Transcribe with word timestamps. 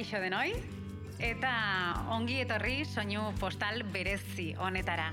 Kaixo 0.00 0.16
denoi, 0.16 0.54
eta 1.20 1.50
ongi 2.14 2.38
etorri 2.40 2.86
soinu 2.88 3.26
postal 3.36 3.82
berezi 3.92 4.46
honetara. 4.56 5.10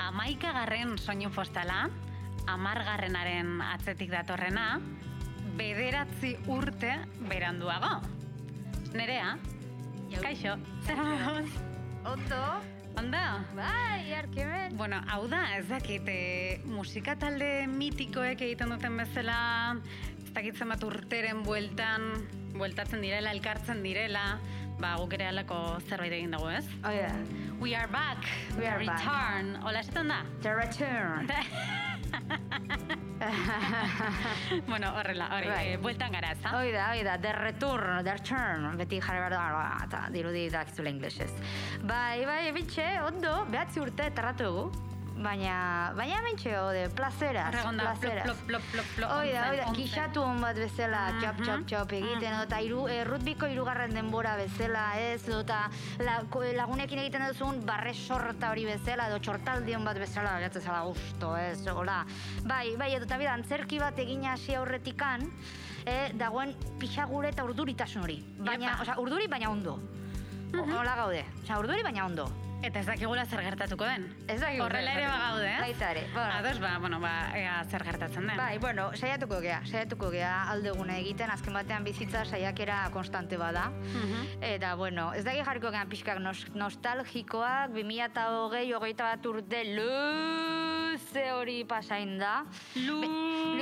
Amaika 0.00 0.54
garren 0.56 0.94
soinu 0.96 1.28
postala, 1.28 1.82
amargarrenaren 2.48 3.60
atzetik 3.66 4.08
datorrena, 4.14 4.78
bederatzi 5.60 6.32
urte 6.56 6.94
beranduago. 7.28 7.98
Nerea, 8.96 9.36
kaixo, 10.24 10.56
zer? 10.86 11.04
Ondo? 12.08 12.42
Ondo? 12.96 13.26
Bai, 13.60 14.14
arkemen. 14.22 14.72
Bueno, 14.80 15.02
hau 15.12 15.26
da, 15.28 15.42
ez 15.58 15.68
dakit, 15.68 16.08
e, 16.08 16.62
musika 16.64 17.12
talde 17.20 17.66
mitikoek 17.68 18.40
egiten 18.40 18.72
duten 18.72 18.96
bezala, 19.04 19.36
ez 20.16 20.17
dakitzen 20.38 20.70
bat 20.70 20.84
urteren 20.86 21.40
bueltan, 21.42 22.04
bueltatzen 22.54 23.02
direla, 23.02 23.32
elkartzen 23.34 23.82
direla, 23.82 24.38
ba, 24.78 24.92
guk 25.00 25.16
ere 25.16 25.26
alako 25.32 25.56
zerbait 25.88 26.12
egin 26.14 26.30
dugu, 26.36 26.52
ez? 26.54 26.66
Oh, 26.86 26.92
yeah. 26.94 27.16
We 27.58 27.74
are 27.74 27.90
back, 27.90 28.22
We 28.54 28.68
are 28.70 28.78
back. 28.78 29.02
return, 29.02 29.58
hola 29.66 29.82
esaten 29.82 30.06
da? 30.12 30.20
The 30.42 30.52
return. 30.54 31.26
bueno, 34.70 34.92
horrela, 34.94 35.26
hori, 35.34 35.50
eh, 35.72 35.76
bueltan 35.82 36.14
gara, 36.14 36.30
ez? 36.36 36.42
Hoi 36.46 36.70
da, 36.70 36.92
hoi 36.92 37.02
da, 37.02 37.18
the 37.18 37.34
return, 37.40 38.04
the 38.06 38.14
return. 38.14 38.70
Beti 38.78 39.02
jarri 39.02 39.26
behar 39.26 39.58
da, 39.58 39.66
eta 39.88 40.06
dirudi 40.14 40.46
dakizula 40.54 40.94
inglesez. 40.94 41.34
Bai, 41.82 42.22
bai, 42.30 42.44
bitxe, 42.54 42.86
ondo, 43.02 43.42
behatzi 43.50 43.82
urte 43.82 44.06
terratu 44.14 44.46
egu. 44.52 44.70
Baina, 45.18 45.92
baina 45.98 46.20
mentxe, 46.22 46.52
ode, 46.60 46.84
placeraz, 46.94 47.48
Horregonda, 47.50 47.82
plop, 47.88 47.98
placeraz. 48.00 48.24
plop, 48.24 48.38
plop, 48.46 48.62
plop, 48.72 48.86
plop, 48.96 49.10
Hoi 49.16 49.32
da, 49.34 49.48
hoi 49.50 49.56
da, 49.58 49.64
kixatu 49.74 50.22
hon 50.22 50.40
bat 50.44 50.54
bezala, 50.62 51.00
txop, 51.18 51.40
txop, 51.42 51.64
txop 51.72 51.94
egiten, 51.98 52.36
eta 52.44 52.60
iru, 52.62 52.84
e, 52.86 53.00
rutbiko 53.08 53.48
irugarren 53.50 53.96
denbora 53.98 54.36
bezala, 54.38 54.84
ez, 55.02 55.24
eta 55.28 55.64
la, 56.06 56.20
ko- 56.30 56.44
lagunekin 56.54 57.02
egiten 57.02 57.26
duzun 57.32 57.64
barre 57.66 57.94
sorta 57.98 58.52
hori 58.54 58.64
bezala, 58.70 59.08
edo 59.10 59.18
txortaldion 59.18 59.84
bat 59.90 59.98
bezala, 59.98 60.38
gatzen 60.46 60.62
zala 60.62 60.84
gusto, 60.86 61.34
ez, 61.36 61.66
hola. 61.66 62.04
Bai, 62.46 62.76
bai, 62.78 62.92
eta 62.94 63.18
bida, 63.18 63.34
antzerki 63.34 63.82
bat 63.82 63.98
egin 63.98 64.24
hasi 64.30 64.54
aurretikan, 64.54 65.26
e, 65.84 66.12
dagoen 66.14 66.54
pixagure 66.78 67.34
eta 67.34 67.42
urduritasun 67.42 68.06
hori. 68.06 68.20
Baina, 68.38 68.78
osea, 68.86 69.00
urduri 69.02 69.26
baina 69.26 69.50
ondo. 69.50 69.80
Hola 70.54 70.94
gaude, 70.96 71.24
osea, 71.42 71.58
urduri 71.58 71.82
baina 71.82 72.06
ondo. 72.06 72.30
Eta 72.58 72.80
ez 72.80 72.86
dakigula 72.88 73.22
zer 73.24 73.40
gertatuko 73.46 73.86
den. 73.86 74.08
Ez 74.26 74.40
dakigu 74.40 74.64
Horrela 74.64 74.94
ere 74.96 75.04
bagaude, 75.06 75.46
eh? 75.46 75.58
Baita 75.62 75.90
ere, 75.92 76.02
bueno. 76.12 76.32
Ados, 76.40 76.58
ba, 76.60 76.72
bueno, 76.82 76.98
ba, 77.00 77.12
ea 77.38 77.54
zer 77.70 77.84
gertatzen 77.86 78.26
den. 78.26 78.36
Bai, 78.36 78.58
bueno, 78.58 78.88
saiatuko 78.96 79.38
gea, 79.44 79.60
saiatuko 79.64 80.10
gea 80.10 80.32
aldeguna 80.50 80.96
egiten, 80.98 81.30
azken 81.30 81.54
batean 81.54 81.86
bizitza 81.86 82.24
saiakera 82.24 82.80
konstante 82.92 83.38
bada. 83.38 83.68
Mhm. 83.70 84.42
Eta, 84.50 84.74
bueno, 84.74 85.12
ez 85.14 85.24
daki 85.24 85.44
jarriko 85.46 85.70
gean 85.70 85.88
pixkak 85.88 86.18
nos, 86.24 86.46
nostalgikoak, 86.54 87.70
2008, 87.76 88.74
hogeita 88.80 89.12
bat 89.12 89.30
urte, 89.30 89.62
luze 89.78 91.30
hori 91.32 91.62
pasain 91.64 92.18
da. 92.18 92.42
Luze. 92.74 93.06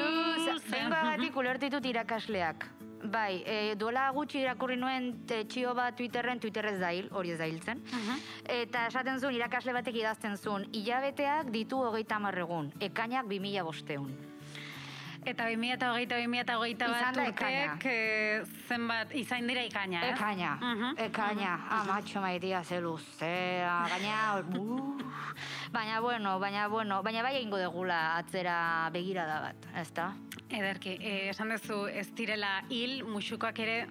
Luze. 0.00 0.70
Bengoagatik 0.72 1.36
ulertitut 1.36 1.84
irakasleak. 1.84 2.64
Bai, 3.04 3.42
e, 3.46 3.74
duela 3.76 4.08
gutxi 4.10 4.40
irakurri 4.40 4.76
nuen 4.76 5.12
txio 5.28 5.74
bat 5.74 5.96
Twitterren, 5.96 6.40
Twitter 6.40 6.66
ez 6.72 6.78
da 6.80 6.92
hil, 6.92 7.08
hori 7.12 7.34
ez 7.34 7.38
da 7.38 7.46
hiltzen. 7.46 7.82
Mhm. 7.92 8.22
Eta 8.62 8.86
esaten 8.86 9.20
zuen, 9.20 9.34
irakasle 9.34 9.72
batek 9.72 10.00
idazten 10.00 10.36
zuen, 10.36 10.66
hilabeteak 10.72 11.50
ditu 11.50 11.82
hogeita 11.82 12.18
marregun, 12.18 12.72
ekainak 12.80 13.28
2000 13.28 13.62
bosteun. 13.62 14.35
Eta 15.26 15.48
2008 15.50 16.06
2008 16.06 16.86
bat 16.86 17.16
urteek 17.18 17.84
eh, 17.90 18.44
zenbat 18.68 19.10
izain 19.18 19.48
dira 19.50 19.64
ikaina, 19.66 20.04
ez? 20.06 20.12
Ekaina, 20.14 20.52
Mhm. 20.60 20.92
ekaina, 21.02 21.54
amatxo 21.80 22.20
maitia 22.22 22.62
ze 22.64 22.80
luzea, 22.80 23.88
baina, 23.90 24.44
uh, 24.54 25.02
baina 25.72 26.00
bueno, 26.00 26.38
baina 26.38 26.68
bueno, 26.68 27.02
baina 27.02 27.22
bai 27.22 27.34
egingo 27.40 27.58
degula 27.58 28.16
atzera 28.18 28.88
begirada 28.92 29.40
bat, 29.40 29.66
ezta? 29.82 30.12
Ederki, 30.48 30.96
eh, 31.00 31.28
esan 31.30 31.48
duzu 31.50 31.86
ez 31.88 32.06
direla 32.14 32.62
hil, 32.70 33.02
musukoak 33.04 33.58
ere 33.58 33.88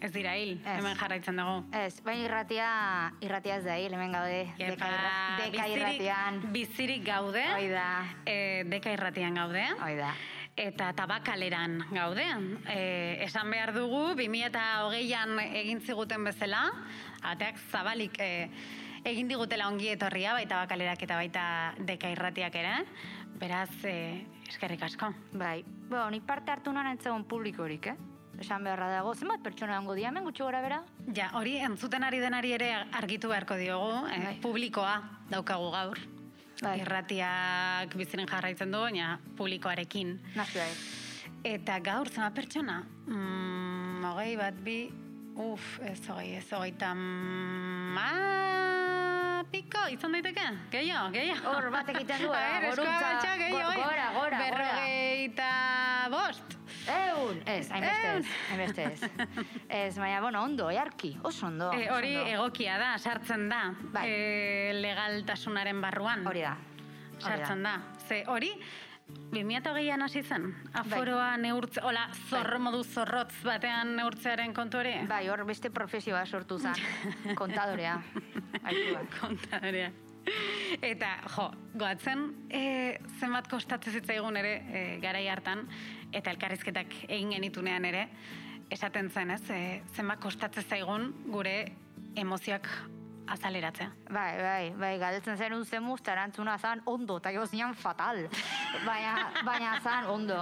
ez 0.00 0.12
dira 0.12 0.36
hil, 0.38 0.60
Ez. 0.64 0.78
hemen 0.78 0.94
jarraitzen 0.96 1.36
dugu. 1.36 1.64
Ez, 1.74 2.00
baina 2.04 2.22
irratia, 2.22 3.12
irratia 3.20 3.56
ez 3.56 3.64
da 3.64 3.74
hil, 3.82 3.92
hemen 3.94 4.12
gaude, 4.12 4.44
deka, 4.56 4.86
irra, 4.94 5.14
deka 5.42 5.66
irratian. 5.74 6.40
bizirik 6.52 7.04
gaude, 7.04 7.42
Hoi 7.52 7.68
da. 7.68 8.04
eh, 8.24 8.62
deka 8.64 8.92
irratian 8.94 9.34
gaude, 9.34 9.66
Hoi 9.82 9.96
da. 9.96 10.14
Eta 10.58 10.90
tabakaleran 10.92 11.78
gaude. 11.92 12.26
E, 12.66 13.22
esan 13.24 13.50
behar 13.50 13.72
dugu, 13.76 14.12
2008an 14.18 15.38
egin 15.46 15.80
ziguten 15.80 16.26
bezala, 16.26 16.66
ateak 17.22 17.60
zabalik 17.70 18.18
e, 18.20 18.50
egin 19.06 19.30
digutela 19.30 19.68
ongi 19.70 19.92
etorria, 19.94 20.34
baita 20.34 20.64
bakalerak 20.64 21.06
eta 21.06 21.20
baita 21.20 21.46
deka 21.78 22.10
irratiak 22.10 22.58
ere. 22.58 22.74
Beraz, 23.38 23.70
e, 23.86 24.26
eskerrik 24.48 24.82
asko. 24.82 25.12
Bai, 25.32 25.62
bueno, 25.88 26.10
nik 26.10 26.26
parte 26.26 26.52
hartu 26.52 26.74
nahan 26.74 26.96
entzegon 26.96 27.24
publikorik, 27.30 27.92
eh? 27.94 27.96
Esan 28.38 28.62
beharra 28.62 28.90
dago, 28.92 29.14
zenbat 29.18 29.42
pertsona 29.42 29.74
dango 29.74 29.96
diamen 29.98 30.22
gutxi 30.26 30.44
gora 30.44 30.60
bera? 30.62 30.82
Ja, 31.14 31.32
hori 31.38 31.56
entzuten 31.58 32.04
ari 32.06 32.20
denari 32.22 32.52
ere 32.54 32.70
argitu 32.94 33.30
beharko 33.30 33.58
diogu, 33.58 34.06
e, 34.10 34.20
Bai. 34.26 34.38
publikoa 34.42 34.94
daukagu 35.30 35.72
gaur. 35.74 36.06
Bai. 36.58 36.78
Irratiak 36.82 37.94
biziren 37.98 38.26
jarraitzen 38.26 38.72
du, 38.74 38.80
baina 38.82 39.12
publikoarekin. 39.38 40.16
Nazi 40.34 40.58
bai. 40.58 40.70
Eta 41.46 41.78
gaur 41.84 42.10
zema 42.10 42.32
pertsona? 42.34 42.80
Mm, 43.06 44.02
hogei 44.08 44.34
bat 44.40 44.58
bi, 44.66 44.78
uf, 45.38 45.78
ez 45.86 46.00
hogei, 46.10 46.34
ez 46.40 46.46
hogeita 46.50 46.94
ma... 46.98 48.10
piko, 49.52 49.86
izan 49.92 50.12
daiteke? 50.16 50.44
Gehiago, 50.72 51.10
gehiago. 51.14 51.52
Hor, 51.56 51.70
bat 51.72 51.88
egiten 51.94 52.22
du, 52.24 52.30
eh, 52.36 52.44
eskoa 52.44 52.68
gorutza, 52.68 53.00
batxa, 53.04 53.34
gehiago, 53.40 53.58
go- 53.58 53.82
gora, 53.82 54.06
gora, 54.14 54.14
gora. 54.18 54.38
Berrogeita 54.44 55.50
bost. 56.12 56.56
Eun! 56.88 57.42
Ez, 57.44 57.66
hainbeste 57.70 58.12
ez, 58.16 58.26
hainbeste 58.50 58.84
ez. 58.84 59.10
Ez, 59.68 59.98
baina, 60.00 60.20
bueno, 60.24 60.42
ondo, 60.46 60.70
earki, 60.72 61.10
oso 61.28 61.46
ondo. 61.50 61.68
E, 61.76 61.88
hori 61.92 62.14
ondo. 62.16 62.30
egokia 62.32 62.78
da, 62.80 62.94
sartzen 62.98 63.48
da. 63.50 63.62
Bai. 63.92 64.06
E, 64.08 64.72
legaltasunaren 64.80 65.80
barruan. 65.84 66.24
Hori 66.28 66.44
da. 66.46 66.54
Sartzen 67.20 67.62
da. 67.66 67.74
Ze 68.08 68.22
hori, 68.30 68.52
2008an 69.32 70.02
hasi 70.02 70.22
zen, 70.22 70.54
Bai. 70.72 70.80
aforoa 70.80 71.36
neurtze, 71.36 71.82
hola, 71.84 72.06
zorro 72.30 72.58
modu 72.58 72.82
zorrotz 72.84 73.34
batean 73.44 73.94
neurtzearen 73.96 74.54
kontu 74.56 74.80
hori? 74.80 74.94
Bai, 75.08 75.28
hor 75.28 75.44
beste 75.48 75.70
profesioa 75.70 76.24
sortu 76.26 76.58
zen, 76.58 76.80
kontadorea. 77.40 77.98
Kontadorea. 79.20 79.90
Eta, 80.84 81.12
jo, 81.36 81.48
goatzen, 81.80 82.24
e, 82.50 82.62
zenbat 83.20 83.48
kostatzen 83.48 84.00
zitzaigun 84.00 84.36
ere 84.40 84.52
e, 84.58 84.84
garai 85.04 85.26
hartan, 85.28 85.66
eta 86.12 86.32
elkarrizketak 86.32 86.96
egin 87.08 87.36
genitunean 87.36 87.84
ere, 87.88 88.08
esaten 88.72 89.08
zen, 89.10 89.32
ez, 89.36 89.42
e, 89.52 89.80
zenbat 89.96 90.20
kostatzen 90.24 90.64
zaigun 90.68 91.12
gure 91.32 91.56
emozioak 92.16 92.68
azaleratzea. 93.32 93.90
Bai, 94.10 94.32
bai, 94.42 94.70
bai, 94.78 94.92
galdetzen 95.00 95.38
zen 95.38 95.54
uzemuz, 95.56 96.00
eta 96.00 96.14
erantzuna 96.16 96.58
zan 96.58 96.82
ondo, 96.86 97.18
eta 97.18 97.32
gero 97.34 97.46
zinean 97.46 97.74
fatal. 97.74 98.24
Baina, 98.86 99.14
baina 99.44 99.78
zan 99.80 100.06
ondo. 100.12 100.38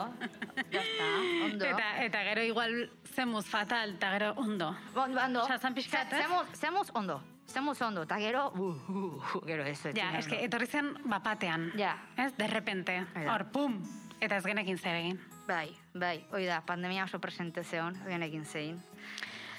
Jazta, 0.72 1.08
ondo. 1.46 1.70
Eta, 1.70 1.88
eta 2.04 2.24
gero 2.30 2.44
igual 2.46 2.76
zemuz 3.14 3.46
fatal, 3.46 3.96
eta 3.96 4.12
gero 4.16 4.32
ondo. 4.42 4.74
Bon, 4.94 5.16
ondo. 5.18 5.44
Osea, 5.44 5.58
zan 5.58 5.74
pixkat, 5.74 6.12
ez? 6.12 6.24
Zemuz, 6.24 6.46
zemuz 6.54 6.90
ondo. 6.94 7.20
Zemuz 7.46 7.80
ondo, 7.82 8.02
eta 8.02 8.18
gero, 8.18 8.48
uh, 8.54 8.74
uh, 8.90 9.04
uh, 9.16 9.44
gero 9.46 9.64
ez. 9.64 9.78
Ja, 9.94 10.10
eske 10.18 10.34
ondo. 10.34 10.44
etorri 10.48 10.66
zen 10.66 10.92
bapatean. 11.04 11.70
Ja. 11.78 11.96
Ez, 12.16 12.32
de 12.36 12.50
repente, 12.50 13.04
Bai 13.14 13.28
hor, 13.28 13.46
pum! 13.52 13.80
Eta 14.20 14.38
ez 14.38 14.44
genekin 14.44 14.78
zer 14.78 14.96
egin. 14.96 15.18
Bai, 15.46 15.70
bai, 15.94 16.24
hoi 16.34 16.46
da, 16.48 16.62
pandemia 16.66 17.04
oso 17.04 17.20
presente 17.22 17.62
zeon, 17.64 17.94
genekin 18.08 18.44
zein. 18.44 18.80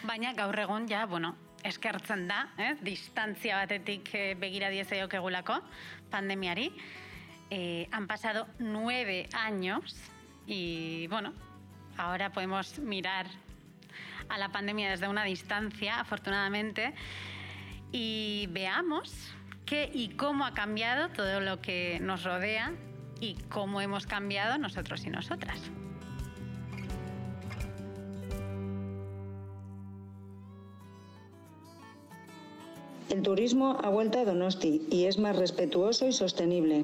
Baina 0.03 0.33
gaur 0.35 0.57
egun, 0.59 0.87
ja, 0.89 1.05
bueno, 1.05 1.35
eskertzen 1.67 2.27
da, 2.27 2.47
ez? 2.57 2.77
distantzia 2.81 3.57
batetik 3.61 4.13
eh, 4.15 4.35
begira 4.39 4.69
diezaiokegulako 4.73 5.59
pandemiari. 6.11 6.71
Eh, 7.49 7.87
han 7.91 8.07
pasado 8.07 8.47
nueve 8.59 9.27
años 9.33 9.95
y, 10.45 11.07
bueno, 11.07 11.33
ahora 11.97 12.31
podemos 12.31 12.79
mirar 12.79 13.27
a 14.29 14.37
la 14.37 14.49
pandemia 14.49 14.89
desde 14.89 15.07
una 15.07 15.23
distancia, 15.23 15.99
afortunadamente, 15.99 16.93
y 17.91 18.47
veamos 18.51 19.33
qué 19.65 19.89
y 19.93 20.09
cómo 20.09 20.45
ha 20.45 20.53
cambiado 20.53 21.09
todo 21.09 21.39
lo 21.39 21.61
que 21.61 21.99
nos 22.01 22.23
rodea 22.23 22.73
y 23.19 23.35
cómo 23.49 23.81
hemos 23.81 24.05
cambiado 24.05 24.57
nosotros 24.57 25.05
y 25.05 25.09
nosotras. 25.09 25.59
El 33.09 33.21
turismo 33.21 33.77
ha 33.81 33.89
vuelto 33.89 34.19
a 34.19 34.25
Donosti 34.25 34.85
y 34.91 35.05
es 35.05 35.17
más 35.17 35.37
respetuoso 35.37 36.07
y 36.07 36.11
sostenible. 36.11 36.83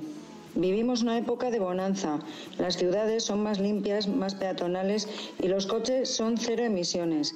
Vivimos 0.56 1.02
una 1.02 1.18
época 1.18 1.52
de 1.52 1.60
bonanza. 1.60 2.20
Las 2.58 2.78
ciudades 2.78 3.25
son 3.25 3.44
más 3.44 3.60
limpias, 3.60 4.08
más 4.08 4.36
peatonales 4.36 5.10
y 5.42 5.48
los 5.48 5.66
coches 5.66 6.10
son 6.10 6.38
cero 6.38 6.64
emisiones. 6.64 7.36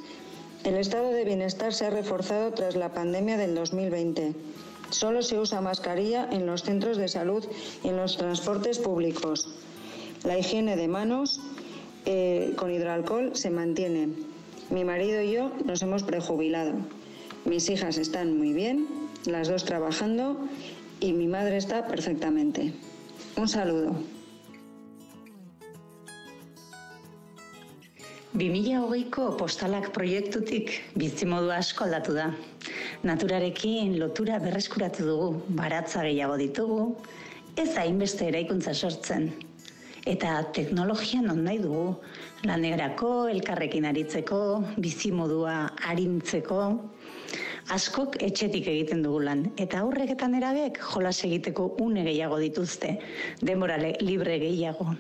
El 0.64 0.76
estado 0.76 1.12
de 1.12 1.26
bienestar 1.26 1.74
se 1.74 1.86
ha 1.86 1.90
reforzado 1.90 2.52
tras 2.54 2.76
la 2.76 2.94
pandemia 2.94 3.38
del 3.38 3.56
2020. 3.56 4.34
Solo 4.90 5.22
se 5.22 5.38
usa 5.38 5.60
mascarilla 5.60 6.30
en 6.32 6.46
los 6.46 6.64
centros 6.64 6.96
de 6.96 7.10
salud 7.10 7.44
y 7.84 7.90
en 7.90 7.98
los 7.98 8.16
transportes 8.16 8.80
públicos. 8.80 9.50
La 10.24 10.38
higiene 10.38 10.78
de 10.78 10.88
manos 10.88 11.42
eh, 12.06 12.54
con 12.56 12.72
hidroalcohol 12.72 13.36
se 13.36 13.50
mantiene. 13.50 14.10
Mi 14.70 14.86
marido 14.86 15.22
y 15.22 15.34
yo 15.34 15.52
nos 15.66 15.82
hemos 15.82 16.04
prejubilado. 16.04 16.74
Mis 17.48 17.70
hijas 17.70 17.98
están 17.98 18.38
muy 18.38 18.52
bien, 18.52 18.86
las 19.26 19.48
dos 19.48 19.64
trabajando 19.64 20.38
y 21.00 21.14
mi 21.14 21.28
madre 21.28 21.56
está 21.56 21.88
perfectamente. 21.88 22.74
Un 23.38 23.48
saludo. 23.48 23.96
2008ko 28.34 29.38
postalak 29.40 29.94
proiektutik 29.96 30.74
bizimodu 31.00 31.54
asko 31.56 31.86
aldatu 31.88 32.18
da. 32.18 32.28
Naturarekin 33.08 33.96
lotura 33.98 34.42
berreskuratu 34.44 35.08
dugu, 35.08 35.30
baratza 35.48 36.04
gehiago 36.04 36.36
ditugu, 36.36 36.82
ez 37.56 37.78
hainbeste 37.78 38.28
eraikuntza 38.28 38.76
sortzen. 38.76 39.32
Eta 40.04 40.44
teknologia 40.52 41.24
non 41.24 41.46
nahi 41.48 41.64
dugu, 41.64 41.96
lanerako, 42.44 43.30
elkarrekin 43.32 43.88
aritzeko, 43.88 44.42
bizimodua 44.84 45.58
arintzeko, 45.88 46.62
askok 47.74 48.18
etxetik 48.24 48.68
egiten 48.72 49.04
dugu 49.04 49.20
lan. 49.28 49.44
Eta 49.60 49.82
aurrek 49.84 50.16
eta 50.16 50.28
nerabek 50.32 50.80
jolas 50.94 51.18
egiteko 51.28 51.74
une 51.84 52.06
gehiago 52.08 52.40
dituzte, 52.40 52.98
denbora 53.42 53.78
libre 53.82 54.40
gehiago 54.40 54.94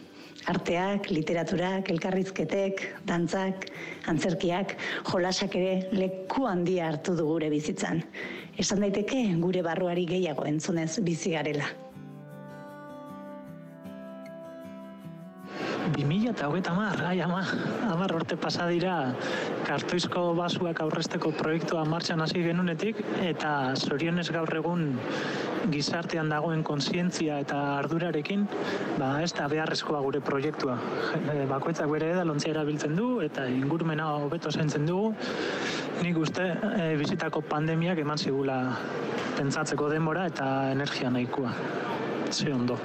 arteak, 0.48 1.10
literaturak, 1.12 1.90
elkarrizketek, 1.92 2.84
dantzak, 3.08 3.68
antzerkiak, 4.08 4.78
jolasak 5.10 5.58
ere 5.60 5.74
leku 5.92 6.48
handia 6.48 6.88
hartu 6.92 7.18
du 7.18 7.26
gure 7.28 7.50
bizitzan. 7.52 8.04
Esan 8.58 8.86
daiteke 8.86 9.26
gure 9.44 9.66
barruari 9.66 10.08
gehiago 10.08 10.48
entzunez 10.48 10.94
bizi 11.04 11.36
garela. 11.36 11.87
2000 15.94 16.32
eta 16.32 16.48
hogeita 16.50 16.74
mar, 16.76 17.02
ai 17.08 17.20
ama, 17.22 17.42
amar 17.92 18.14
orte 18.16 18.38
pasadira 18.38 19.14
kartoizko 19.68 20.34
basuak 20.38 20.82
aurresteko 20.84 21.32
proiektua 21.38 21.86
martxan 21.86 22.22
hasi 22.22 22.44
genunetik 22.44 23.00
eta 23.24 23.52
zorionez 23.76 24.28
gaur 24.36 24.52
egun 24.60 24.90
gizartean 25.72 26.30
dagoen 26.32 26.64
kontzientzia 26.64 27.40
eta 27.44 27.60
ardurarekin, 27.78 28.46
ba 29.00 29.14
ez 29.24 29.32
da 29.36 29.48
beharrezkoa 29.52 30.02
gure 30.06 30.22
proiektua. 30.24 30.78
E, 31.34 31.46
bakoitzak 31.50 31.90
bere 31.92 32.12
edalontzia 32.16 32.54
erabiltzen 32.54 32.96
du 32.96 33.10
eta 33.26 33.48
ingurumena 33.52 34.10
hobeto 34.24 34.52
zaintzen 34.52 34.88
dugu, 34.88 35.14
nik 36.04 36.20
uste 36.24 36.52
e, 36.74 36.92
bizitako 37.00 37.44
pandemiak 37.50 38.00
eman 38.04 38.18
zigula 38.22 38.60
pentsatzeko 39.38 39.90
denbora 39.94 40.28
eta 40.32 40.52
energia 40.76 41.12
nahikoa. 41.14 41.56
Ze 42.32 42.54
ondo. 42.54 42.80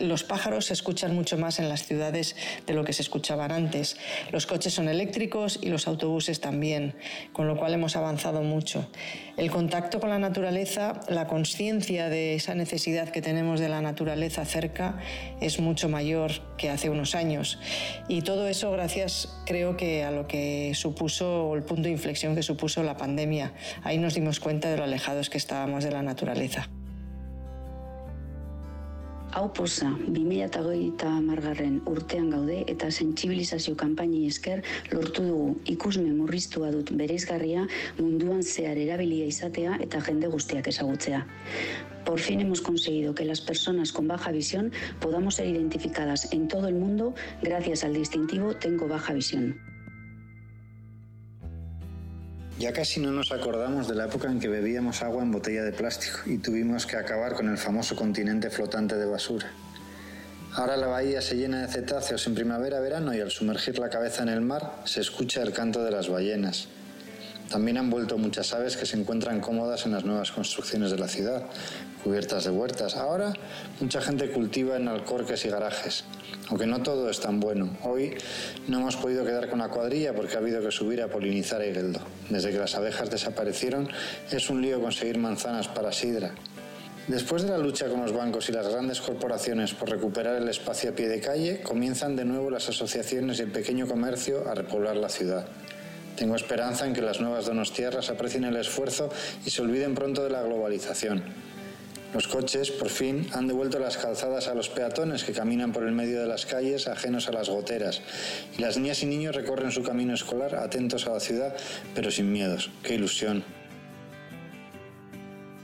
Los 0.00 0.24
pájaros 0.24 0.66
se 0.66 0.72
escuchan 0.72 1.14
mucho 1.14 1.36
más 1.38 1.58
en 1.58 1.68
las 1.68 1.84
ciudades 1.84 2.36
de 2.66 2.74
lo 2.74 2.84
que 2.84 2.92
se 2.92 3.02
escuchaban 3.02 3.52
antes. 3.52 3.96
Los 4.32 4.46
coches 4.46 4.74
son 4.74 4.88
eléctricos 4.88 5.58
y 5.62 5.68
los 5.68 5.88
autobuses 5.88 6.40
también, 6.40 6.94
con 7.32 7.46
lo 7.46 7.56
cual 7.56 7.74
hemos 7.74 7.96
avanzado 7.96 8.42
mucho. 8.42 8.88
El 9.36 9.50
contacto 9.50 10.00
con 10.00 10.10
la 10.10 10.18
naturaleza, 10.18 11.00
la 11.08 11.26
conciencia 11.26 12.08
de 12.08 12.34
esa 12.34 12.54
necesidad 12.54 13.10
que 13.10 13.22
tenemos 13.22 13.60
de 13.60 13.68
la 13.68 13.82
naturaleza 13.82 14.44
cerca 14.44 14.98
es 15.40 15.60
mucho 15.60 15.88
mayor 15.88 16.32
que 16.56 16.70
hace 16.70 16.90
unos 16.90 17.14
años. 17.14 17.58
Y 18.08 18.22
todo 18.22 18.48
eso 18.48 18.70
gracias, 18.70 19.28
creo 19.46 19.76
que, 19.76 20.04
a 20.04 20.10
lo 20.10 20.26
que 20.26 20.72
supuso, 20.74 21.54
el 21.54 21.62
punto 21.62 21.84
de 21.84 21.90
inflexión 21.90 22.34
que 22.34 22.42
supuso 22.42 22.82
la 22.82 22.96
pandemia. 22.96 23.52
Ahí 23.82 23.98
nos 23.98 24.14
dimos 24.14 24.40
cuenta 24.40 24.70
de 24.70 24.76
lo 24.76 24.84
alejados 24.84 25.30
que 25.30 25.38
estábamos 25.38 25.84
de 25.84 25.90
la 25.90 26.02
naturaleza. 26.02 26.68
Hau 29.34 29.52
poza, 29.52 29.88
2008 30.06 31.08
margarren 31.26 31.80
urtean 31.90 32.30
gaude 32.30 32.60
eta 32.70 32.90
sentsibilizazio 32.90 33.74
kanpaini 33.76 34.22
esker 34.28 34.62
lortu 34.92 35.24
dugu 35.26 35.48
ikusme 35.74 36.12
murriztua 36.14 36.70
dut 36.70 36.92
bereizgarria 37.00 37.66
munduan 37.98 38.42
zehar 38.42 38.78
erabilia 38.78 39.26
izatea 39.26 39.76
eta 39.88 40.00
jende 40.08 40.30
guztiak 40.32 40.70
ezagutzea. 40.72 41.24
Por 42.06 42.20
fin 42.20 42.40
hemos 42.40 42.60
conseguido 42.60 43.14
que 43.14 43.24
las 43.24 43.40
personas 43.40 43.92
con 43.92 44.06
baja 44.06 44.30
visión 44.30 44.70
podamos 45.00 45.34
ser 45.34 45.48
identificadas 45.48 46.32
en 46.32 46.46
todo 46.46 46.68
el 46.68 46.76
mundo 46.76 47.14
gracias 47.42 47.82
al 47.82 47.94
distintivo 47.94 48.54
Tengo 48.54 48.86
Baja 48.86 49.12
Visión. 49.12 49.75
Ya 52.58 52.72
casi 52.72 53.00
no 53.00 53.12
nos 53.12 53.32
acordamos 53.32 53.86
de 53.86 53.94
la 53.94 54.06
época 54.06 54.28
en 54.30 54.40
que 54.40 54.48
bebíamos 54.48 55.02
agua 55.02 55.22
en 55.22 55.30
botella 55.30 55.62
de 55.62 55.72
plástico 55.72 56.20
y 56.24 56.38
tuvimos 56.38 56.86
que 56.86 56.96
acabar 56.96 57.34
con 57.34 57.50
el 57.50 57.58
famoso 57.58 57.94
continente 57.94 58.48
flotante 58.48 58.96
de 58.96 59.04
basura. 59.04 59.52
Ahora 60.54 60.78
la 60.78 60.86
bahía 60.86 61.20
se 61.20 61.36
llena 61.36 61.60
de 61.60 61.68
cetáceos 61.68 62.26
en 62.26 62.34
primavera-verano 62.34 63.14
y 63.14 63.20
al 63.20 63.30
sumergir 63.30 63.78
la 63.78 63.90
cabeza 63.90 64.22
en 64.22 64.30
el 64.30 64.40
mar 64.40 64.80
se 64.86 65.02
escucha 65.02 65.42
el 65.42 65.52
canto 65.52 65.84
de 65.84 65.90
las 65.90 66.08
ballenas. 66.08 66.68
También 67.50 67.76
han 67.76 67.90
vuelto 67.90 68.16
muchas 68.16 68.54
aves 68.54 68.78
que 68.78 68.86
se 68.86 68.98
encuentran 68.98 69.40
cómodas 69.40 69.84
en 69.84 69.92
las 69.92 70.06
nuevas 70.06 70.32
construcciones 70.32 70.90
de 70.90 70.96
la 70.96 71.08
ciudad, 71.08 71.42
cubiertas 72.06 72.44
de 72.44 72.50
huertas. 72.50 72.94
Ahora 72.94 73.32
mucha 73.80 74.00
gente 74.00 74.30
cultiva 74.30 74.76
en 74.76 74.86
alcorques 74.86 75.44
y 75.44 75.48
garajes. 75.48 76.04
Aunque 76.48 76.64
no 76.64 76.80
todo 76.80 77.10
es 77.10 77.18
tan 77.18 77.40
bueno. 77.40 77.76
Hoy 77.82 78.14
no 78.68 78.78
hemos 78.78 78.94
podido 78.94 79.24
quedar 79.24 79.50
con 79.50 79.58
la 79.58 79.68
cuadrilla 79.68 80.14
porque 80.14 80.36
ha 80.36 80.38
habido 80.38 80.62
que 80.62 80.70
subir 80.70 81.02
a 81.02 81.08
polinizar 81.08 81.60
a 81.60 81.66
Igueldo. 81.66 81.98
Desde 82.30 82.52
que 82.52 82.58
las 82.58 82.76
abejas 82.76 83.10
desaparecieron 83.10 83.88
es 84.30 84.48
un 84.50 84.62
lío 84.62 84.80
conseguir 84.80 85.18
manzanas 85.18 85.66
para 85.66 85.90
sidra. 85.90 86.30
Después 87.08 87.42
de 87.42 87.50
la 87.50 87.58
lucha 87.58 87.88
con 87.88 88.00
los 88.00 88.12
bancos 88.12 88.48
y 88.50 88.52
las 88.52 88.68
grandes 88.68 89.00
corporaciones 89.00 89.74
por 89.74 89.90
recuperar 89.90 90.36
el 90.36 90.48
espacio 90.48 90.90
a 90.90 90.92
pie 90.92 91.08
de 91.08 91.20
calle, 91.20 91.60
comienzan 91.60 92.14
de 92.14 92.24
nuevo 92.24 92.50
las 92.50 92.68
asociaciones 92.68 93.40
y 93.40 93.42
el 93.42 93.50
pequeño 93.50 93.88
comercio 93.88 94.48
a 94.48 94.54
repoblar 94.54 94.96
la 94.96 95.08
ciudad. 95.08 95.46
Tengo 96.16 96.36
esperanza 96.36 96.86
en 96.86 96.94
que 96.94 97.02
las 97.02 97.20
nuevas 97.20 97.46
donostiarras 97.46 98.10
aprecien 98.10 98.44
el 98.44 98.56
esfuerzo 98.56 99.10
y 99.44 99.50
se 99.50 99.62
olviden 99.62 99.96
pronto 99.96 100.22
de 100.22 100.30
la 100.30 100.42
globalización. 100.42 101.45
Los 102.14 102.28
coches, 102.28 102.70
por 102.70 102.88
fin, 102.88 103.28
han 103.34 103.46
devuelto 103.46 103.78
las 103.78 103.96
calzadas 103.96 104.48
a 104.48 104.54
los 104.54 104.68
peatones 104.68 105.24
que 105.24 105.32
caminan 105.32 105.72
por 105.72 105.84
el 105.84 105.92
medio 105.92 106.20
de 106.20 106.26
las 106.26 106.46
calles 106.46 106.86
ajenos 106.88 107.28
a 107.28 107.32
las 107.32 107.48
goteras. 107.48 108.00
Y 108.56 108.62
las 108.62 108.76
niñas 108.76 109.02
y 109.02 109.06
niños 109.06 109.34
recorren 109.34 109.70
su 109.70 109.82
camino 109.82 110.14
escolar 110.14 110.54
atentos 110.54 111.06
a 111.06 111.10
la 111.10 111.20
ciudad, 111.20 111.56
pero 111.94 112.10
sin 112.10 112.32
miedos. 112.32 112.70
¡Qué 112.82 112.94
ilusión! 112.94 113.44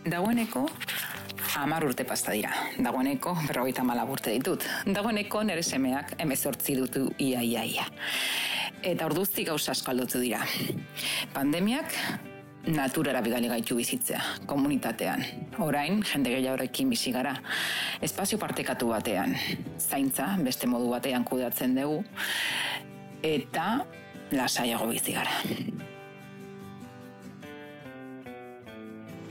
Dagoeneko, 0.05 0.67
amar 1.57 1.85
urte 1.85 2.05
pasta 2.05 2.33
dira. 2.33 2.53
Dagoeneko, 2.77 3.37
berrogeita 3.47 3.85
mala 3.85 4.05
urte 4.05 4.33
ditut. 4.35 4.65
Dagoeneko 4.85 5.45
nere 5.47 5.63
semeak 5.63 6.17
emezortzi 6.19 6.75
dutu 6.75 7.07
ia, 7.19 7.43
ia, 7.43 7.65
ia. 7.65 7.87
Eta 8.83 9.07
orduztik 9.07 9.47
gauza 9.47 9.73
asko 9.73 9.93
dira. 10.19 10.45
Pandemiak 11.33 11.95
naturara 12.67 13.21
bidali 13.23 13.49
gaitu 13.49 13.77
bizitzea, 13.77 14.21
komunitatean. 14.47 15.25
Orain, 15.59 16.03
jende 16.07 16.31
gehiagorekin 16.31 16.91
bizi 16.91 17.13
gara. 17.13 17.35
Espazio 18.03 18.39
partekatu 18.39 18.93
batean, 18.93 19.37
zaintza, 19.79 20.37
beste 20.43 20.71
modu 20.71 20.91
batean 20.95 21.25
kudatzen 21.25 21.75
dugu, 21.79 22.03
eta 23.23 23.85
lasaiago 24.33 24.87
bizi 24.93 25.17
gara. 25.19 25.43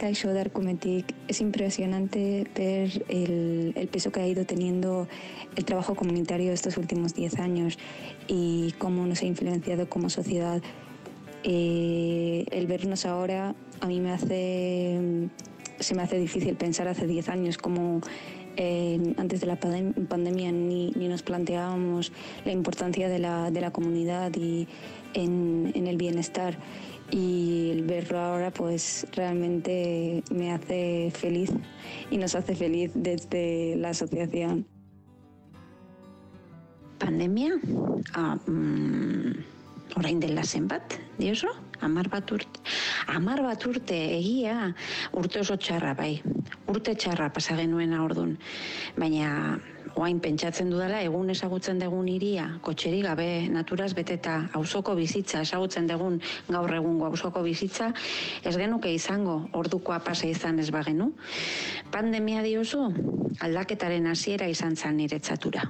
Kaixo 0.01 0.33
Darkumetik, 0.33 1.13
es 1.27 1.41
impresionante 1.41 2.47
ver 2.55 3.05
el, 3.07 3.73
el 3.75 3.87
peso 3.87 4.11
que 4.11 4.19
ha 4.19 4.25
ido 4.25 4.45
teniendo 4.45 5.07
el 5.55 5.63
trabajo 5.63 5.93
comunitario 5.93 6.51
estos 6.51 6.77
últimos 6.77 7.13
10 7.13 7.37
años 7.37 7.77
y 8.27 8.73
cómo 8.79 9.05
nos 9.05 9.21
ha 9.21 9.25
influenciado 9.25 9.87
como 9.87 10.09
sociedad 10.09 10.59
eh, 11.43 12.45
el 12.51 12.67
vernos 12.67 13.05
ahora 13.05 13.55
a 13.79 13.87
mí 13.87 13.99
me 13.99 14.11
hace, 14.11 15.29
se 15.79 15.95
me 15.95 16.03
hace 16.03 16.17
difícil 16.17 16.55
pensar 16.55 16.87
hace 16.87 17.07
10 17.07 17.29
años 17.29 17.57
como 17.57 18.01
antes 19.17 19.41
de 19.41 19.47
la 19.47 19.55
pandemia 19.55 20.51
ni, 20.51 20.91
nos 20.91 21.23
planteábamos 21.23 22.11
la 22.45 22.51
importancia 22.51 23.09
de 23.09 23.17
la, 23.17 23.49
de 23.49 23.61
la 23.61 23.71
comunidad 23.71 24.31
y 24.35 24.67
en, 25.13 25.71
en, 25.73 25.87
el 25.87 25.97
bienestar 25.97 26.57
y 27.11 27.69
el 27.71 27.83
verlo 27.83 28.19
ahora 28.19 28.51
pues 28.51 29.07
realmente 29.13 30.23
me 30.31 30.51
hace 30.51 31.11
feliz 31.11 31.51
y 32.09 32.17
nos 32.17 32.35
hace 32.35 32.55
feliz 32.55 32.91
desde 32.93 33.75
la 33.77 33.89
asociación. 33.89 34.65
Pandemia? 36.99 37.59
Ah, 38.13 38.37
mm, 38.45 39.31
orain 39.97 40.19
dela 40.19 40.43
zenbat, 40.43 40.99
dioso? 41.17 41.51
Amar 41.81 42.07
bat 42.13 42.29
urte, 42.31 42.61
amar 43.09 43.41
bat 43.41 43.65
urte 43.65 43.97
egia 44.17 44.71
urte 45.17 45.41
oso 45.41 45.57
txarra 45.57 45.95
bai. 45.97 46.21
Urte 46.69 46.93
txarra 46.95 47.31
pasa 47.33 47.57
genuen 47.57 47.95
ordun. 47.97 48.35
Baina 48.97 49.57
oain 49.99 50.19
pentsatzen 50.23 50.69
dudala 50.71 51.01
egun 51.03 51.29
ezagutzen 51.33 51.79
dugun 51.81 52.07
iria, 52.07 52.45
kotxeri 52.63 53.01
gabe 53.03 53.27
naturaz 53.51 53.91
beteta 53.97 54.37
auzoko 54.57 54.95
bizitza 54.95 55.41
ezagutzen 55.43 55.89
dugun 55.89 56.19
gaur 56.47 56.73
egungo 56.77 57.09
auzoko 57.09 57.43
bizitza, 57.43 57.91
ez 58.43 58.55
genuke 58.57 58.93
izango 58.93 59.41
ordukoa 59.57 59.99
pasa 60.05 60.29
izan 60.29 60.59
ez 60.59 60.69
bagenu. 60.71 61.11
Pandemia 61.91 62.43
diozu, 62.45 62.87
aldaketaren 63.41 64.07
hasiera 64.07 64.47
izan 64.47 64.77
zan 64.77 65.01
niretzatura. 65.01 65.65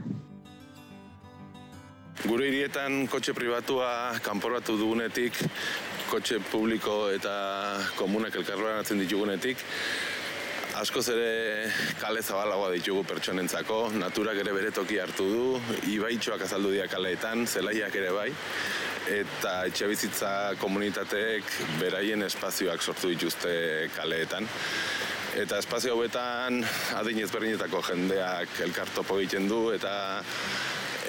Gure 2.22 2.46
hirietan 2.46 3.08
kotxe 3.10 3.34
pribatua 3.34 4.13
kanporatu 4.22 4.75
dugunetik, 4.78 5.40
kotxe 6.12 6.38
publiko 6.51 7.08
eta 7.10 7.34
komunak 7.98 8.36
elkarroan 8.38 8.86
ditugunetik, 9.00 9.58
askoz 10.78 11.08
ere 11.16 11.72
kale 11.98 12.22
zabalagoa 12.22 12.70
ditugu 12.75 13.01
pertsonentzako, 13.10 13.80
naturak 13.98 14.38
ere 14.44 14.54
bere 14.54 14.70
toki 14.70 15.00
hartu 15.01 15.25
du, 15.32 15.46
ibaitxoak 15.90 16.46
azaldu 16.46 16.75
dira 16.75 16.86
kaleetan, 16.92 17.48
zelaiak 17.48 17.98
ere 17.98 18.12
bai, 18.13 18.30
eta 19.10 19.56
etxe 19.72 19.90
bizitza 19.90 20.32
komunitateek 20.62 21.50
beraien 21.80 22.22
espazioak 22.28 22.86
sortu 22.86 23.10
dituzte 23.16 23.90
kaleetan. 23.96 24.46
Eta 25.42 25.58
espazio 25.63 25.96
hauetan 25.96 26.62
adin 27.00 27.24
ezberdinetako 27.24 27.82
jendeak 27.88 28.62
elkartopo 28.68 29.18
egiten 29.22 29.48
du 29.50 29.70
eta 29.72 29.94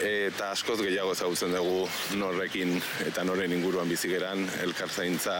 eta 0.02 0.50
askoz 0.50 0.80
gehiago 0.82 1.12
ezagutzen 1.14 1.54
dugu 1.54 1.86
norrekin 2.18 2.74
eta 3.06 3.22
noren 3.24 3.52
inguruan 3.54 3.88
bizigeran 3.88 4.42
elkarzaintza 4.64 5.36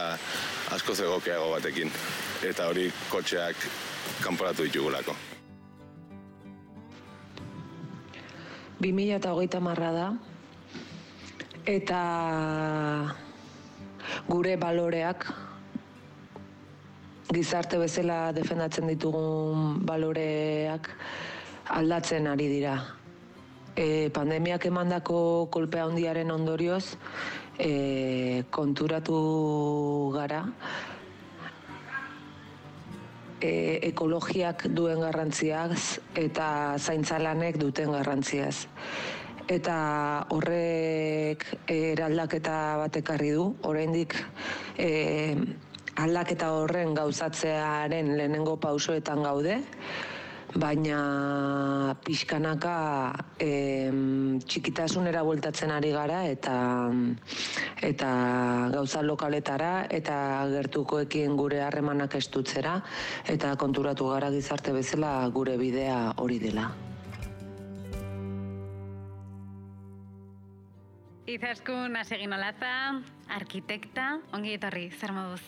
askoz 0.71 0.99
egokeago 1.03 1.51
batekin. 1.51 1.91
Eta 2.47 2.69
hori 2.71 2.87
kotxeak 3.11 3.67
kanporatu 4.23 4.63
ditugulako. 4.67 5.15
2008 8.83 9.59
marra 9.63 9.91
da, 9.95 10.07
eta 11.65 11.99
gure 14.27 14.57
baloreak, 14.59 15.29
gizarte 17.31 17.79
bezala 17.79 18.33
defendatzen 18.35 18.91
ditugun 18.91 19.79
baloreak 19.87 20.91
aldatzen 21.79 22.27
ari 22.27 22.49
dira. 22.51 22.75
E, 23.73 24.09
pandemiak 24.13 24.67
emandako 24.69 25.49
kolpe 25.49 25.79
handiaren 25.81 26.29
ondorioz 26.29 26.93
e, 27.57 28.43
konturatu 28.53 29.17
gara. 30.13 30.43
E, 33.41 33.79
ekologiak 33.89 34.67
duen 34.77 35.01
garrantziaz 35.01 35.99
eta 36.13 36.77
zaintzalanek 36.77 37.57
duten 37.57 37.91
garrantziaz. 37.97 38.67
Eta 39.49 39.75
horrek 40.31 41.43
eraldaketa 41.67 42.77
bat 42.79 43.01
ekarri 43.01 43.33
du, 43.35 43.49
oraindik 43.67 44.15
e, 44.77 45.33
aldaketa 45.97 46.53
horren 46.55 46.93
gauzatzearen 46.93 48.13
lehenengo 48.17 48.55
pausoetan 48.61 49.25
gaude, 49.25 49.59
baina 50.59 51.95
pixkanaka 52.05 52.75
e, 53.41 53.49
txikitasunera 54.45 55.23
bueltatzen 55.25 55.73
ari 55.73 55.91
gara 55.95 56.23
eta 56.29 56.55
eta 57.81 58.11
gauza 58.73 59.01
lokaletara 59.01 59.73
eta 59.89 60.15
gertukoekin 60.53 61.35
gure 61.39 61.61
harremanak 61.65 62.15
estutzera 62.21 62.79
eta 63.25 63.55
konturatu 63.57 64.09
gara 64.13 64.29
gizarte 64.31 64.73
bezala 64.73 65.13
gure 65.33 65.57
bidea 65.57 66.13
hori 66.17 66.39
dela. 66.39 66.69
Izaskun 71.33 71.95
asegin 71.95 72.35
olaza, 72.35 72.99
arkitekta, 73.31 74.19
ongi 74.35 74.57
etorri, 74.57 74.89
zer 74.91 75.13
moduz? 75.15 75.41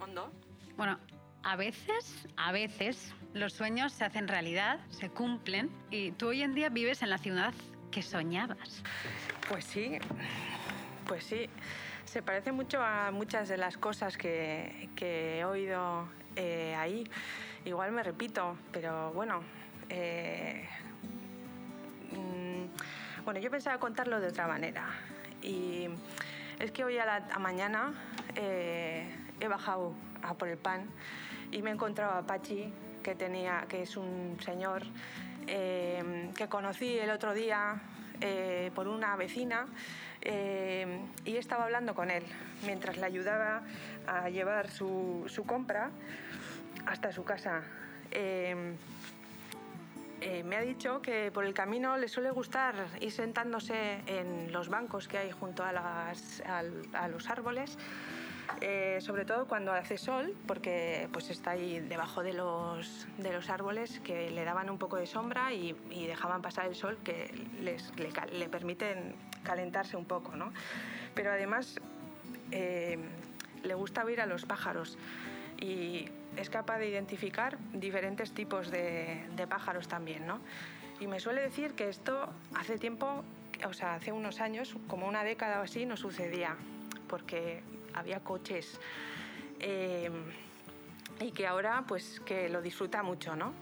Ondo. 0.00 0.28
Bueno, 0.76 0.94
a 1.42 1.56
veces, 1.56 2.26
a 2.36 2.52
veces, 2.52 3.14
los 3.34 3.52
sueños 3.52 3.92
se 3.92 4.04
hacen 4.04 4.28
realidad, 4.28 4.80
se 4.90 5.08
cumplen, 5.08 5.70
y 5.90 6.12
tú 6.12 6.28
hoy 6.28 6.42
en 6.42 6.54
día 6.54 6.68
vives 6.68 7.02
en 7.02 7.10
la 7.10 7.18
ciudad 7.18 7.54
que 7.90 8.02
soñabas. 8.02 8.82
Pues 9.48 9.64
sí, 9.64 9.98
pues 11.06 11.24
sí. 11.24 11.48
Se 12.04 12.22
parece 12.22 12.52
mucho 12.52 12.82
a 12.82 13.10
muchas 13.10 13.48
de 13.48 13.58
las 13.58 13.76
cosas 13.76 14.16
que, 14.16 14.88
he 15.00 15.44
oído 15.44 16.08
eh, 16.36 16.74
ahí. 16.74 17.04
Igual 17.64 17.92
me 17.92 18.02
repito, 18.02 18.56
pero 18.72 19.12
bueno. 19.12 19.42
Eh, 19.90 20.66
mm, 22.12 23.24
bueno, 23.24 23.40
yo 23.40 23.50
pensaba 23.50 23.78
contarlo 23.78 24.20
de 24.20 24.28
otra 24.28 24.46
manera. 24.46 24.86
Y 25.42 25.88
es 26.58 26.72
que 26.72 26.84
hoy 26.84 26.98
a 26.98 27.04
la 27.04 27.38
mañana 27.38 27.92
eh, 28.36 29.14
he 29.40 29.48
bajado 29.48 29.94
a 30.22 30.34
por 30.34 30.48
el 30.48 30.58
pan 30.58 30.88
y 31.50 31.62
me 31.62 31.70
he 31.70 31.72
encontrado 31.72 32.14
a 32.14 32.22
Pachi 32.22 32.72
que, 33.02 33.14
tenía, 33.14 33.64
que 33.68 33.82
es 33.82 33.96
un 33.96 34.36
señor 34.44 34.82
eh, 35.46 36.30
que 36.36 36.48
conocí 36.48 36.98
el 36.98 37.10
otro 37.10 37.32
día 37.32 37.80
eh, 38.20 38.70
por 38.74 38.88
una 38.88 39.16
vecina 39.16 39.66
eh, 40.20 41.00
y 41.24 41.36
estaba 41.36 41.64
hablando 41.64 41.94
con 41.94 42.10
él 42.10 42.24
mientras 42.66 42.98
le 42.98 43.06
ayudaba 43.06 43.62
a 44.06 44.28
llevar 44.28 44.68
su, 44.68 45.24
su 45.28 45.44
compra 45.44 45.90
hasta 46.86 47.12
su 47.12 47.24
casa. 47.24 47.62
me 50.44 50.56
ha 50.56 50.60
dicho 50.60 51.00
que 51.00 51.30
por 51.32 51.44
el 51.44 51.54
camino 51.54 51.96
le 51.96 52.08
suele 52.08 52.30
gustar 52.30 52.74
ir 53.00 53.12
sentándose 53.12 54.00
en 54.06 54.52
los 54.52 54.68
bancos 54.68 55.08
que 55.08 55.18
hay 55.18 55.30
junto 55.30 55.62
a, 55.64 55.72
las, 55.72 56.42
a 56.44 57.08
los 57.08 57.30
árboles 57.30 57.78
eh, 58.60 58.98
sobre 59.00 59.24
todo 59.24 59.46
cuando 59.46 59.72
hace 59.72 59.98
sol, 59.98 60.34
porque 60.46 61.08
pues 61.12 61.30
está 61.30 61.52
ahí 61.52 61.80
debajo 61.80 62.22
de 62.22 62.32
los, 62.32 63.06
de 63.18 63.32
los 63.32 63.50
árboles 63.50 64.00
que 64.00 64.30
le 64.30 64.44
daban 64.44 64.70
un 64.70 64.78
poco 64.78 64.96
de 64.96 65.06
sombra 65.06 65.52
y, 65.52 65.76
dejaban 66.06 66.42
pasar 66.42 66.66
el 66.66 66.74
sol 66.74 66.98
que 67.04 67.30
les, 67.60 67.92
le, 68.32 68.48
permiten 68.48 69.14
calentarse 69.42 69.96
un 69.96 70.06
poco. 70.06 70.34
¿no? 70.34 70.52
Pero 71.14 71.30
además 71.30 71.78
eh, 72.50 72.98
le 73.62 73.74
gusta 73.74 74.04
oír 74.04 74.20
a 74.20 74.26
los 74.26 74.44
pájaros 74.46 74.98
y 75.60 76.06
es 76.36 76.50
capaz 76.50 76.78
de 76.78 76.88
identificar 76.88 77.58
diferentes 77.74 78.32
tipos 78.32 78.70
de, 78.70 79.24
de 79.36 79.46
pájaros 79.46 79.86
también. 79.86 80.26
¿no? 80.26 80.40
Y 81.00 81.06
me 81.06 81.20
suele 81.20 81.42
decir 81.42 81.74
que 81.74 81.88
esto 81.88 82.28
hace 82.54 82.78
tiempo, 82.78 83.22
o 83.64 83.72
sea, 83.72 83.94
hace 83.94 84.10
unos 84.10 84.40
años, 84.40 84.74
como 84.88 85.06
una 85.06 85.22
década 85.22 85.60
o 85.60 85.62
así, 85.64 85.86
no 85.86 85.96
sucedía, 85.96 86.56
porque 87.08 87.62
había 87.94 88.20
coches. 88.20 88.78
Eh, 89.60 90.10
y 91.20 91.32
que 91.32 91.46
ahora 91.46 91.84
pues 91.86 92.20
que 92.20 92.48
lo 92.48 92.62
disfruta 92.62 93.02
mucho, 93.02 93.34
¿no? 93.34 93.52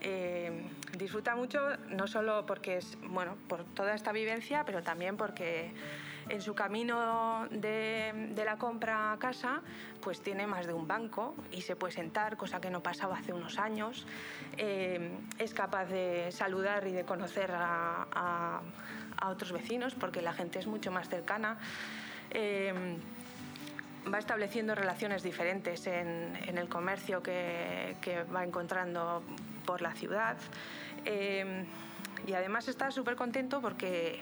Eh, 0.00 0.64
disfruta 0.98 1.36
mucho 1.36 1.76
no 1.90 2.06
solo 2.08 2.44
porque 2.46 2.78
es, 2.78 2.98
bueno, 3.06 3.36
por 3.48 3.64
toda 3.64 3.94
esta 3.94 4.12
vivencia, 4.12 4.64
pero 4.64 4.82
también 4.82 5.16
porque 5.16 5.72
en 6.28 6.40
su 6.40 6.54
camino 6.54 7.46
de, 7.50 8.32
la 8.44 8.56
compra 8.56 9.12
a 9.12 9.18
casa, 9.18 9.60
pues 10.00 10.20
tiene 10.20 10.46
más 10.46 10.66
de 10.66 10.72
un 10.72 10.88
banco 10.88 11.34
y 11.52 11.62
se 11.62 11.76
puede 11.76 11.92
sentar, 11.92 12.36
cosa 12.36 12.60
que 12.60 12.70
no 12.70 12.82
pasaba 12.82 13.18
hace 13.18 13.32
unos 13.32 13.58
años. 13.58 14.06
Eh, 14.56 15.12
es 15.38 15.54
capaz 15.54 15.86
de 15.86 16.32
saludar 16.32 16.86
y 16.86 16.92
de 16.92 17.04
conocer 17.04 17.50
a, 17.54 18.60
otros 19.24 19.52
vecinos 19.52 19.94
porque 19.94 20.20
la 20.20 20.32
gente 20.32 20.58
es 20.58 20.66
mucho 20.66 20.90
más 20.90 21.08
cercana 21.08 21.56
va 24.12 24.18
estableciendo 24.18 24.74
relaciones 24.74 25.22
diferentes 25.22 25.86
en, 25.86 26.36
el 26.58 26.68
comercio 26.68 27.22
que, 27.22 27.96
va 28.34 28.44
encontrando 28.44 29.22
por 29.64 29.82
la 29.82 29.92
ciudad. 29.92 30.36
Eh, 31.04 31.64
y 32.26 32.34
además 32.34 32.68
está 32.68 32.90
súper 32.90 33.16
contento 33.16 33.60
porque 33.60 34.20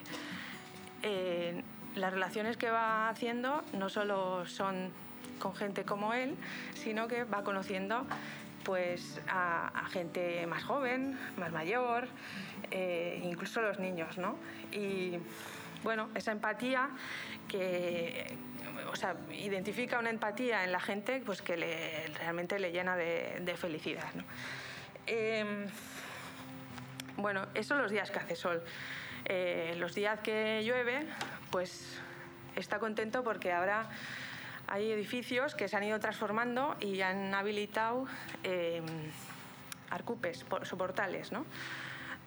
eh, 1.02 1.62
las 1.94 2.12
relaciones 2.12 2.56
que 2.56 2.70
va 2.70 3.08
haciendo 3.08 3.62
no 3.72 3.88
solo 3.88 4.46
son 4.46 4.90
con 5.38 5.54
gente 5.54 5.84
como 5.84 6.14
él, 6.14 6.36
sino 6.74 7.08
que 7.08 7.24
va 7.24 7.42
conociendo 7.42 8.06
pues 8.64 9.20
a, 9.26 9.86
gente 9.90 10.46
más 10.46 10.62
joven, 10.64 11.18
más 11.38 11.50
mayor, 11.50 12.08
eh, 12.70 13.20
incluso 13.24 13.62
los 13.62 13.78
niños, 13.78 14.18
¿no? 14.18 14.36
Y 14.70 15.18
bueno, 15.82 16.08
esa 16.14 16.32
empatía 16.32 16.90
que, 17.48 18.36
o 18.90 18.96
sea, 18.96 19.16
identifica 19.32 19.98
una 19.98 20.10
empatía 20.10 20.64
en 20.64 20.72
la 20.72 20.80
gente 20.80 21.22
pues 21.24 21.42
que 21.42 21.56
realmente 22.18 22.58
le 22.58 22.72
llena 22.72 22.96
de, 22.96 23.54
felicidad. 23.56 24.08
Em, 25.06 25.66
bueno, 27.16 27.46
eso 27.54 27.74
los 27.76 27.90
días 27.90 28.10
que 28.10 28.18
hace 28.18 28.36
sol. 28.36 28.62
Eh, 29.24 29.74
los 29.76 29.94
días 29.94 30.20
que 30.20 30.62
llueve, 30.64 31.06
pues 31.50 32.00
está 32.56 32.78
contento 32.78 33.22
porque 33.22 33.52
ahora 33.52 33.88
hay 34.66 34.90
edificios 34.92 35.54
que 35.54 35.68
se 35.68 35.76
han 35.76 35.84
ido 35.84 35.98
transformando 36.00 36.76
y 36.80 37.00
han 37.00 37.34
habilitado 37.34 38.06
eh, 38.44 38.82
arcupes, 39.90 40.44
soportales, 40.62 41.32
¿no? 41.32 41.44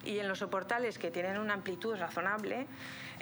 Y 0.06 0.20
en 0.20 0.28
los 0.28 0.40
soportales 0.40 0.98
que 0.98 1.12
tienen 1.12 1.38
una 1.38 1.54
amplitud 1.54 1.96
razonable, 1.96 2.68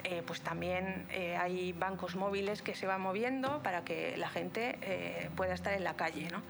eh, 0.04 0.22
pues 0.26 0.40
también 0.40 1.06
eh, 1.10 1.36
hay 1.36 1.72
bancos 1.72 2.16
móviles 2.16 2.60
que 2.60 2.74
se 2.74 2.86
van 2.86 3.00
moviendo 3.00 3.62
para 3.62 3.84
que 3.84 4.16
la 4.16 4.28
gente 4.28 4.78
eh, 4.82 5.30
pueda 5.36 5.54
estar 5.54 5.72
en 5.74 5.84
la 5.84 5.94
calle. 5.94 6.28
¿no? 6.30 6.42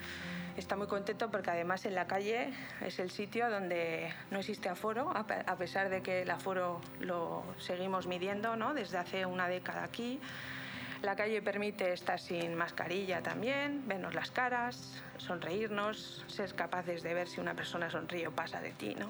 Está 0.57 0.77
muy 0.77 0.87
contento 0.87 1.31
porque 1.31 1.51
además 1.51 1.85
en 1.85 1.95
la 1.95 2.07
calle 2.07 2.53
es 2.81 2.99
el 2.99 3.11
sitio 3.11 3.51
donde 3.51 4.12
no 4.31 4.39
existe 4.39 4.69
aforo, 4.69 5.11
a 5.15 5.57
pesar 5.57 5.91
de 5.91 6.03
que 6.03 6.23
el 6.23 6.31
aforo 6.31 6.81
lo 7.01 7.43
seguimos 7.59 8.07
midiendo 8.07 8.57
¿no? 8.57 8.73
desde 8.73 8.99
hace 8.99 9.27
una 9.27 9.49
década 9.49 9.85
aquí. 9.85 10.19
La 11.03 11.17
calle 11.17 11.43
permite 11.43 11.93
estar 11.93 12.21
sin 12.21 12.55
mascarilla 12.55 13.23
también, 13.23 13.89
vernos 13.89 14.15
las 14.15 14.31
caras, 14.31 15.03
sonreírnos, 15.19 16.25
ser 16.29 16.55
capaces 16.55 17.03
de 17.03 17.12
ver 17.12 17.29
si 17.29 17.41
una 17.41 17.55
persona 17.55 17.91
sonríe 17.91 18.29
o 18.29 18.31
pasa 18.31 18.61
de 18.61 18.71
ti. 18.71 18.95
¿no? 18.95 19.09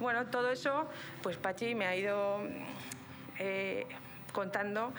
Bueno, 0.00 0.26
todo 0.26 0.50
eso, 0.50 0.88
pues 1.22 1.36
Pachi 1.36 1.74
me 1.74 1.86
ha 1.86 1.94
ido 1.94 2.40
eh, 3.38 3.86
contando 4.32 4.92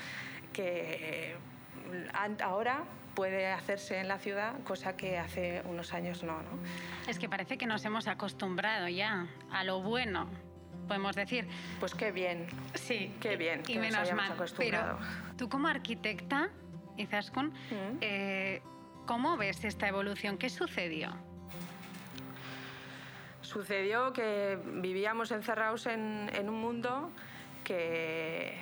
que 0.53 1.36
ahora 2.41 2.84
puede 3.15 3.48
hacerse 3.48 4.00
en 4.00 4.08
la 4.08 4.20
ciudad, 4.20 4.53
cosa 4.63 4.96
que 4.96 5.17
hace 5.17 5.62
unos 5.65 5.93
años 5.93 6.24
no, 6.24 6.41
no. 6.41 6.50
Es 7.08 7.20
que 7.20 7.27
parece 7.27 7.58
que 7.58 7.65
nos 7.65 7.84
hemos 7.84 8.08
acostumbrado 8.08 8.88
ya 8.88 9.27
a 9.51 9.63
lo 9.63 9.81
bueno, 9.81 10.29
podemos 10.88 11.15
decir. 11.15 11.48
Pues 11.79 11.93
qué 11.93 12.12
bien. 12.12 12.48
Sí. 12.74 13.13
Qué 13.20 13.38
bien. 13.38 13.63
Y 13.67 13.77
menos 13.77 14.12
mal. 14.13 14.34
Pero 14.58 15.00
tú 15.38 15.50
como 15.50 15.67
arquitecta, 15.67 16.50
Izaskun, 16.98 17.48
mm. 17.48 17.98
eh, 18.01 18.62
¿cómo 19.05 19.38
ves 19.38 19.63
esta 19.63 19.88
evolución? 19.88 20.38
¿Qué 20.38 20.50
sucedió? 20.50 21.30
Sucedió 23.51 24.13
que 24.13 24.58
vivíamos 24.65 25.29
encerrados 25.31 25.86
en, 25.86 26.29
un 26.48 26.62
mundo 26.62 27.12
que, 27.65 28.58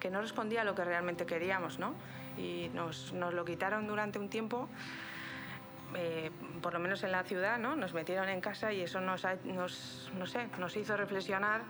que 0.00 0.08
no 0.08 0.22
respondía 0.22 0.62
a 0.62 0.64
lo 0.64 0.74
que 0.74 0.82
realmente 0.84 1.26
queríamos, 1.26 1.78
¿no? 1.78 1.94
Y 2.38 2.70
nos, 2.72 3.12
nos 3.12 3.34
lo 3.34 3.44
quitaron 3.44 3.86
durante 3.86 4.18
un 4.18 4.30
tiempo, 4.30 4.70
eh, 5.94 6.30
por 6.62 6.72
lo 6.72 6.78
menos 6.78 7.04
en 7.04 7.12
la 7.12 7.24
ciudad, 7.24 7.58
¿no? 7.58 7.76
Nos 7.76 7.92
metieron 7.92 8.30
en 8.30 8.40
casa 8.40 8.72
y 8.72 8.80
eso 8.80 9.02
nos, 9.02 9.26
nos, 9.44 10.10
no 10.16 10.24
sé, 10.24 10.48
nos 10.58 10.74
hizo 10.74 10.96
reflexionar 10.96 11.60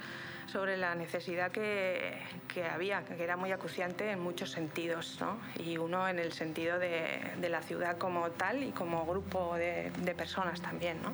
sobre 0.47 0.77
la 0.77 0.95
necesidad 0.95 1.51
que, 1.51 2.19
que, 2.53 2.65
había, 2.65 3.05
que 3.05 3.23
era 3.23 3.37
muy 3.37 3.53
acuciante 3.53 4.11
en 4.11 4.21
muchos 4.21 4.51
sentidos, 4.51 5.19
¿no? 5.21 5.39
y 5.59 5.79
uno 5.79 6.09
en 6.09 6.19
el 6.19 6.33
sentido 6.33 6.79
de, 6.79 7.21
de, 7.39 7.49
la 7.49 7.63
ciudad 7.63 7.97
como 7.99 8.31
tal 8.31 8.63
y 8.63 8.73
como 8.73 9.07
grupo 9.07 9.57
de, 9.57 9.91
de 9.99 10.15
personas 10.15 10.61
también. 10.61 11.03
¿no? 11.03 11.13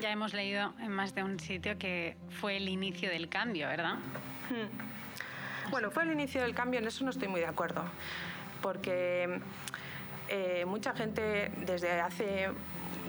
Ya 0.00 0.10
hemos 0.10 0.34
leído 0.34 0.74
en 0.80 0.90
más 0.90 1.14
de 1.14 1.22
un 1.22 1.38
sitio 1.38 1.78
que 1.78 2.16
fue 2.40 2.56
el 2.56 2.68
inicio 2.68 3.08
del 3.08 3.28
cambio, 3.28 3.68
¿verdad? 3.68 3.94
Hmm. 4.50 5.70
Bueno, 5.70 5.90
fue 5.90 6.02
el 6.02 6.12
inicio 6.12 6.42
del 6.42 6.54
cambio, 6.54 6.80
en 6.80 6.86
eso 6.86 7.04
no 7.04 7.10
estoy 7.10 7.28
muy 7.28 7.40
de 7.40 7.46
acuerdo, 7.46 7.84
porque 8.60 9.40
eh, 10.28 10.64
mucha 10.66 10.92
gente 10.92 11.52
desde 11.58 12.00
hace 12.00 12.48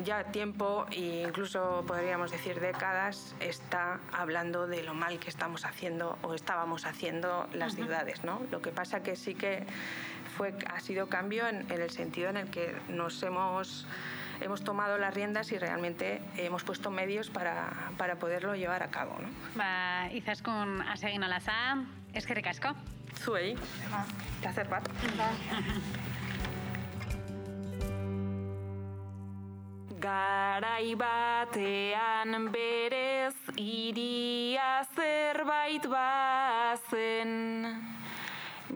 ya 0.04 0.25
tiempo 0.25 0.86
e 0.92 1.24
incluso 1.28 1.84
podríamos 1.88 2.32
decir 2.32 2.60
décadas 2.60 3.36
está 3.40 4.00
hablando 4.12 4.68
de 4.68 4.84
lo 4.84 4.94
mal 4.94 5.20
que 5.20 5.30
estamos 5.30 5.66
haciendo 5.66 6.18
o 6.22 6.34
estábamos 6.34 6.86
haciendo 6.86 7.48
las 7.54 7.75
ciudades, 7.75 8.24
¿no? 8.24 8.42
Lo 8.52 8.62
que 8.62 8.72
pasa 8.72 9.04
que 9.04 9.16
sí 9.16 9.36
que 9.36 9.66
fue 10.38 10.54
ha 10.68 10.80
sido 10.80 11.08
cambio 11.08 11.48
en, 11.48 11.72
en 11.72 11.82
el 11.82 11.92
sentido 11.92 12.30
en 12.30 12.38
el 12.38 12.50
que 12.50 12.75
nos 12.90 13.22
hemos 13.24 13.86
hemos 14.42 14.63
tomado 14.63 14.98
las 14.98 15.13
riendas 15.13 15.52
y 15.52 15.58
realmente 15.58 16.22
hemos 16.38 16.63
puesto 16.63 16.92
medios 16.92 17.30
para, 17.30 17.92
para 17.98 18.18
poderlo 18.18 18.56
llevar 18.56 18.84
a 18.84 18.90
cabo. 18.90 19.18
¿no? 19.20 19.30
Ba, 19.56 20.10
izaskun 20.12 20.82
asegin 20.82 21.24
olaza, 21.24 21.86
eskerrik 22.13 22.48
asko. 22.48 22.76
Zuei, 23.24 23.56
placer 24.41 24.67
bat. 24.67 24.89
Garai 30.04 31.00
batean 31.00 32.52
berez 32.52 33.39
iria 33.56 34.84
zerbait 34.96 35.86
bazen. 35.88 37.32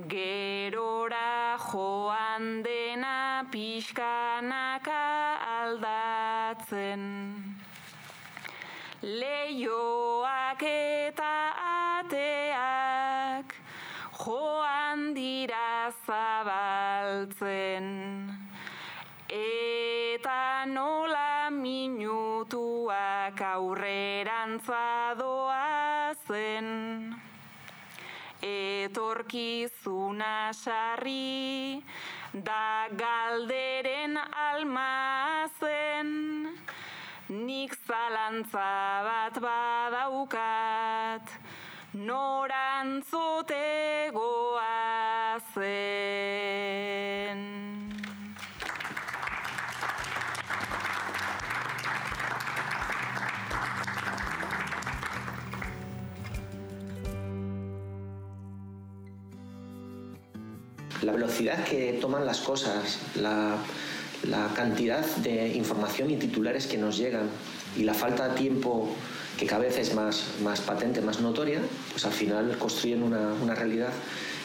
Gerora 0.07 1.57
joan 1.67 2.63
dena 2.63 3.43
pixkanaka 3.51 5.03
aldatzen. 5.59 7.03
Leioak 9.03 10.63
eta 10.63 11.35
ateak 11.99 13.51
joan 14.23 15.11
dira 15.13 15.91
zabaltzen. 16.05 17.87
Aurrerantza 23.57 25.17
doazen 25.17 26.67
etorkizuna 28.45 30.33
sarri 30.53 31.81
da 32.33 32.87
galderen 33.01 34.17
almazen 34.47 36.09
nik 37.29 37.73
zalantza 37.87 39.01
bat 39.09 39.35
badaukat 39.47 41.25
norantzote 41.93 43.65
goazen 44.13 45.57
la 61.07 61.13
velocidad 61.13 61.63
que 61.63 61.93
toman 62.01 62.25
las 62.25 62.39
cosas, 62.41 62.99
la, 63.15 63.57
cantidad 64.53 65.05
de 65.17 65.47
información 65.55 66.11
y 66.11 66.17
titulares 66.17 66.67
que 66.67 66.77
nos 66.77 66.97
llegan 66.97 67.29
y 67.77 67.83
la 67.83 67.93
falta 67.93 68.27
de 68.27 68.35
tiempo 68.35 68.89
que 69.37 69.45
cada 69.45 69.61
vez 69.61 69.77
es 69.77 69.93
más, 69.93 70.25
más 70.43 70.59
patente, 70.59 70.99
más 70.99 71.21
notoria, 71.21 71.61
pues 71.91 72.03
al 72.03 72.11
final 72.11 72.57
construyen 72.57 73.03
una, 73.03 73.55
realidad 73.55 73.93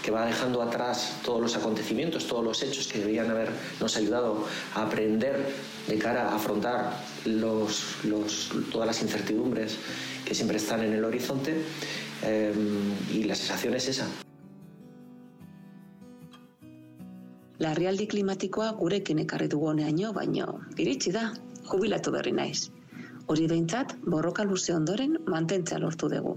que 0.05 0.12
va 0.12 0.25
dejando 0.27 0.62
atrás 0.62 1.16
todos 1.25 1.40
los 1.40 1.57
acontecimientos, 1.57 2.29
todos 2.29 2.44
los 2.44 2.62
hechos 2.62 2.87
que 2.87 2.98
deberían 2.98 3.29
habernos 3.31 3.96
ayudado 3.96 4.46
a 4.75 4.83
aprender 4.83 5.44
de 5.88 5.98
cara 5.98 6.29
a 6.29 6.37
afrontar 6.37 6.92
todas 8.70 8.87
las 8.87 9.03
incertidumbres 9.03 9.79
que 10.25 10.35
siempre 10.35 10.59
están 10.59 10.85
en 10.85 10.92
el 10.92 11.05
horizonte. 11.05 11.57
Eh, 12.25 12.53
y 13.12 13.25
la 13.25 13.35
sensación 13.35 13.75
es 13.75 13.88
esa. 13.88 14.07
Larrialdi 17.62 18.07
klimatikoa 18.11 18.72
gurekin 18.79 19.20
ekarri 19.22 19.48
dugu 19.51 19.68
honeaino, 19.70 20.12
baino 20.16 20.46
iritsi 20.83 21.12
da, 21.14 21.29
jubilatu 21.70 22.12
berri 22.14 22.33
naiz. 22.35 22.70
Hori 23.31 23.46
behintzat, 23.51 23.94
borroka 24.14 24.44
luze 24.44 24.75
ondoren 24.75 25.14
mantentzea 25.31 25.79
lortu 25.83 26.09
dugu. 26.11 26.37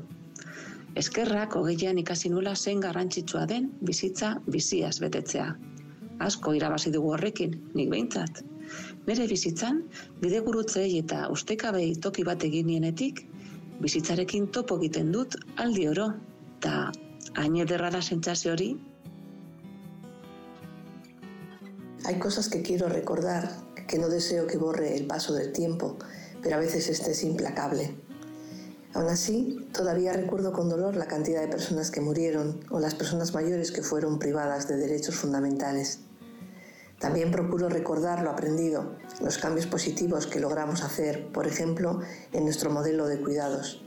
Eskerrak 1.02 1.56
hogeian 1.60 1.98
ikasi 2.00 2.30
nuela 2.32 2.56
zen 2.56 2.84
garrantzitsua 2.84 3.46
den 3.52 3.72
bizitza 3.90 4.36
biziaz 4.48 5.00
betetzea. 5.04 5.48
Asko 6.28 6.54
irabazi 6.56 6.92
dugu 6.94 7.12
horrekin, 7.16 7.58
nik 7.74 7.90
behintzat. 7.92 8.44
Nere 9.08 9.26
bizitzan, 9.28 9.82
bidegurutzei 10.22 10.88
eta 11.00 11.26
ustekabei 11.34 11.90
toki 12.06 12.24
bat 12.24 12.44
egin 12.48 12.70
nienetik, 12.72 13.26
bizitzarekin 13.82 14.48
topo 14.56 14.78
egiten 14.80 15.12
dut 15.12 15.36
aldi 15.62 15.90
oro, 15.92 16.12
eta 16.58 16.92
hain 17.42 17.58
ederra 17.66 17.92
da 17.92 18.02
sentsazio 18.02 18.54
hori 18.54 18.70
Hay 22.06 22.20
cosas 22.20 22.50
que 22.50 22.62
quiero 22.62 22.88
recordar, 22.88 23.50
que 23.88 23.98
no 23.98 24.10
deseo 24.10 24.46
que 24.46 24.60
borre 24.60 24.96
el 24.96 25.08
paso 25.08 25.34
del 25.34 25.52
tiempo, 25.52 25.98
pero 26.44 26.56
a 26.56 26.60
veces 26.60 26.88
este 26.88 27.12
es 27.12 27.24
implacable. 27.24 27.96
Aún 28.94 29.08
así, 29.08 29.68
todavía 29.74 30.14
recuerdo 30.14 30.54
con 30.54 30.70
dolor 30.70 30.96
la 30.96 31.08
cantidad 31.08 31.42
de 31.42 31.48
personas 31.48 31.90
que 31.90 32.02
murieron 32.02 32.60
o 32.70 32.80
las 32.80 32.94
personas 32.94 33.34
mayores 33.34 33.72
que 33.72 33.82
fueron 33.82 34.20
privadas 34.20 34.68
de 34.68 34.78
derechos 34.78 35.16
fundamentales. 35.16 36.02
También 37.00 37.32
procuro 37.32 37.70
recordar 37.70 38.22
lo 38.22 38.30
aprendido, 38.30 38.98
los 39.20 39.40
cambios 39.40 39.66
positivos 39.66 40.28
que 40.28 40.40
logramos 40.40 40.84
hacer, 40.84 41.32
por 41.32 41.48
ejemplo, 41.48 42.02
en 42.34 42.44
nuestro 42.44 42.70
modelo 42.70 43.08
de 43.08 43.20
cuidados. 43.20 43.84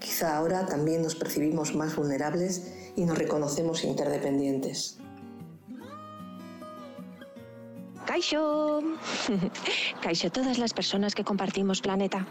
Quizá 0.00 0.36
ahora 0.36 0.66
también 0.66 1.00
nos 1.00 1.14
percibimos 1.14 1.76
más 1.76 1.94
vulnerables 1.94 2.72
y 2.96 3.04
nos 3.04 3.16
reconocemos 3.16 3.84
interdependientes. 3.84 4.98
Kaisho. 8.12 8.82
Todas 10.32 10.58
las 10.58 10.74
personas 10.74 11.14
que 11.14 11.24
compartimos 11.24 11.80
planeta. 11.80 12.26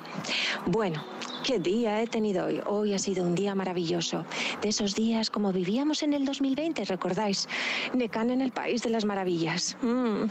Bueno, 0.67 1.04
qué 1.44 1.58
día 1.58 2.02
he 2.02 2.08
tenido 2.08 2.46
hoy. 2.46 2.62
Hoy 2.67 2.94
ha 2.94 3.00
sido 3.00 3.24
un 3.24 3.34
día 3.34 3.56
maravilloso. 3.56 4.24
De 4.62 4.70
esos 4.70 4.94
días 4.94 5.32
como 5.32 5.52
vivíamos 5.52 6.04
en 6.04 6.13
el 6.13 6.24
2020, 6.24 6.86
¿recordáis? 6.86 7.48
Necan 7.96 8.30
en 8.30 8.41
el 8.41 8.52
país 8.52 8.84
de 8.84 8.91
las 8.91 9.06
maravillas. 9.06 9.76
Mm. 9.82 10.26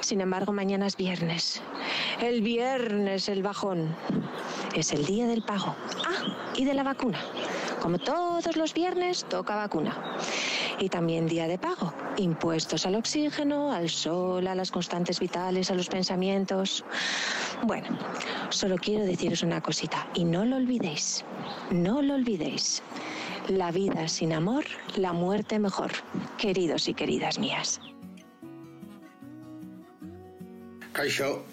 Sin 0.00 0.22
embargo, 0.22 0.54
mañana 0.54 0.86
es 0.86 0.96
viernes. 0.96 1.60
El 2.22 2.40
viernes, 2.40 3.28
el 3.28 3.42
bajón. 3.42 3.94
Es 4.74 4.92
el 4.92 5.04
día 5.04 5.26
del 5.26 5.42
pago. 5.42 5.76
Ah, 6.06 6.52
y 6.56 6.64
de 6.64 6.72
la 6.72 6.82
vacuna. 6.82 7.20
Como 7.82 7.98
todos 7.98 8.56
los 8.56 8.72
viernes, 8.72 9.26
toca 9.28 9.56
vacuna. 9.56 10.16
Y 10.78 10.88
también 10.88 11.26
día 11.26 11.48
de 11.48 11.58
pago. 11.58 11.92
Impuestos 12.18 12.84
al 12.86 12.96
oxígeno, 12.96 13.72
al 13.72 13.88
sol, 13.88 14.46
a 14.46 14.54
las 14.54 14.70
constantes 14.70 15.20
vitales, 15.20 15.70
a 15.70 15.74
los 15.74 15.88
pensamientos. 15.88 16.84
Bueno, 17.62 17.88
solo 18.50 18.76
quiero 18.76 19.04
deciros 19.04 19.42
una 19.42 19.60
cosita 19.60 20.06
y 20.14 20.24
no 20.24 20.44
lo 20.44 20.56
olvidéis. 20.56 21.24
No 21.70 22.02
lo 22.02 22.14
olvidéis. 22.14 22.82
La 23.48 23.70
vida 23.70 24.08
sin 24.08 24.32
amor, 24.32 24.64
la 24.96 25.12
muerte 25.12 25.58
mejor. 25.58 25.92
Queridos 26.36 26.88
y 26.88 26.94
queridas 26.94 27.38
mías. 27.38 27.80
Kaixo, 30.92 31.44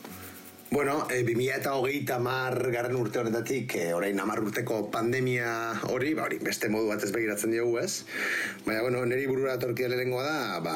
Bueno, 0.74 1.06
e, 1.08 1.22
2000 1.22 1.54
eta 1.54 1.76
hogeita 1.78 2.16
mar 2.18 2.56
garren 2.74 2.96
urte 2.98 3.20
horretatik, 3.22 3.76
e, 3.78 3.92
orain 3.94 4.18
amar 4.20 4.40
urteko 4.42 4.80
pandemia 4.96 5.52
hori, 5.94 6.16
ba, 6.18 6.24
hori, 6.26 6.40
beste 6.42 6.66
modu 6.74 6.88
bat 6.90 7.04
ez 7.06 7.12
begiratzen 7.14 7.54
diogu 7.54 7.78
ez. 7.78 8.08
Baina, 8.66 8.80
bueno, 8.82 9.04
niri 9.06 9.28
burura 9.30 9.54
torkia 9.62 9.92
lehengoa 9.92 10.24
da, 10.26 10.40
ba, 10.66 10.76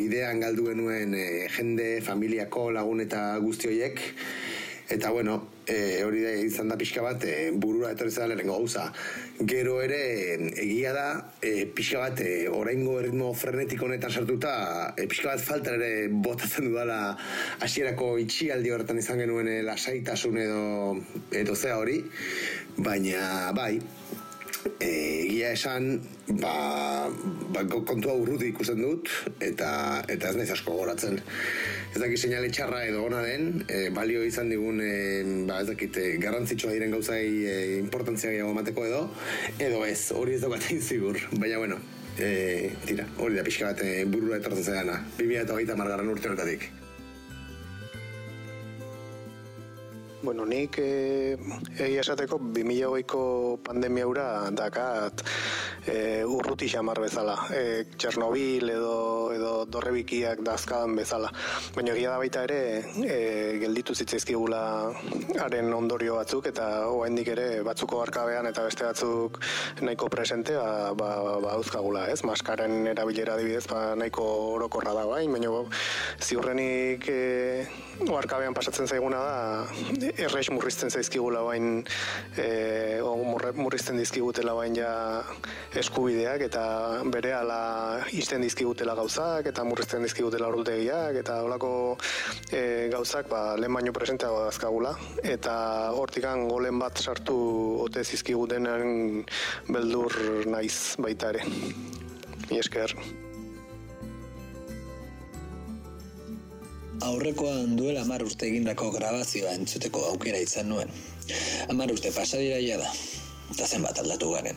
bidean 0.00 0.42
galdu 0.42 0.66
genuen 0.72 1.14
e, 1.14 1.28
jende, 1.54 1.86
familiako 2.02 2.72
lagun 2.74 3.06
eta 3.06 3.22
guzti 3.44 3.70
horiek, 3.70 4.02
Eta 4.90 5.10
bueno, 5.10 5.46
e, 5.70 6.02
hori 6.04 6.22
da 6.24 6.32
izan 6.42 6.70
da 6.72 6.76
pixka 6.80 7.02
bat, 7.04 7.24
e, 7.24 7.50
burura 7.54 7.92
etorri 7.94 8.10
zela 8.10 8.32
lehenengo 8.32 8.58
gauza. 8.58 8.88
Gero 9.52 9.78
ere, 9.84 10.00
egia 10.64 10.92
da, 10.96 11.06
e, 11.40 11.66
pixka 11.76 12.02
bat, 12.02 12.20
e, 12.26 12.48
oraingo 12.50 12.98
erritmo 13.00 13.32
frenetik 13.38 13.82
honetan 13.86 14.12
sartuta, 14.12 14.54
e, 14.96 15.06
pixka 15.10 15.32
bat 15.32 15.44
falta 15.46 15.76
ere 15.78 16.08
botatzen 16.10 16.70
dudala 16.70 17.00
hasierako 17.62 18.16
itxialdi 18.26 18.74
horretan 18.74 18.98
izan 19.00 19.22
genuen 19.22 19.48
e, 19.48 19.60
lasaitasun 19.66 20.40
edo, 20.46 20.64
edo 21.44 21.56
zea 21.56 21.78
hori. 21.78 22.00
Baina, 22.80 23.52
bai, 23.56 23.74
egia 24.80 25.52
esan 25.56 26.00
ba, 26.40 27.08
ba 27.54 27.64
kontua 27.68 28.16
urruti 28.20 28.50
ikusten 28.52 28.82
dut 28.82 29.08
eta 29.44 29.70
eta 30.08 30.32
ez 30.32 30.36
naiz 30.36 30.50
asko 30.56 30.76
goratzen 30.76 31.20
ez 31.90 31.98
dakit 31.98 32.22
seinale 32.22 32.50
txarra 32.54 32.84
edo 32.86 33.04
ona 33.06 33.22
den 33.26 33.64
e, 33.66 33.88
balio 33.94 34.22
izan 34.26 34.50
digun 34.52 34.78
e, 34.84 34.90
ba 35.48 35.60
ez 35.62 35.68
dakit 35.72 35.96
e, 35.98 36.08
garrantzitsua 36.22 36.74
diren 36.76 36.94
gauzai 36.94 37.24
e, 37.24 37.56
importantzia 37.80 38.30
gehiago 38.30 38.52
emateko 38.54 38.86
edo 38.86 39.00
edo 39.58 39.82
ez 39.86 40.12
hori 40.14 40.36
ez 40.38 40.42
daukatein 40.44 40.80
zigur. 40.80 41.18
Baina 41.32 41.58
bueno 41.58 41.80
e, 42.18 42.70
tira 42.86 43.08
hori 43.18 43.40
da 43.40 43.46
pixka 43.46 43.72
bat 43.72 43.82
e, 43.86 44.04
burura 44.04 44.38
etortzen 44.38 44.70
zedana 44.70 45.00
2008 45.18 45.82
margarran 45.82 46.14
urte 46.14 46.30
horretatik 46.30 46.70
Bueno, 50.22 50.44
nik 50.44 50.76
e, 50.76 51.38
egia 51.80 52.02
esateko 52.02 52.36
2008ko 52.52 53.20
pandemia 53.64 54.04
ura 54.04 54.24
dakat 54.52 55.22
e, 55.88 56.24
urruti 56.28 56.68
xamar 56.68 57.00
bezala. 57.00 57.36
E, 57.56 57.86
Txernobil 57.96 58.68
edo, 58.68 59.32
edo 59.32 59.52
dorrebikiak 59.64 60.42
dazkadan 60.44 60.92
bezala. 60.98 61.30
Baina 61.72 61.94
egia 61.94 62.12
da 62.12 62.18
baita 62.20 62.42
ere 62.44 62.58
e, 63.00 63.16
gelditu 63.62 63.96
zitzaizkigula 63.96 64.60
haren 65.40 65.72
ondorio 65.72 66.18
batzuk 66.20 66.50
eta 66.52 66.68
oraindik 66.92 67.32
ere 67.32 67.48
batzuko 67.64 68.02
arkabean 68.04 68.50
eta 68.50 68.66
beste 68.68 68.84
batzuk 68.84 69.40
nahiko 69.80 70.10
presente 70.12 70.52
ba, 70.52 70.92
ba, 70.92 71.38
ba 71.40 71.56
uzkagula, 71.64 72.10
ez? 72.12 72.20
Maskaren 72.28 72.92
erabilera 72.92 73.38
adibidez 73.38 73.64
ba, 73.72 73.94
nahiko 73.96 74.28
orokorra 74.58 74.92
da 75.00 75.08
bain, 75.08 75.32
baina 75.32 75.64
ziurrenik 76.20 77.08
e, 77.08 77.20
oarkabean 78.04 78.52
pasatzen 78.52 78.84
zaiguna 78.90 79.24
da 79.24 80.09
errex 80.16 80.50
murrizten 80.50 80.90
zaizkigula 80.90 81.42
bain 81.46 81.84
e, 82.36 83.00
o, 83.04 83.14
murrizten 83.56 83.98
dizkigutela 84.00 84.54
bain 84.56 84.74
ja 84.76 84.90
eskubideak 85.76 86.44
eta 86.48 86.64
bere 87.12 87.32
ala 87.36 87.60
izten 88.16 88.42
dizkigutela 88.46 88.94
gauzak 88.98 89.50
eta 89.52 89.64
murrizten 89.64 90.04
dizkigutela 90.06 90.50
ordutegiak 90.50 91.20
eta 91.22 91.40
holako 91.46 91.72
e, 92.50 92.88
gauzak 92.92 93.30
ba, 93.30 93.42
lehen 93.60 93.74
baino 93.74 93.94
presenteago 93.96 94.44
dazkagula 94.48 94.94
eta 95.22 95.54
hortikan 95.96 96.46
golen 96.50 96.78
bat 96.82 96.98
sartu 96.98 97.38
ote 97.86 98.04
zizkigutenen 98.04 99.24
beldur 99.68 100.46
naiz 100.50 100.96
baita 100.98 101.34
ere. 101.34 101.44
Mi 102.50 102.58
esker. 102.58 102.96
Aurrekoan 107.06 107.76
duela 107.76 108.02
amar 108.02 108.22
urte 108.24 108.46
egindako 108.48 108.90
grabazioa 108.96 109.54
entzuteko 109.58 110.04
aukera 110.10 110.40
izan 110.44 110.68
nuen. 110.72 110.92
Amar 111.72 111.92
urte 111.92 112.12
pasadira 112.12 112.78
da, 112.82 112.92
eta 113.54 113.66
zenbat 113.66 113.98
aldatu 114.02 114.30
garen. 114.34 114.56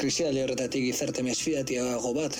Krisialde 0.00 0.42
horretatik 0.42 0.86
izarte 0.88 1.22
mesfidatiago 1.22 2.12
bat 2.16 2.36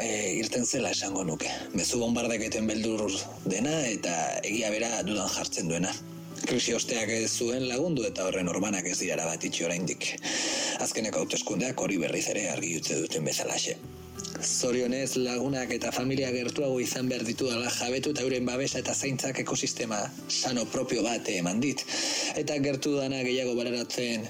e, 0.00 0.32
irten 0.38 0.64
zela 0.66 0.90
esango 0.96 1.24
nuke. 1.28 1.50
Mezu 1.76 2.00
bombardaketen 2.00 2.66
beldur 2.66 3.04
dena 3.44 3.74
eta 3.86 4.14
egia 4.40 4.70
bera 4.74 5.02
dudan 5.06 5.28
jartzen 5.36 5.68
duena. 5.68 5.92
Krisi 6.42 6.74
osteak 6.74 7.12
ez 7.14 7.30
zuen 7.30 7.68
lagundu 7.68 8.06
eta 8.08 8.24
horren 8.26 8.48
ormanak 8.50 8.88
ez 8.90 8.98
dira 8.98 9.26
bat 9.28 9.44
itxi 9.44 9.68
oraindik. 9.68 10.08
Azkeneko 10.82 11.22
hauteskundeak 11.22 11.84
hori 11.84 12.00
berriz 12.02 12.26
ere 12.32 12.48
argi 12.50 12.78
utze 12.80 12.98
duten 13.04 13.28
bezalaxe. 13.28 13.76
Zorionez 14.42 15.16
lagunak 15.16 15.70
eta 15.70 15.92
familia 15.94 16.30
gertuago 16.34 16.80
izan 16.82 17.08
behar 17.08 17.22
ditu 17.22 17.46
dala 17.46 17.70
jabetu 17.70 18.10
eta 18.10 18.24
euren 18.26 18.46
babesa 18.46 18.80
eta 18.80 18.94
zaintzak 18.94 19.38
ekosistema 19.38 20.00
sano 20.28 20.64
propio 20.66 21.02
bat 21.06 21.28
eman 21.30 21.60
dit. 21.60 21.84
Eta 22.34 22.58
gertu 22.58 22.96
dana 22.98 23.22
gehiago 23.22 23.54
baleratzen 23.54 24.26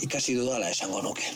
ikasi 0.00 0.34
dudala 0.38 0.70
esango 0.70 1.02
nuke. 1.04 1.28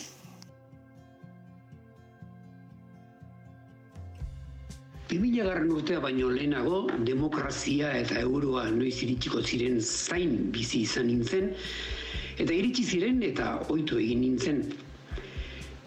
Bimila 5.09 5.45
garren 5.45 5.69
urtea 5.71 5.99
baino 6.01 6.31
lehenago, 6.33 6.79
demokrazia 7.05 7.91
eta 7.99 8.17
euroa 8.19 8.65
noiz 8.73 8.97
iritsiko 9.05 9.43
ziren 9.45 9.77
zain 9.79 10.49
bizi 10.51 10.81
izan 10.87 11.05
nintzen, 11.11 11.53
eta 12.41 12.51
iritsi 12.51 12.83
ziren 12.83 13.21
eta 13.23 13.53
oitu 13.69 14.01
egin 14.01 14.25
nintzen. 14.25 14.65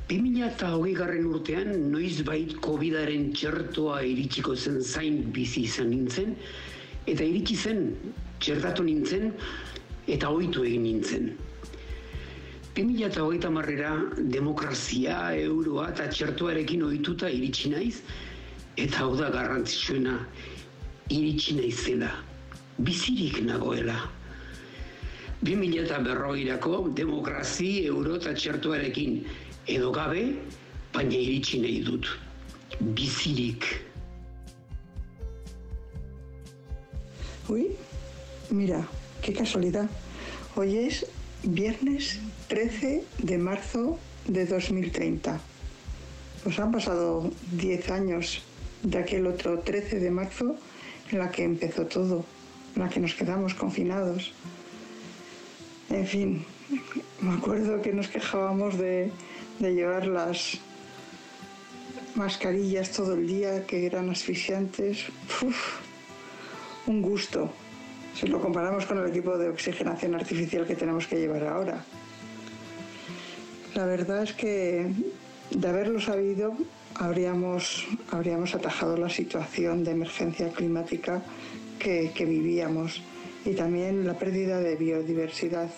2000 0.08 0.46
eta 0.46 0.70
hogei 0.72 0.94
garren 0.96 1.26
urtean, 1.28 1.74
noiz 1.92 2.22
bait 2.24 2.54
COVID-aren 2.64 3.26
txertoa 3.36 3.98
iritsiko 4.08 4.54
zen 4.56 4.78
zain 4.80 5.18
bizi 5.36 5.66
izan 5.68 5.90
nintzen, 5.92 6.30
eta 7.04 7.26
iritsi 7.26 7.56
zen, 7.56 7.82
txertatu 8.40 8.86
nintzen, 8.86 9.34
eta 10.08 10.30
ohitu 10.32 10.64
egin 10.64 10.86
nintzen. 10.86 11.26
2000 12.78 13.04
eta 13.10 13.24
hogeita 13.26 13.50
marrera, 13.52 13.90
demokrazia, 14.32 15.18
euroa 15.42 15.90
eta 15.92 16.06
txertoarekin 16.14 16.86
ohituta 16.86 17.28
iritsi 17.28 17.74
naiz, 17.74 17.98
eta 18.80 19.02
hau 19.04 19.16
da 19.18 19.28
garrantzitsuena, 19.34 20.14
iritsi 21.12 21.58
naizela, 21.58 22.14
bizirik 22.80 23.42
nagoela. 23.44 23.98
2000 25.44 25.84
eta 25.84 26.00
berrogeirako, 26.06 26.80
demokrazi, 26.96 27.84
euro 27.92 28.16
eta 28.16 28.32
txertoarekin, 28.34 29.20
edo 29.68 29.92
gabe, 29.92 30.34
baina 30.94 31.14
iritsi. 31.14 31.60
Uy, 37.48 37.66
mira, 38.50 38.86
qué 39.22 39.32
casualidad. 39.32 39.88
Hoy 40.56 40.78
es 40.78 41.06
viernes 41.42 42.18
13 42.48 43.04
de 43.18 43.38
marzo 43.38 43.98
de 44.26 44.46
2030. 44.46 45.38
Pues 46.44 46.58
han 46.58 46.72
pasado 46.72 47.30
10 47.52 47.90
años 47.90 48.42
de 48.82 48.98
aquel 48.98 49.26
otro 49.26 49.60
13 49.60 50.00
de 50.00 50.10
marzo 50.10 50.56
en 51.10 51.18
la 51.18 51.30
que 51.30 51.44
empezó 51.44 51.86
todo, 51.86 52.24
en 52.74 52.82
la 52.82 52.88
que 52.88 53.00
nos 53.00 53.14
quedamos 53.14 53.54
confinados. 53.54 54.32
En 55.90 56.06
fin, 56.06 56.44
me 57.20 57.34
acuerdo 57.34 57.82
que 57.82 57.92
nos 57.92 58.08
quejábamos 58.08 58.78
de 58.78 59.10
de 59.58 59.74
llevar 59.74 60.06
las 60.06 60.58
mascarillas 62.14 62.90
todo 62.90 63.14
el 63.14 63.26
día 63.26 63.66
que 63.66 63.86
eran 63.86 64.10
asfixiantes. 64.10 65.06
un 66.86 67.02
gusto. 67.02 67.50
Si 68.14 68.26
lo 68.26 68.40
comparamos 68.40 68.86
con 68.86 68.98
el 68.98 69.08
equipo 69.08 69.36
de 69.38 69.48
oxigenación 69.48 70.14
artificial 70.14 70.66
que 70.66 70.74
tenemos 70.74 71.06
que 71.06 71.16
llevar 71.16 71.44
ahora. 71.44 71.84
La 73.74 73.84
verdad 73.84 74.24
es 74.24 74.32
que 74.32 74.90
de 75.50 75.68
haberlo 75.68 76.00
sabido, 76.00 76.56
habríamos, 76.94 77.86
habríamos 78.10 78.54
atajado 78.54 78.96
la 78.96 79.08
situación 79.08 79.84
de 79.84 79.92
emergencia 79.92 80.50
climática 80.50 81.22
que, 81.78 82.10
que 82.14 82.24
vivíamos 82.24 83.02
y 83.44 83.52
también 83.54 84.06
la 84.06 84.14
pérdida 84.14 84.60
de 84.60 84.76
biodiversidad. 84.76 85.70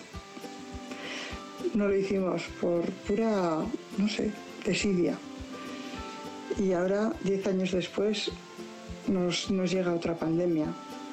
No 1.73 1.87
lo 1.87 1.95
hicimos 1.95 2.43
por 2.59 2.83
pura, 3.07 3.63
no 3.97 4.07
sé, 4.09 4.31
desidia. 4.65 5.17
Y 6.59 6.73
ahora, 6.73 7.13
diez 7.23 7.45
años 7.47 7.71
después, 7.71 8.31
nos, 9.07 9.49
nos 9.49 9.71
llega 9.71 9.93
otra 9.93 10.15
pandemia 10.15 10.67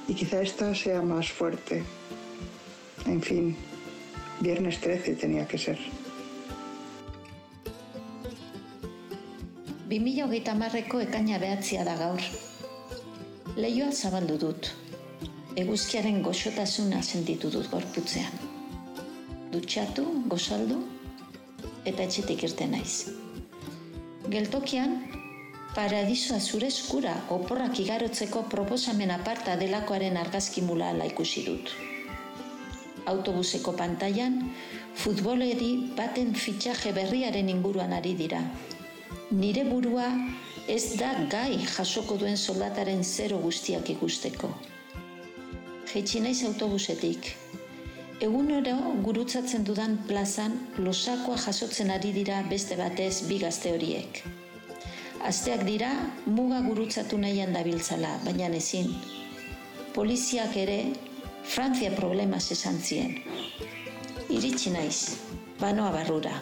y 0.09 0.15
quizá 0.15 0.43
esta 0.43 0.75
sea 0.75 1.03
más 1.03 1.31
fuerte. 1.31 1.83
En 3.07 3.23
fin, 3.23 3.57
viernes 4.41 4.81
13 4.81 5.15
tenía 5.15 5.47
que 5.47 5.59
ser. 5.59 5.79
2008 9.89 10.55
marreko 10.55 11.01
ekaina 11.01 11.39
behatzia 11.39 11.85
da 11.85 11.95
gaur. 11.97 12.21
Leioa 13.57 13.93
zabaldu 13.93 14.37
dut. 14.43 14.69
Eguzkiaren 15.57 16.21
goxotasuna 16.23 17.01
sentitu 17.03 17.51
dut 17.51 17.71
gorputzean. 17.73 18.48
Dutxatu, 19.49 20.05
gozaldu, 20.29 20.83
eta 21.89 22.05
etxetik 22.05 22.43
irte 22.45 22.67
naiz. 22.69 23.09
Geltokian, 24.29 24.99
paradisoa 25.73 26.41
zure 26.41 26.69
eskura 26.69 27.15
oporrak 27.33 27.79
igarotzeko 27.81 28.43
proposamen 28.53 29.15
aparta 29.15 29.55
delakoaren 29.57 30.19
argazki 30.21 30.65
mula 30.67 30.91
ala 30.93 31.07
ikusi 31.09 31.47
dut. 31.47 31.73
Autobuseko 33.09 33.73
pantailan, 33.79 34.37
futboleri 35.01 35.71
baten 35.97 36.35
fitxaje 36.37 36.93
berriaren 36.93 37.49
inguruan 37.49 37.97
ari 37.97 38.13
dira. 38.19 38.43
Nire 39.31 39.65
burua 39.65 40.11
ez 40.69 40.99
da 41.01 41.15
gai 41.33 41.63
jasoko 41.65 42.19
duen 42.21 42.37
soldataren 42.37 43.01
zero 43.05 43.39
guztiak 43.41 43.89
ikusteko. 43.97 44.53
Jetxi 45.89 46.21
naiz 46.21 46.43
autobusetik. 46.45 47.33
Egun 48.19 48.49
oro 48.51 48.73
gurutzatzen 49.07 49.63
dudan 49.63 49.93
plazan 50.09 50.55
losakoa 50.83 51.37
jasotzen 51.39 51.93
ari 51.95 52.09
dira 52.17 52.41
beste 52.51 52.75
batez 52.75 53.23
bi 53.29 53.37
gazte 53.39 53.71
horiek. 53.71 54.25
Asteak 55.29 55.63
dira 55.69 55.91
muga 56.27 56.59
gurutzatu 56.65 57.19
nahian 57.23 57.55
dabiltzala, 57.55 58.17
baina 58.25 58.49
ezin. 58.59 58.91
Poliziak 59.95 60.57
ere 60.59 60.79
Frantzia 61.45 61.93
problemaz 61.95 62.51
esan 62.57 62.81
zien. 62.83 63.21
Iritsi 64.29 64.73
naiz, 64.75 65.15
banoa 65.61 65.93
barrura. 65.95 66.35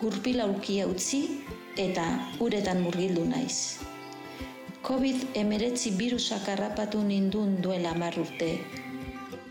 Gurpila 0.00 0.48
ulkia 0.50 0.88
utzi 0.90 1.22
eta 1.78 2.08
uretan 2.42 2.82
murgildu 2.82 3.28
naiz. 3.30 3.78
COVID-19 4.82 5.94
virusak 6.02 6.50
harrapatu 6.50 6.98
nindun 7.06 7.60
duela 7.62 7.94
marrurte. 7.94 8.50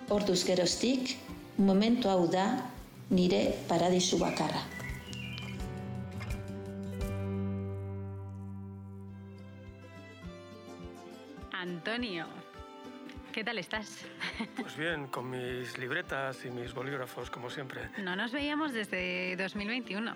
Orduz 0.07 0.43
geroztik, 0.45 1.17
momentu 1.57 2.09
hau 2.09 2.27
da 2.29 2.61
nire 3.09 3.55
paradisu 3.67 4.19
bakarra. 4.21 4.61
Antonio, 11.51 12.27
¿qué 13.33 13.43
tal 13.43 13.57
estás? 13.57 14.05
Pues 14.61 14.77
bien, 14.77 15.07
con 15.07 15.27
mis 15.31 15.75
libretas 15.79 16.45
y 16.45 16.51
mis 16.51 16.71
bolígrafos, 16.71 17.31
como 17.31 17.49
siempre. 17.49 17.89
No 17.97 18.15
nos 18.15 18.31
veíamos 18.31 18.73
desde 18.73 19.35
2021. 19.37 20.13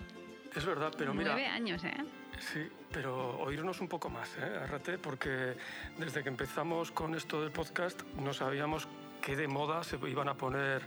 Es 0.54 0.64
verdad, 0.64 0.92
pero 0.96 1.12
mira... 1.12 1.32
Nueve 1.32 1.48
años, 1.48 1.82
¿eh? 1.82 1.96
Sí, 2.38 2.60
pero 2.92 3.40
oírnos 3.40 3.80
un 3.80 3.88
poco 3.88 4.08
más, 4.08 4.36
¿eh? 4.38 4.58
Arrate, 4.62 4.98
porque 4.98 5.56
desde 5.98 6.22
que 6.22 6.28
empezamos 6.28 6.92
con 6.92 7.14
esto 7.16 7.42
del 7.42 7.50
podcast 7.50 8.02
no 8.14 8.32
sabíamos 8.32 8.86
qué 9.22 9.36
de 9.36 9.48
moda 9.48 9.82
se 9.84 9.96
iban 10.08 10.28
a 10.28 10.34
poner 10.34 10.82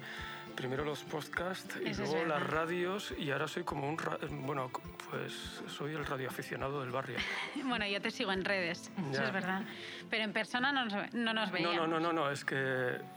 primero 0.56 0.84
los 0.86 1.04
podcasts 1.04 1.80
y 1.84 1.89
Eso 1.89 2.04
luego 2.04 2.26
las 2.26 2.43
radios 2.46 3.13
y 3.17 3.32
ahora 3.32 3.48
soy 3.48 3.63
como 3.63 3.89
un... 3.89 3.98
ra- 3.98 4.19
Bueno, 4.30 4.69
pues 5.10 5.62
soy 5.67 5.93
el 5.93 6.06
radioaficionado 6.06 6.82
del 6.82 6.91
barrio. 6.91 7.17
Bueno, 7.65 7.88
yo 7.88 8.00
te 8.02 8.12
sigo 8.12 8.32
en 8.32 8.46
redes, 8.46 8.91
eso 9.12 9.24
es 9.24 9.34
verdad. 9.34 9.63
Pero 10.10 10.24
en 10.24 10.34
persona 10.34 10.72
no 10.72 10.86
nos, 10.86 11.13
no 11.13 11.34
nos 11.34 11.48
No, 11.48 11.54
veíamos. 11.54 11.76
no, 11.78 11.88
no, 11.88 12.00
no, 12.00 12.13
no, 12.13 12.30
es 12.32 12.46
que 12.46 12.56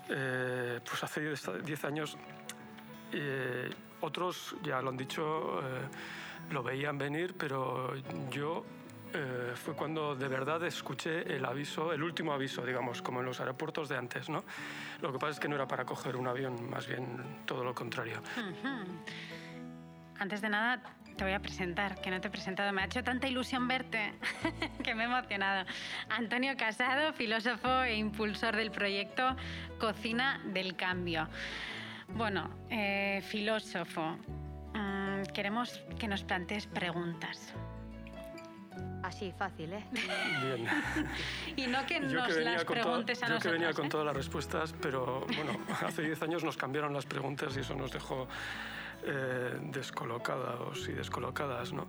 eh, 0.08 0.80
pues 0.88 1.04
hace 1.04 1.20
10 1.20 1.64
10 1.64 1.84
años 1.84 2.16
eh, 3.12 3.68
otros 4.00 4.56
ya 4.62 4.80
lo 4.80 4.90
han 4.90 4.96
dicho, 4.96 5.60
eh, 5.60 5.82
lo 6.52 6.62
veían 6.62 6.96
venir, 6.96 7.34
pero 7.38 7.94
yo 8.30 8.64
eh, 9.12 9.52
fue 9.54 9.74
cuando 9.74 10.14
de 10.14 10.28
verdad 10.28 10.62
escuché 10.64 11.34
el 11.34 11.44
aviso, 11.44 11.92
el 11.92 12.02
último 12.02 12.32
aviso, 12.32 12.64
digamos, 12.64 13.02
como 13.02 13.20
en 13.20 13.26
los 13.26 13.40
aeropuertos 13.40 13.88
de 13.88 13.96
antes, 13.96 14.28
¿no? 14.28 14.44
Lo 15.00 15.12
que 15.12 15.18
pasa 15.18 15.32
es 15.32 15.40
que 15.40 15.48
no 15.48 15.54
era 15.54 15.66
para 15.66 15.84
coger 15.84 16.16
un 16.16 16.26
avión, 16.26 16.68
más 16.68 16.86
bien 16.86 17.42
todo 17.46 17.64
lo 17.64 17.74
contrario. 17.74 18.20
Antes 20.18 20.40
de 20.40 20.48
nada, 20.48 20.82
te 21.16 21.24
voy 21.24 21.32
a 21.32 21.40
presentar, 21.40 22.00
que 22.00 22.10
no 22.10 22.20
te 22.20 22.28
he 22.28 22.30
presentado. 22.30 22.72
Me 22.72 22.82
ha 22.82 22.86
hecho 22.86 23.02
tanta 23.02 23.26
ilusión 23.26 23.66
verte 23.68 24.12
que 24.84 24.94
me 24.94 25.04
he 25.04 25.06
emocionado. 25.06 25.66
Antonio 26.10 26.56
Casado, 26.56 27.12
filósofo 27.12 27.82
e 27.82 27.96
impulsor 27.96 28.56
del 28.56 28.70
proyecto 28.70 29.36
Cocina 29.78 30.40
del 30.44 30.76
Cambio. 30.76 31.28
Bueno, 32.08 32.50
eh, 32.70 33.22
filósofo, 33.28 34.16
mm, 34.74 35.22
queremos 35.34 35.82
que 35.98 36.06
nos 36.06 36.22
plantees 36.22 36.66
preguntas. 36.66 37.54
Así, 39.06 39.32
fácil, 39.38 39.72
¿eh? 39.72 39.84
Bien. 39.92 40.66
Y 41.56 41.68
no 41.68 41.86
que 41.86 42.00
Yo 42.00 42.08
nos 42.18 42.26
que 42.26 42.32
venía 42.34 42.52
las 42.54 42.64
con 42.64 42.74
preguntes 42.74 43.22
a 43.22 43.26
yo 43.26 43.28
que 43.28 43.34
nosotros. 43.34 43.52
venía 43.52 43.72
con 43.72 43.86
¿eh? 43.86 43.88
todas 43.88 44.06
las 44.06 44.16
respuestas, 44.16 44.74
pero 44.82 45.24
bueno, 45.36 45.52
hace 45.86 46.02
10 46.02 46.22
años 46.22 46.42
nos 46.42 46.56
cambiaron 46.56 46.92
las 46.92 47.06
preguntas 47.06 47.56
y 47.56 47.60
eso 47.60 47.76
nos 47.76 47.92
dejó 47.92 48.26
eh, 49.04 49.58
descolocados 49.70 50.88
y 50.88 50.92
descolocadas, 50.92 51.72
¿no? 51.72 51.86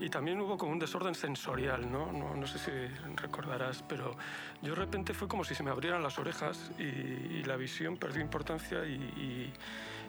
Y 0.00 0.10
también 0.10 0.40
hubo 0.40 0.58
como 0.58 0.72
un 0.72 0.80
desorden 0.80 1.14
sensorial, 1.14 1.90
¿no? 1.92 2.10
No, 2.10 2.34
no 2.34 2.46
sé 2.48 2.58
si 2.58 2.70
recordarás, 3.14 3.84
pero 3.88 4.16
yo 4.60 4.70
de 4.74 4.80
repente 4.80 5.14
fue 5.14 5.28
como 5.28 5.44
si 5.44 5.54
se 5.54 5.62
me 5.62 5.70
abrieran 5.70 6.02
las 6.02 6.18
orejas 6.18 6.72
y, 6.76 6.82
y 6.82 7.44
la 7.44 7.54
visión 7.54 7.96
perdió 7.98 8.20
importancia 8.20 8.84
y, 8.84 8.94
y- 8.94 9.52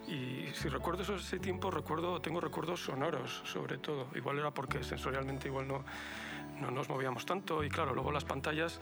y 0.08 0.50
si 0.56 0.70
recuerdo 0.70 1.04
eso, 1.04 1.18
ese 1.18 1.38
tiempo, 1.38 1.70
recuerdo, 1.70 2.20
tengo 2.20 2.42
recuerdos 2.42 2.80
sonoros, 2.82 3.44
sobre 3.46 3.78
todo. 3.78 4.08
Igual 4.16 4.40
era 4.40 4.50
porque 4.50 4.84
sensorialmente 4.84 5.48
igual 5.50 5.68
no, 5.68 5.84
no 6.62 6.72
nos 6.72 6.90
movíamos 6.90 7.26
tanto 7.26 7.64
y 7.64 7.70
claro, 7.70 7.94
luego 7.94 8.12
las 8.12 8.26
pantallas, 8.26 8.80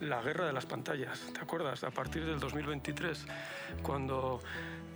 la 0.00 0.22
guerra 0.22 0.46
de 0.46 0.52
las 0.52 0.66
pantallas, 0.66 1.32
¿te 1.32 1.40
acuerdas? 1.40 1.84
A 1.84 1.90
partir 1.90 2.24
del 2.24 2.38
2023, 2.38 3.26
cuando, 3.82 4.40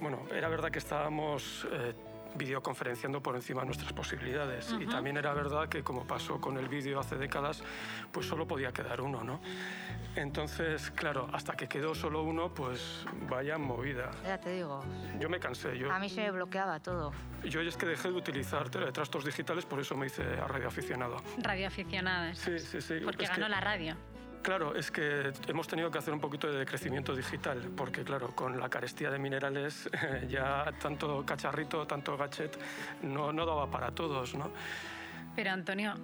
bueno, 0.01 0.23
era 0.35 0.49
verdad 0.49 0.71
que 0.71 0.79
estábamos 0.79 1.67
eh, 1.73 1.95
videoconferenciando 2.35 3.23
por 3.23 3.35
encima 3.37 3.61
de 3.61 3.67
nuestras 3.67 3.93
posibilidades 3.93 4.71
y 4.73 4.85
Ujú. 4.85 4.91
también 4.91 5.17
era 5.17 5.35
verdad 5.35 5.69
que 5.69 5.83
como 5.83 6.05
pasó 6.07 6.41
con 6.41 6.57
el 6.59 6.69
vídeo 6.69 6.99
hace 7.01 7.17
décadas, 7.17 7.63
pues 8.13 8.27
solo 8.27 8.47
podía 8.47 8.73
quedar 8.73 9.01
uno, 9.01 9.23
¿no? 9.25 9.41
Entonces, 10.17 10.91
claro, 10.91 11.29
hasta 11.33 11.55
que 11.57 11.69
quedó 11.69 11.95
solo 11.95 12.23
uno, 12.23 12.53
pues 12.53 13.05
vaya 13.29 13.59
movida. 13.59 14.11
Ya 14.25 14.39
te 14.39 14.51
digo. 14.51 14.83
Yo 15.21 15.29
me 15.29 15.39
cansé, 15.39 15.79
yo, 15.79 15.91
A 15.93 15.99
mí 16.01 16.09
se 16.09 16.23
me 16.23 16.31
bloqueaba 16.33 16.81
todo. 16.81 17.13
yo 17.45 17.61
es 17.61 17.77
que 17.77 17.87
dejé 17.87 18.09
de 18.11 18.15
utilizar 18.15 18.69
trastos 18.71 19.25
digitales, 19.25 19.65
por 19.67 19.79
eso 19.81 19.97
me 19.97 20.07
hice 20.07 20.23
a 20.23 20.49
radioaficionado. 20.49 21.17
Radioaficionadas. 21.39 22.39
Sí, 22.39 22.59
sí, 22.59 22.81
sí. 22.81 22.95
Porque 23.05 23.25
Es 23.25 23.31
ganó 23.31 23.45
que- 23.47 23.51
la 23.51 23.61
radio. 23.61 23.95
Claro, 24.43 24.75
es 24.75 24.91
que 24.91 25.33
hemos 25.49 25.69
tenido 25.69 25.91
que 25.91 25.99
hacer 25.99 26.15
un 26.15 26.21
poquito 26.21 26.51
de 26.51 26.59
decrecimiento 26.59 27.15
digital, 27.15 27.71
porque 27.77 28.03
claro, 28.05 28.35
con 28.35 28.59
la 28.59 28.71
carestía 28.71 29.11
de 29.11 29.19
minerales 29.19 29.89
ya 30.29 30.73
tanto 30.81 31.25
cacharrito, 31.27 31.87
tanto 31.87 32.17
gadget, 32.17 32.59
no, 33.03 33.33
no 33.33 33.45
daba 33.45 33.71
para 33.71 33.91
todos, 33.91 34.35
¿no? 34.35 34.51
Pero 35.37 35.51
Antonio, 35.51 35.95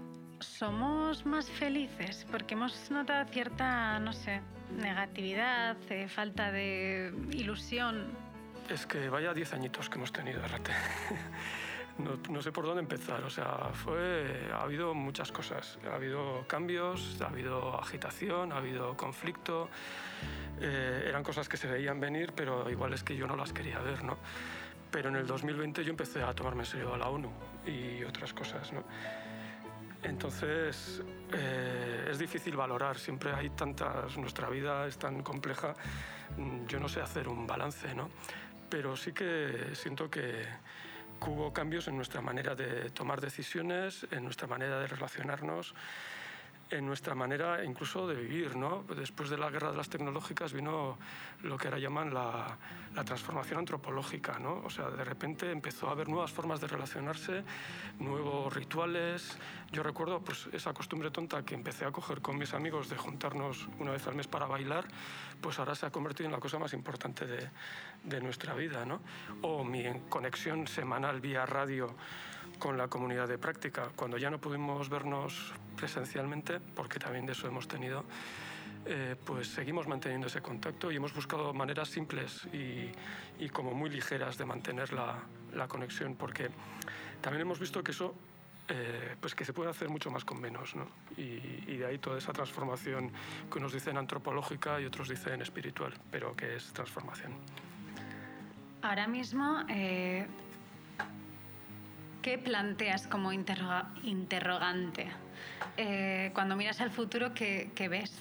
¿somos 0.41 1.25
más 1.25 1.51
felices? 1.51 2.27
Porque 2.31 2.55
hemos 2.55 2.91
notado 2.91 3.27
cierta, 3.31 3.99
no 4.01 4.13
sé, 4.13 4.43
negatividad, 4.71 5.77
eh, 5.89 6.07
falta 6.09 6.53
de 6.53 7.13
ilusión. 7.33 8.13
Es 8.69 8.85
que 8.87 9.09
vaya 9.09 9.33
10 9.33 9.55
añitos 9.55 9.89
que 9.89 9.97
hemos 9.97 10.13
tenido, 10.13 10.45
Arrate. 10.45 10.73
No, 11.99 12.19
no 12.31 12.43
sé 12.43 12.53
por 12.53 12.67
dónde 12.67 12.83
empezar, 12.83 13.25
o 13.25 13.31
sea, 13.31 13.71
fue, 13.73 14.51
ha 14.53 14.63
habido 14.63 14.93
muchas 14.93 15.33
cosas, 15.33 15.79
ha 15.91 15.95
habido 15.95 16.47
cambios, 16.47 17.19
ha 17.23 17.29
habido 17.29 17.81
agitación, 17.81 18.53
ha 18.53 18.59
habido 18.59 18.95
conflicto, 18.99 19.71
eh, 20.61 21.07
eran 21.09 21.23
cosas 21.23 21.49
que 21.49 21.57
se 21.57 21.67
veían 21.67 21.99
venir, 21.99 22.33
pero 22.37 22.69
igual 22.71 22.93
es 22.93 23.03
que 23.03 23.17
yo 23.17 23.27
no 23.27 23.35
las 23.35 23.55
quería 23.55 23.79
ver, 23.79 24.05
¿no? 24.05 24.19
Pero 24.91 25.09
en 25.09 25.17
el 25.17 25.27
2020 25.27 25.85
yo 25.85 25.91
empecé 25.91 26.23
a 26.23 26.35
tomarme 26.35 26.63
en 26.63 26.67
serio 26.67 26.93
a 26.93 26.99
la 26.99 27.09
ONU 27.09 27.31
y 27.67 28.05
otras 28.05 28.35
cosas, 28.35 28.73
¿no? 28.75 28.85
Entonces 30.03 31.03
eh, 31.33 32.09
es 32.11 32.19
difícil 32.19 32.57
valorar, 32.57 32.99
siempre 32.99 33.33
hay 33.33 33.51
tantas, 33.51 34.17
nuestra 34.19 34.49
vida 34.49 34.87
es 34.87 34.99
tan 34.99 35.23
compleja, 35.23 35.75
mm, 36.37 36.67
yo 36.67 36.79
no 36.79 36.89
sé 36.89 37.01
hacer 37.01 37.27
un 37.29 37.47
balance, 37.47 37.95
¿no? 37.95 38.11
Pero 38.69 38.97
sí 38.97 39.13
que 39.13 39.71
siento 39.75 40.11
que, 40.11 40.45
hubo 41.21 41.53
cambios 41.53 41.89
en 41.89 41.97
nuestra 41.97 42.21
manera 42.21 42.55
de 42.55 42.91
tomar 42.91 43.21
decisiones, 43.21 44.07
en 44.11 44.25
nuestra 44.25 44.47
manera 44.47 44.79
de 44.81 44.87
relacionarnos, 44.87 45.75
en 46.71 46.87
nuestra 46.87 47.15
manera 47.15 47.65
incluso 47.65 48.07
de 48.07 48.15
vivir. 48.15 48.57
¿no? 48.57 48.85
Después 48.97 49.31
de 49.31 49.39
la 49.39 49.51
guerra 49.51 49.71
de 49.71 49.77
las 49.77 49.89
tecnológicas 49.89 50.53
vino 50.53 50.99
lo 51.43 51.57
que 51.57 51.69
ahora 51.69 51.79
llaman 51.79 52.13
la, 52.13 52.57
la, 52.95 53.05
transformación 53.05 53.59
antropológica. 53.61 54.39
¿no? 54.39 54.63
O 54.65 54.71
sea, 54.71 54.91
de 54.91 55.05
repente 55.05 55.51
empezó 55.51 55.89
a 55.89 55.93
haber 55.93 56.09
nuevas 56.09 56.33
formas 56.33 56.61
de 56.61 56.67
relacionarse, 56.67 57.45
nuevos 57.99 58.53
rituales. 58.55 59.39
Yo 59.73 59.83
recuerdo 59.83 60.21
pues, 60.21 60.49
esa 60.53 60.73
costumbre 60.73 61.11
tonta 61.11 61.45
que 61.45 61.55
empecé 61.55 61.85
a 61.85 61.93
coger 61.93 62.21
con 62.21 62.39
mis 62.39 62.55
amigos 62.55 62.89
de 62.89 62.97
juntarnos 62.97 63.69
una 63.79 63.93
vez 63.93 64.07
al 64.07 64.15
mes 64.15 64.27
para 64.27 64.47
bailar, 64.47 64.87
pues 65.41 65.59
ahora 65.59 65.75
se 65.75 65.87
ha 65.87 65.91
convertido 65.91 66.27
en 66.27 66.33
la 66.33 66.41
cosa 66.41 66.59
más 66.59 66.73
importante 66.73 67.27
de, 67.27 67.51
de 68.05 68.21
nuestra 68.21 68.55
vida. 68.55 68.85
¿no? 68.85 69.01
O 69.43 69.65
mi 69.65 69.85
conexión 70.09 70.67
semanal 70.67 71.21
vía 71.21 71.47
radio 71.47 71.95
con 72.59 72.77
la 72.77 72.89
comunidad 72.89 73.29
de 73.29 73.39
práctica. 73.39 73.91
Cuando 73.95 74.19
ya 74.19 74.31
no 74.31 74.39
pudimos 74.39 74.89
vernos 74.89 75.53
presencialmente, 75.77 76.61
porque 76.75 76.99
también 76.99 77.27
de 77.27 77.33
eso 77.33 77.47
hemos 77.47 77.69
tenido, 77.69 78.05
eh, 78.87 79.17
pues 79.25 79.49
seguimos 79.49 79.87
manteniendo 79.87 80.27
ese 80.27 80.41
contacto 80.41 80.91
y 80.91 80.97
hemos 80.97 81.15
buscado 81.15 81.53
maneras 81.53 81.89
simples 81.89 82.47
y, 82.53 82.91
y 83.39 83.49
como 83.49 83.73
muy 83.73 83.91
ligeras 83.91 84.39
de 84.39 84.45
mantener 84.45 84.93
la, 84.93 85.19
la, 85.53 85.69
conexión, 85.69 86.15
porque 86.15 86.51
también 87.21 87.43
hemos 87.43 87.59
visto 87.59 87.83
que 87.83 87.91
eso 87.91 88.15
eh, 88.69 89.17
pues 89.21 89.35
que 89.35 89.45
se 89.45 89.53
puede 89.53 89.71
hacer 89.71 89.89
mucho 89.89 90.11
más 90.11 90.25
con 90.25 90.41
menos, 90.41 90.75
¿no? 90.75 90.87
y, 91.17 91.65
y, 91.67 91.77
de 91.77 91.87
ahí 91.87 91.99
toda 91.99 92.19
esa 92.19 92.33
transformación 92.33 93.13
que 93.51 93.59
unos 93.59 93.73
dicen 93.73 93.97
antropológica 93.97 94.81
y 94.81 94.85
otros 94.87 95.09
dicen 95.09 95.41
espiritual, 95.41 95.95
pero 96.11 96.35
que 96.35 96.57
es 96.57 96.73
transformación. 96.73 97.33
Ahora 98.83 99.09
mismo 99.09 99.65
eh, 99.69 100.27
¿qué 102.27 102.39
planteas 102.39 103.07
como 103.07 103.33
interroga 103.33 103.89
interrogante? 104.03 105.07
Eh, 105.77 106.33
cuando 106.35 106.57
miras 106.57 106.81
al 106.81 106.91
futuro, 106.91 107.33
¿qué, 107.33 107.71
¿qué, 107.73 107.89
ves? 107.89 108.21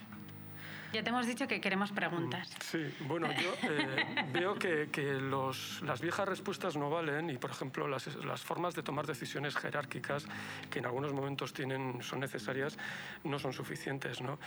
Ya 0.94 1.02
te 1.02 1.10
hemos 1.10 1.26
dicho 1.26 1.48
que 1.48 1.60
queremos 1.60 1.92
preguntas. 1.92 2.56
Sí, 2.62 2.86
bueno, 3.00 3.28
yo 3.32 3.52
eh, 3.64 4.28
veo 4.32 4.60
que, 4.60 4.90
que 4.92 5.14
los, 5.14 5.82
las 5.82 6.02
viejas 6.02 6.30
respuestas 6.30 6.78
no 6.78 6.92
valen 6.92 7.32
y, 7.32 7.38
por 7.38 7.50
ejemplo, 7.50 7.88
las, 7.88 8.16
las, 8.24 8.42
formas 8.42 8.76
de 8.76 8.84
tomar 8.84 9.08
decisiones 9.08 9.58
jerárquicas 9.58 10.28
que 10.70 10.78
en 10.78 10.86
algunos 10.86 11.12
momentos 11.12 11.52
tienen, 11.52 12.04
son 12.04 12.20
necesarias 12.20 12.78
no 13.24 13.40
son 13.40 13.54
suficientes. 13.54 14.22
¿no? 14.22 14.38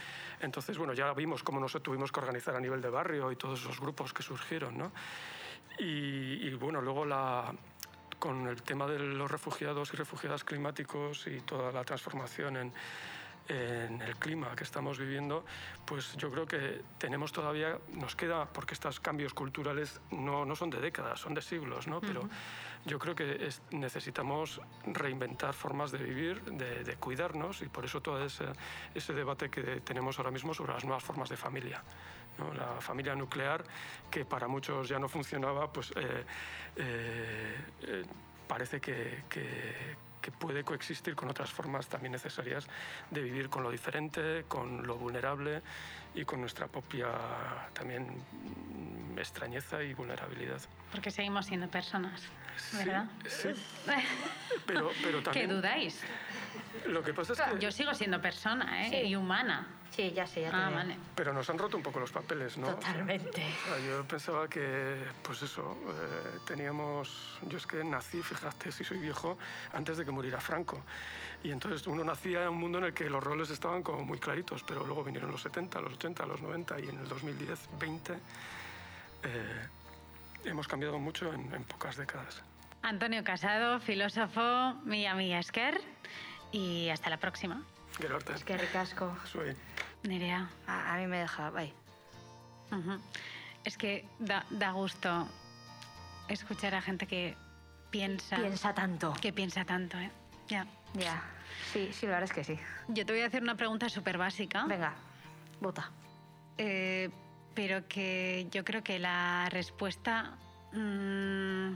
Entonces, 0.41 0.79
bueno, 0.79 0.93
ya 0.93 1.13
vimos 1.15 1.43
cómo 1.43 1.59
nos 1.59 1.73
tuvimos 1.83 2.13
que 2.13 2.21
organizar 2.21 2.55
a 2.55 2.61
nivel 2.61 2.81
de 2.81 2.91
barrio 2.91 3.33
y 3.33 3.35
todos 3.35 3.59
esos 3.59 3.81
grupos 3.81 4.13
que 4.13 4.23
surgieron. 4.23 4.79
¿no? 4.79 4.93
Y, 5.81 6.47
y 6.47 6.55
bueno, 6.55 6.81
luego 6.81 7.05
la, 7.05 7.53
con 8.19 8.47
el 8.49 8.63
tema 8.63 8.87
de 8.87 8.99
los 8.99 9.31
refugiados 9.31 9.93
y 9.93 9.97
refugiadas 9.97 10.45
climáticos 10.45 11.27
y 11.27 11.41
toda 11.41 11.73
la 11.73 11.85
transformación 11.85 12.57
en, 12.57 12.73
en, 13.49 14.03
el 14.03 14.17
clima 14.17 14.55
que 14.55 14.65
estamos 14.65 14.99
viviendo, 14.99 15.45
pues 15.85 16.17
yo 16.17 16.31
creo 16.31 16.47
que 16.47 16.83
tenemos 16.99 17.33
todavía, 17.33 17.79
nos 17.95 18.15
queda, 18.15 18.47
porque 18.47 18.75
estos 18.75 19.01
cambios 19.01 19.35
culturales 19.35 20.01
no, 20.11 20.45
no 20.45 20.55
son 20.55 20.71
de 20.71 20.81
décadas, 20.81 21.21
son 21.21 21.35
de 21.35 21.43
siglos, 21.43 21.87
¿no? 21.87 22.01
Pero 22.01 22.23
uh 22.23 22.25
-huh. 22.25 22.87
yo 22.87 22.99
creo 22.99 23.15
que 23.15 23.47
es, 23.47 23.63
necesitamos 23.71 24.61
reinventar 24.87 25.55
formas 25.55 25.91
de 25.91 25.99
vivir, 25.99 26.43
de, 26.43 26.85
de 26.85 26.97
cuidarnos, 26.97 27.63
y 27.63 27.69
por 27.69 27.85
eso 27.85 28.01
todo 28.01 28.23
ese, 28.25 28.47
ese 28.95 29.13
debate 29.15 29.51
que 29.51 29.81
tenemos 29.81 30.19
ahora 30.19 30.31
mismo 30.31 30.53
sobre 30.53 30.75
las 30.75 30.85
nuevas 30.85 31.03
formas 31.03 31.29
de 31.29 31.37
familia. 31.37 31.83
¿No? 32.39 32.53
La 32.55 32.81
familia 32.81 33.15
nuclear, 33.15 33.65
que 34.11 34.25
para 34.25 34.49
muchos 34.49 34.89
ya 34.89 34.99
no 34.99 35.09
funcionaba, 35.09 35.73
pues 35.73 35.93
eh, 35.97 36.25
eh, 36.77 37.57
eh, 37.83 38.05
parece 38.47 38.81
que, 38.81 39.25
que, 39.29 39.97
que, 40.21 40.31
puede 40.33 40.65
coexistir 40.65 41.15
con 41.15 41.29
otras 41.29 41.51
formas 41.51 41.89
también 41.89 42.13
necesarias 42.13 42.67
de 43.11 43.23
vivir 43.23 43.49
con 43.49 43.63
lo 43.63 43.71
diferente, 43.71 44.45
con 44.49 44.87
lo 44.87 44.97
vulnerable 44.97 45.63
y 46.15 46.25
con 46.25 46.41
nuestra 46.41 46.67
propia 46.69 47.09
también 47.73 48.23
extrañeza 49.17 49.83
y 49.83 49.95
vulnerabilidad. 49.95 50.61
Porque 50.91 51.11
seguimos 51.11 51.47
siendo 51.47 51.69
personas, 51.69 52.23
¿verdad? 52.73 53.07
Sí, 53.27 53.49
sí. 53.55 53.91
pero, 54.67 54.91
pero 55.03 55.23
también... 55.23 55.49
¿Qué 55.49 55.55
dudáis? 55.55 56.03
Lo 56.87 57.03
que 57.03 57.13
pasa 57.13 57.33
es 57.33 57.41
que... 57.41 57.59
Yo 57.59 57.71
sigo 57.71 57.95
siendo 57.95 58.21
persona 58.21 58.87
¿eh? 58.87 58.91
sí. 58.91 59.09
y 59.09 59.17
humana. 59.17 59.67
Sí, 59.91 60.13
ya 60.13 60.27
sé, 60.27 60.43
ya 60.43 60.51
ah, 60.53 60.71
vale. 60.71 60.97
Pero 61.15 61.33
nos 61.33 61.49
han 61.51 61.59
roto 61.59 61.77
un 61.77 61.83
poco 61.83 61.99
los 61.99 62.13
papeles, 62.13 62.57
¿no? 62.57 62.69
Totalmente. 62.69 63.43
O 63.65 63.75
sea, 63.75 63.87
yo 63.87 64.05
pensaba 64.05 64.49
que, 64.49 64.97
pues 65.23 65.43
eso, 65.43 65.77
eh, 65.89 66.39
teníamos... 66.47 67.39
Yo 67.43 67.59
es 67.59 67.67
que 67.67 67.83
nací, 67.83 68.23
fíjate, 68.23 68.71
si 68.71 68.85
soy 68.85 68.99
viejo, 68.99 69.39
antes 69.73 69.97
de 69.97 70.05
que 70.05 70.11
muriera 70.11 70.41
Franco. 70.41 70.83
Y 71.43 71.51
entonces 71.51 71.87
uno 71.87 72.05
nacía 72.05 72.43
en 72.43 72.51
un 72.51 72.59
mundo 72.59 72.79
en 72.79 72.85
el 72.85 72.95
que 72.95 73.09
los 73.11 73.23
roles 73.23 73.51
estaban 73.51 73.83
como 73.83 74.05
muy 74.05 74.19
claritos, 74.19 74.63
pero 74.63 74.85
luego 74.85 75.05
vinieron 75.05 75.31
los 75.31 75.43
70, 75.43 75.81
los 75.81 75.95
80, 75.95 76.27
los 76.27 76.43
90 76.43 76.81
y 76.81 76.89
en 76.89 76.99
el 76.99 77.09
2010, 77.09 77.59
20, 77.81 78.13
eh, 78.13 78.19
hemos 80.45 80.69
cambiado 80.69 80.99
mucho 80.99 81.33
en, 81.33 81.53
en 81.53 81.65
pocas 81.65 81.97
décadas. 81.97 82.43
Antonio 82.83 83.25
Casado, 83.25 83.81
filósofo, 83.81 84.75
mi 84.85 85.07
amiga 85.07 85.39
Esker, 85.39 85.81
y 86.53 86.89
hasta 86.89 87.11
la 87.11 87.19
próxima. 87.19 87.63
Gerarte. 87.97 88.33
Es 88.35 88.45
que 88.45 88.57
ricasco. 88.57 89.17
Soy. 89.25 89.57
Nerea. 90.03 90.49
A, 90.67 90.95
a, 90.95 90.99
mí 90.99 91.07
me 91.07 91.19
deja, 91.19 91.51
bye. 91.51 91.73
Uh 92.71 92.77
-huh. 92.77 93.01
Es 93.65 93.77
que 93.77 94.07
da, 94.19 94.45
da, 94.51 94.73
gusto 94.73 95.29
escuchar 96.29 96.75
a 96.75 96.83
gente 96.83 97.07
que 97.07 97.37
piensa. 97.91 98.37
Piensa 98.37 98.75
tanto. 98.75 99.15
Que 99.21 99.33
piensa 99.33 99.65
tanto, 99.65 99.99
¿eh? 99.99 100.11
Ya. 100.49 100.67
Ya. 100.95 101.23
Sí, 101.73 101.91
sí, 101.93 102.07
la 102.07 102.13
verdad 102.13 102.31
es 102.31 102.33
que 102.33 102.45
sí. 102.45 102.59
Yo 102.89 103.05
te 103.05 103.13
voy 103.13 103.23
a 103.23 103.27
hacer 103.27 103.43
una 103.43 103.57
pregunta 103.57 103.89
súper 103.89 104.19
básica. 104.19 104.65
Venga, 104.67 104.95
vota. 105.61 105.91
Eh, 106.57 107.11
pero 107.55 107.87
que 107.89 108.47
yo 108.51 108.65
creo 108.65 108.83
que 108.83 108.99
la 108.99 109.49
respuesta 109.51 110.37
mmm, 110.73 111.75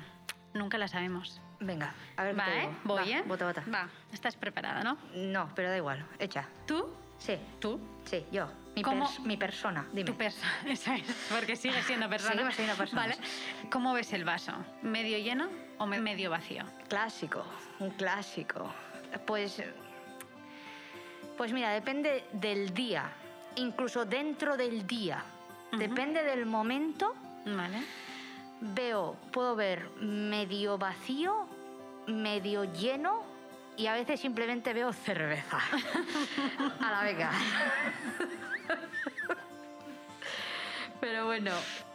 nunca 0.54 0.78
la 0.78 0.88
sabemos. 0.88 1.40
Venga, 1.62 1.94
a 2.16 2.24
ver 2.24 2.38
Va, 2.38 2.44
qué 2.44 2.62
¿eh? 2.64 2.68
Voy, 2.84 2.98
Va, 2.98 3.18
¿eh? 3.18 3.22
Vota, 3.26 3.46
vota. 3.46 3.64
Va, 3.72 3.88
estás 4.12 4.36
preparada, 4.36 4.82
¿no? 4.82 4.98
No, 5.14 5.48
pero 5.54 5.70
da 5.70 5.76
igual, 5.76 6.04
echa. 6.18 6.46
¿Tú? 6.66 6.88
Sí. 7.18 7.38
¿Tú? 7.60 7.80
Sí, 8.04 8.26
yo. 8.32 8.48
Mi, 8.74 8.82
¿Cómo? 8.82 9.06
pers 9.06 9.20
mi 9.20 9.36
persona, 9.36 9.86
dime. 9.92 10.10
Tu 10.10 10.16
persona, 10.16 10.50
eso 10.66 10.92
es, 10.92 11.02
porque 11.30 11.56
sigues 11.56 11.84
siendo 11.86 12.08
persona. 12.08 12.32
Seguimos 12.32 12.54
siendo 12.54 12.74
personas. 12.74 13.18
Vale. 13.18 13.28
¿Cómo 13.70 13.92
ves 13.92 14.12
el 14.12 14.24
vaso? 14.24 14.52
¿Medio 14.82 15.18
lleno 15.18 15.48
o 15.78 15.86
medio 15.86 16.30
vacío? 16.30 16.64
Clásico, 16.88 17.44
un 17.78 17.90
clásico. 17.90 18.72
Pues, 19.26 19.62
pues 21.36 21.52
mira, 21.52 21.70
depende 21.70 22.24
del 22.32 22.72
día, 22.74 23.10
incluso 23.56 24.04
dentro 24.04 24.56
del 24.56 24.86
día. 24.86 25.22
Uh 25.70 25.76
-huh. 25.76 25.78
Depende 25.78 26.24
del 26.24 26.46
momento. 26.46 27.14
Vale. 27.44 27.82
Veo, 28.60 29.16
puedo 29.32 29.56
ver 29.56 29.90
medio 30.00 30.78
vacío, 30.78 31.48
medio 32.06 32.64
lleno 32.64 33.22
y 33.76 33.86
a 33.86 33.94
veces 33.94 34.20
simplemente 34.20 34.72
veo 34.74 34.92
cerveza. 34.92 35.58
a 36.80 36.90
la 36.90 37.02
beca. 37.02 37.30
Pero 41.00 41.26
bueno, 41.26 41.50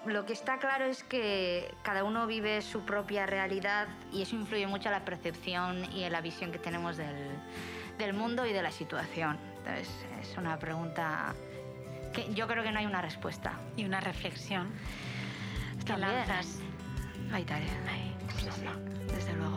lo 0.06 0.26
que 0.26 0.34
está 0.34 0.58
claro 0.58 0.86
es 0.86 1.04
que 1.04 1.74
cada 1.82 2.04
uno 2.04 2.28
vive 2.28 2.62
su 2.62 2.82
propia 2.82 3.26
realidad 3.26 3.88
y 4.12 4.22
eso 4.24 4.36
influye 4.36 4.68
mucho 4.68 4.90
en 4.90 4.94
la 4.94 5.06
percepción 5.06 5.86
y 5.94 6.04
en 6.04 6.12
la 6.12 6.20
visión 6.20 6.52
que 6.52 6.60
tenemos 6.60 6.98
del, 6.98 7.30
del 7.98 8.14
mundo 8.14 8.46
y 8.46 8.52
de 8.52 8.62
la 8.62 8.72
situación. 8.72 9.38
Entonces, 9.60 9.90
es 10.22 10.38
una 10.38 10.60
pregunta 10.60 11.34
que 12.14 12.34
yo 12.34 12.48
creo 12.48 12.64
que 12.64 12.72
no 12.72 12.80
hay 12.80 12.86
una 12.86 13.02
respuesta. 13.02 13.54
Y 13.76 13.86
una 13.86 14.00
reflexión. 14.00 14.70
Que 15.86 15.98
lanzas. 15.98 16.60
Baita 17.32 17.58
ere. 17.58 17.68
Bai, 17.86 18.16
desde 19.08 19.34
luego. 19.34 19.57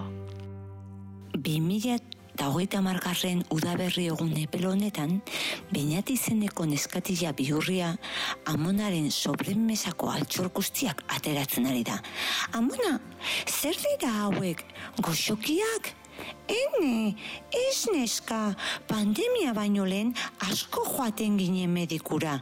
2000 1.35 2.21
eta 2.41 2.49
hogeita 2.49 2.79
margarren 2.81 3.43
udaberri 3.53 4.07
egun 4.09 4.31
epel 4.41 4.63
honetan, 4.71 5.19
bainat 5.75 6.09
izeneko 6.09 6.65
neskatila 6.65 7.35
bihurria 7.37 7.91
amonaren 8.49 9.11
sobrenmesako 9.13 10.09
altxor 10.15 10.49
guztiak 10.57 11.03
ateratzen 11.13 11.69
ari 11.69 11.83
da. 11.85 11.99
Amona, 12.57 12.95
zer 13.45 13.77
dira 13.85 14.15
hauek, 14.23 14.65
goxokiak? 15.05 15.93
Ene, 16.49 17.15
ez 17.53 17.89
neska, 17.93 18.55
pandemia 18.89 19.53
baino 19.57 19.85
lehen 19.85 20.15
asko 20.49 20.87
joaten 20.95 21.37
ginen 21.37 21.73
medikura. 21.77 22.39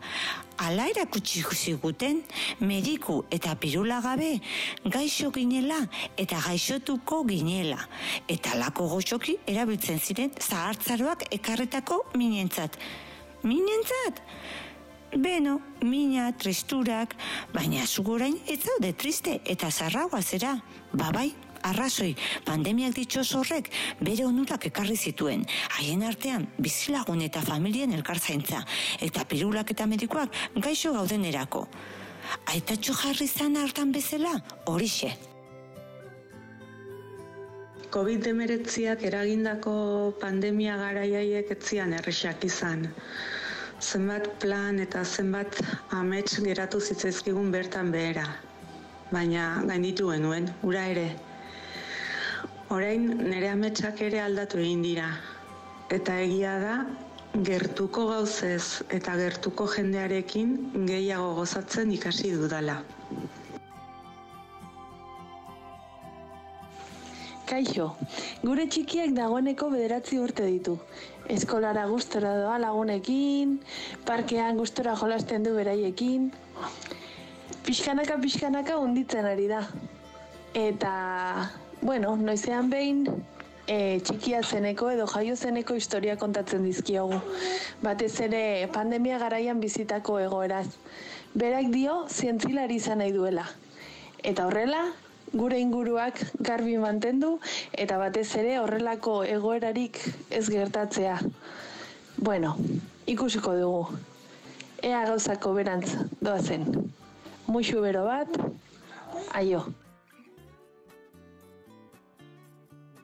Ala 0.59 0.89
erakutsi 0.91 1.45
ziguten, 1.55 2.23
mediku 2.61 3.21
eta 3.31 3.55
pirula 3.55 4.01
gabe 4.03 4.41
gaixo 4.85 5.31
ginela 5.31 5.79
eta 6.17 6.41
gaixotuko 6.47 7.23
ginela. 7.29 7.79
Eta 8.27 8.57
lako 8.59 8.89
goxoki 8.89 9.37
erabiltzen 9.47 10.01
ziren 10.01 10.33
zahartzaroak 10.41 11.29
ekarretako 11.31 12.05
minentzat. 12.17 12.79
Minentzat? 13.43 14.23
Beno, 15.17 15.61
mina, 15.81 16.33
tristurak, 16.37 17.15
baina 17.55 17.87
zugorain 17.87 18.35
ez 18.47 18.59
zaude 18.61 18.93
triste 18.93 19.39
eta 19.47 19.71
zarragoa 19.71 20.21
zera. 20.23 20.59
Babai, 20.93 21.31
arrazoi, 21.63 22.15
pandemiak 22.45 22.95
ditxoz 22.97 23.29
horrek 23.39 23.71
bere 24.01 24.27
onurak 24.27 24.67
ekarri 24.71 24.97
zituen, 24.97 25.45
haien 25.79 26.03
artean 26.03 26.47
bizilagun 26.59 27.23
eta 27.23 27.43
familien 27.43 27.93
elkartzaintza, 27.93 28.65
eta 29.01 29.25
pirulak 29.25 29.71
eta 29.75 29.87
medikoak 29.87 30.35
gaixo 30.57 30.93
gauden 30.93 31.25
erako. 31.25 31.67
Aitatxo 32.53 32.95
jarri 32.95 33.29
zan 33.29 33.57
hartan 33.57 33.93
bezala, 33.93 34.37
horixe. 34.67 35.15
COVID-19 37.89 39.05
eragindako 39.09 39.73
pandemia 40.21 40.75
garaiaiek 40.77 41.55
etzian 41.55 41.95
errexak 41.97 42.45
izan. 42.45 42.85
Zenbat 43.81 44.29
plan 44.43 44.81
eta 44.83 45.05
zenbat 45.05 45.57
amets 45.97 46.37
geratu 46.45 46.81
zitzaizkigun 46.81 47.49
bertan 47.55 47.93
behera. 47.95 48.27
Baina 49.11 49.63
gainditu 49.71 50.11
genuen, 50.13 50.51
ura 50.63 50.85
ere. 50.93 51.07
Orain 52.69 53.05
nire 53.31 53.49
ametsak 53.49 54.03
ere 54.05 54.19
aldatu 54.21 54.59
egin 54.61 54.83
dira. 54.85 55.07
Eta 55.89 56.19
egia 56.21 56.59
da, 56.61 56.73
gertuko 57.49 58.03
gauzez 58.11 58.83
eta 58.93 59.15
gertuko 59.17 59.65
jendearekin 59.73 60.51
gehiago 60.91 61.31
gozatzen 61.39 61.95
ikasi 61.97 62.35
dudala. 62.37 62.83
Kaixo, 67.49 67.87
gure 68.45 68.67
txikiak 68.69 69.15
dagoeneko 69.17 69.71
bederatzi 69.73 70.19
urte 70.21 70.45
ditu. 70.51 70.75
Eskolara 71.33 71.87
gustora 71.89 72.35
doa 72.37 72.59
lagunekin, 72.61 73.55
parkean 74.05 74.61
gustora 74.61 74.93
jolasten 75.01 75.49
du 75.49 75.55
beraiekin. 75.57 76.29
Pixkanaka, 77.65 78.19
pixkanaka 78.21 78.77
unditzen 78.83 79.31
ari 79.33 79.49
da. 79.49 79.63
Eta, 80.53 80.93
bueno, 81.83 82.17
noizean 82.17 82.71
behin, 82.71 83.05
e, 83.69 84.01
txikia 84.01 84.43
zeneko 84.43 84.91
edo 84.91 85.07
jaio 85.07 85.37
zeneko 85.37 85.77
historia 85.77 86.17
kontatzen 86.17 86.65
dizkiogu. 86.65 87.21
Batez 87.85 88.15
ere 88.25 88.43
pandemia 88.73 89.19
garaian 89.23 89.61
bizitako 89.61 90.19
egoeraz. 90.25 90.67
Berak 91.39 91.69
dio 91.75 92.01
zientzilari 92.09 92.81
izan 92.81 93.05
nahi 93.05 93.13
duela. 93.13 93.45
Eta 94.25 94.49
horrela, 94.49 94.81
gure 95.33 95.59
inguruak 95.61 96.23
garbi 96.41 96.79
mantendu 96.81 97.35
eta 97.73 97.99
batez 98.01 98.29
ere 98.41 98.59
horrelako 98.59 99.21
egoerarik 99.29 100.01
ez 100.31 100.47
gertatzea. 100.49 101.19
Bueno, 102.17 102.57
ikusiko 103.07 103.55
dugu. 103.55 103.99
Ea 104.83 105.05
gauzako 105.07 105.53
berantz 105.55 105.93
doazen. 106.21 106.65
Muxu 107.47 107.83
bero 107.85 108.05
bat, 108.07 108.41
aio. 109.35 109.67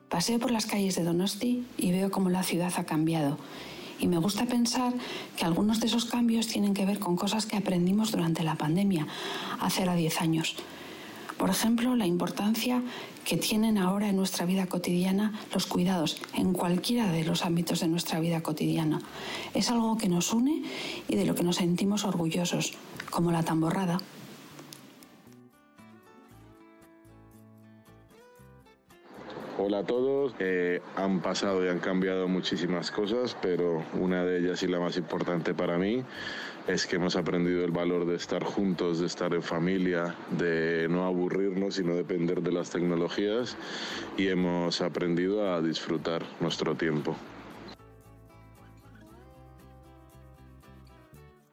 Paseo 0.09 0.39
por 0.39 0.51
las 0.51 0.65
calles 0.65 0.95
de 0.95 1.03
Donosti 1.03 1.65
y 1.77 1.91
veo 1.91 2.11
cómo 2.11 2.29
la 2.29 2.43
ciudad 2.43 2.71
ha 2.77 2.83
cambiado. 2.83 3.37
Y 3.99 4.07
me 4.07 4.17
gusta 4.17 4.45
pensar 4.45 4.93
que 5.37 5.45
algunos 5.45 5.79
de 5.79 5.87
esos 5.87 6.05
cambios 6.05 6.47
tienen 6.47 6.73
que 6.73 6.85
ver 6.85 6.99
con 6.99 7.15
cosas 7.15 7.45
que 7.45 7.57
aprendimos 7.57 8.11
durante 8.11 8.43
la 8.43 8.55
pandemia, 8.55 9.07
hace 9.59 9.81
ahora 9.81 9.95
10 9.95 10.21
años. 10.21 10.55
Por 11.37 11.49
ejemplo, 11.49 11.95
la 11.95 12.05
importancia 12.05 12.81
que 13.25 13.35
tienen 13.35 13.77
ahora 13.77 14.07
en 14.07 14.15
nuestra 14.15 14.45
vida 14.45 14.67
cotidiana 14.67 15.33
los 15.53 15.65
cuidados 15.65 16.21
en 16.33 16.53
cualquiera 16.53 17.11
de 17.11 17.25
los 17.25 17.43
ámbitos 17.43 17.79
de 17.81 17.87
nuestra 17.87 18.19
vida 18.19 18.41
cotidiana. 18.41 19.01
Es 19.53 19.69
algo 19.69 19.97
que 19.97 20.07
nos 20.07 20.31
une 20.31 20.63
y 21.09 21.15
de 21.15 21.25
lo 21.25 21.35
que 21.35 21.43
nos 21.43 21.57
sentimos 21.57 22.05
orgullosos, 22.05 22.73
como 23.09 23.31
la 23.31 23.43
tamborrada. 23.43 23.97
Hola 29.57 29.79
a 29.79 29.83
todos. 29.83 30.35
Eh, 30.39 30.81
han 30.97 31.21
pasado 31.21 31.63
y 31.65 31.69
han 31.69 31.79
cambiado 31.79 32.27
muchísimas 32.27 32.91
cosas, 32.91 33.37
pero 33.41 33.85
una 33.93 34.25
de 34.25 34.39
ellas 34.39 34.61
y 34.63 34.67
la 34.67 34.81
más 34.81 34.97
importante 34.97 35.53
para 35.53 35.77
mí 35.77 36.03
es 36.67 36.85
que 36.85 36.97
hemos 36.97 37.15
aprendido 37.15 37.63
el 37.63 37.71
valor 37.71 38.05
de 38.05 38.17
estar 38.17 38.43
juntos, 38.43 38.99
de 38.99 39.05
estar 39.05 39.33
en 39.33 39.41
familia, 39.41 40.13
de 40.31 40.87
no 40.89 41.05
aburrirnos 41.05 41.79
y 41.79 41.85
no 41.85 41.95
depender 41.95 42.41
de 42.41 42.51
las 42.51 42.69
tecnologías 42.69 43.55
y 44.17 44.27
hemos 44.27 44.81
aprendido 44.81 45.49
a 45.49 45.61
disfrutar 45.61 46.23
nuestro 46.41 46.75
tiempo. 46.75 47.15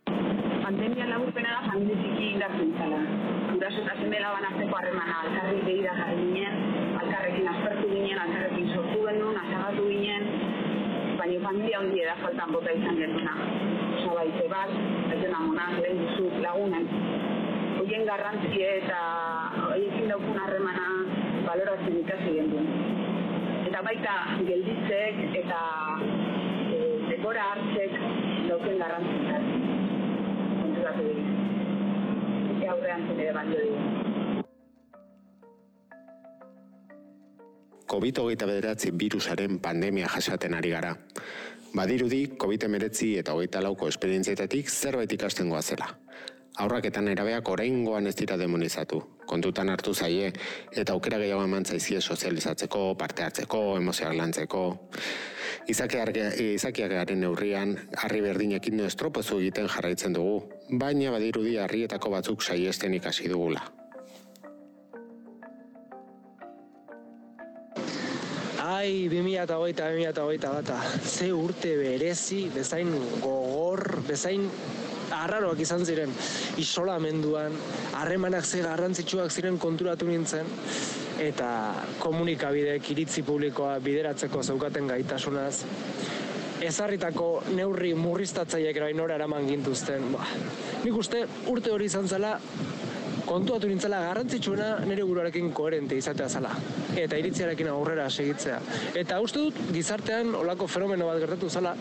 Pandemia 0.06 1.06
laburpena 1.06 1.50
da 1.52 1.70
familia 1.70 1.96
txiki 2.02 2.32
indartzen 2.34 2.74
zala. 2.78 3.00
Guraso 3.52 3.82
eta 3.84 3.94
seme 4.00 4.18
labanazteko 4.18 4.78
harremana, 4.78 5.20
alkarri 5.22 5.60
behira 5.66 5.94
jarri 6.00 6.31
baina 11.82 11.90
familia 11.90 12.04
hondi 12.04 12.04
da 12.04 12.14
faltan 12.22 12.52
bota 12.52 12.70
izan 12.72 12.96
genuna. 12.96 13.34
Osa 13.96 14.14
baite 14.14 14.48
bat, 14.48 14.70
aizen 15.10 15.34
amonak, 15.34 15.80
lehen 15.80 15.98
duzu 15.98 16.30
lagunen. 16.42 16.86
Hoien 17.78 18.06
garrantzie 18.06 18.68
eta 18.82 18.98
hoiekin 19.68 20.08
daukun 20.08 20.38
harremana 20.38 20.86
baloratzen 21.46 21.98
ikasi 22.00 22.36
genuen. 22.38 22.68
Eta 23.66 23.82
baita 23.82 24.14
gelditzek 24.46 25.36
eta 25.42 25.60
e, 26.70 26.78
dekora 27.10 27.48
hartzek 27.52 27.98
dauken 28.48 28.78
garrantzitzak. 28.78 29.44
Konturatu 30.62 31.08
dira. 31.08 31.26
Eke 32.56 32.72
aurrean 32.76 33.06
zen 33.08 33.20
ere 33.20 33.32
balio 33.32 33.66
dira. 33.66 34.02
COVID-hogeita 37.92 38.46
bederatzi 38.48 38.90
virusaren 38.96 39.58
pandemia 39.60 40.08
jasaten 40.08 40.54
ari 40.56 40.70
gara. 40.72 40.94
Badirudi, 41.72 42.26
COVID-19 42.36 43.16
eta 43.22 43.32
hogeita 43.32 43.62
lauko 43.64 43.86
esperientzietatik 43.88 44.68
zerbait 44.68 45.12
ikasten 45.16 45.48
goazela. 45.48 45.86
Aurrak 46.60 46.84
eta 46.84 47.00
oraingoan 47.48 48.06
ez 48.06 48.14
dira 48.14 48.36
demonizatu. 48.36 49.00
Kontutan 49.26 49.70
hartu 49.70 49.94
zaie 49.94 50.32
eta 50.72 50.92
aukera 50.92 51.18
gehiago 51.18 51.42
eman 51.44 51.64
zaizie 51.64 52.00
sozializatzeko, 52.00 52.94
parte 52.94 53.22
hartzeko, 53.22 53.78
emozioak 53.78 54.14
lantzeko. 54.14 54.90
Izakiak 55.66 56.90
garen 56.90 57.20
neurrian, 57.20 57.78
harri 57.96 58.20
berdinekin 58.20 58.76
no 58.76 58.84
estropozu 58.84 59.40
egiten 59.40 59.68
jarraitzen 59.68 60.12
dugu, 60.12 60.42
baina 60.68 61.10
badirudi 61.10 61.56
harrietako 61.56 62.10
batzuk 62.10 62.42
saiesten 62.42 62.94
ikasi 62.94 63.28
dugula. 63.28 63.81
Ai, 68.82 69.06
2008, 69.08 69.76
2008 69.78 70.48
bata, 70.50 70.76
ze 71.06 71.28
urte 71.30 71.76
berezi, 71.78 72.48
bezain 72.50 72.88
gogor, 73.22 74.00
bezain 74.08 74.48
arraroak 75.14 75.60
izan 75.62 75.84
ziren 75.86 76.10
isolamenduan, 76.58 77.54
harremanak 78.00 78.42
ze 78.42 78.64
garrantzitsuak 78.64 79.30
ziren 79.30 79.60
konturatu 79.62 80.08
nintzen, 80.10 80.50
eta 81.22 81.52
komunikabideek 82.02 82.90
iritzi 82.96 83.22
publikoa 83.22 83.78
bideratzeko 83.86 84.42
zeukaten 84.42 84.90
gaitasunaz, 84.90 85.62
ezarritako 86.66 87.28
neurri 87.54 87.94
ora 87.94 89.14
eraman 89.14 89.46
gintuzten. 89.46 90.10
Ba, 90.10 90.26
nik 90.82 90.96
uste 90.96 91.28
urte 91.54 91.70
hori 91.70 91.86
izan 91.86 92.08
zela 92.08 92.34
kontuatu 93.26 93.68
nintzela 93.70 94.00
garrantzitsuena 94.06 94.68
nire 94.86 95.04
buruarekin 95.06 95.50
koherente 95.54 95.96
izatea 95.98 96.28
zela. 96.28 96.52
Eta 96.98 97.18
iritziarekin 97.20 97.68
aurrera 97.72 98.08
segitzea. 98.10 98.58
Eta 98.98 99.20
uste 99.24 99.42
dut 99.46 99.58
gizartean 99.74 100.34
olako 100.38 100.66
fenomeno 100.66 101.08
bat 101.08 101.20
gertatu 101.22 101.50
zela, 101.50 101.74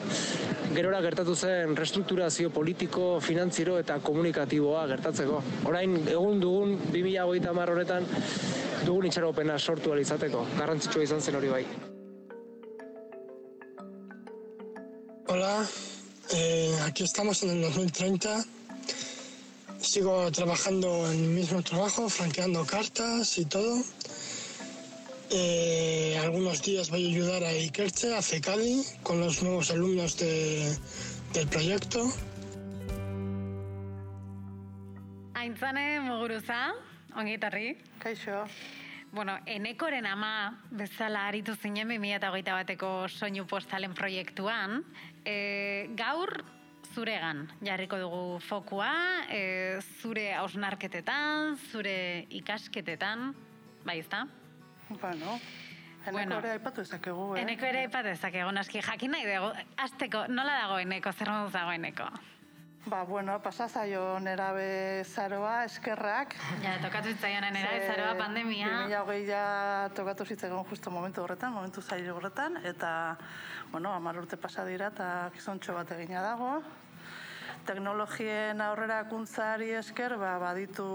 gerora 0.75 1.01
gertatu 1.03 1.35
zen 1.35 1.75
restrukturazio 1.75 2.49
politiko, 2.49 3.19
finantziero 3.19 3.77
eta 3.79 3.99
komunikatiboa 4.03 4.85
gertatzeko. 4.93 5.41
Orain 5.71 5.97
egun 6.05 6.39
dugun 6.43 6.77
2008 6.91 7.53
mar 7.57 7.73
honetan 7.73 8.07
dugun 8.85 9.09
itxaropena 9.09 9.59
sortu 9.59 9.95
izateko. 9.99 10.45
Garrantzitsua 10.57 11.03
izan 11.03 11.21
zen 11.21 11.35
hori 11.35 11.49
bai. 11.49 11.65
Hola, 15.31 15.65
eh, 16.33 16.75
aquí 16.85 17.03
estamos 17.03 17.43
en 17.43 17.51
el 17.51 17.61
2030 17.61 18.60
sigo 19.81 20.31
trabajando 20.31 21.11
en 21.11 21.19
el 21.19 21.29
mismo 21.29 21.61
trabajo, 21.61 22.07
franqueando 22.09 22.65
cartas 22.65 23.37
y 23.37 23.45
todo. 23.45 23.83
Eh, 25.31 26.19
algunos 26.21 26.61
días 26.61 26.89
voy 26.89 27.05
a 27.05 27.09
ayudar 27.09 27.43
a 27.43 27.53
Ikerche, 27.53 28.15
a 28.15 28.21
CECADI, 28.21 28.83
con 29.01 29.19
los 29.19 29.41
nuevos 29.41 29.71
alumnos 29.71 30.17
de, 30.17 30.77
del 31.33 31.47
proyecto. 31.47 32.11
Aintzane 35.33 36.01
Muguruza, 36.01 36.73
ongi 37.15 37.33
etorri. 37.33 37.77
Kaixo. 37.97 38.45
Bueno, 39.11 39.39
enekoren 39.45 40.05
ama 40.05 40.61
bezala 40.71 41.25
aritu 41.27 41.55
zinen 41.55 41.89
2008 41.89 42.53
bateko 42.53 43.07
soinu 43.09 43.47
postalen 43.47 43.93
proiektuan. 43.93 44.83
E, 45.25 45.89
gaur 45.95 46.43
zuregan 46.93 47.47
jarriko 47.63 47.97
dugu 47.97 48.39
fokua, 48.43 48.91
e, 49.29 49.79
zure 50.01 50.33
hausnarketetan, 50.35 51.57
zure 51.71 52.25
ikasketetan, 52.29 53.31
bai 53.85 53.99
ezta? 53.99 54.25
Bueno, 54.89 55.39
eneko 56.05 56.11
Bueno. 56.11 56.39
ere 56.39 56.51
aipatu 56.57 56.81
ezakegu, 56.81 57.35
eh? 57.35 57.41
Eneko 57.45 57.65
ere 57.65 57.85
aipatu 57.85 58.09
dezakegu, 58.09 58.51
noski 58.51 58.81
jakin 58.81 59.11
nahi 59.11 59.25
dugu, 59.29 59.53
azteko, 59.77 60.25
nola 60.27 60.59
dago 60.63 60.79
eneko, 60.79 61.13
zer 61.13 61.29
moduz 61.29 61.53
dago 61.53 61.71
eneko? 61.71 62.09
Ba, 62.89 63.03
bueno, 63.05 63.35
pasazaio 63.43 64.19
nerabe 64.19 65.03
zaroa, 65.05 65.65
eskerrak. 65.65 66.33
Ja, 66.63 66.79
tokatu 66.81 67.11
zitzaion 67.13 67.45
nerabe 67.53 67.85
zaroa 67.85 68.15
pandemia. 68.17 68.71
2020 68.89 69.27
ja 69.29 69.89
tokatu 69.93 70.25
zitzaigun 70.25 70.65
justo 70.65 70.89
momentu 70.89 71.21
horretan, 71.21 71.53
momentu 71.53 71.81
zail 71.81 72.09
horretan, 72.09 72.57
eta, 72.65 73.17
bueno, 73.71 73.93
amar 73.93 74.17
urte 74.17 74.35
pasa 74.35 74.65
dira, 74.65 74.89
eta 74.89 75.29
gizontxo 75.35 75.77
bat 75.77 75.91
egina 75.91 76.23
dago. 76.25 76.55
Teknologien 77.65 78.61
aurrerakuntzari 78.61 79.69
esker, 79.77 80.15
ba, 80.17 80.33
baditu 80.41 80.85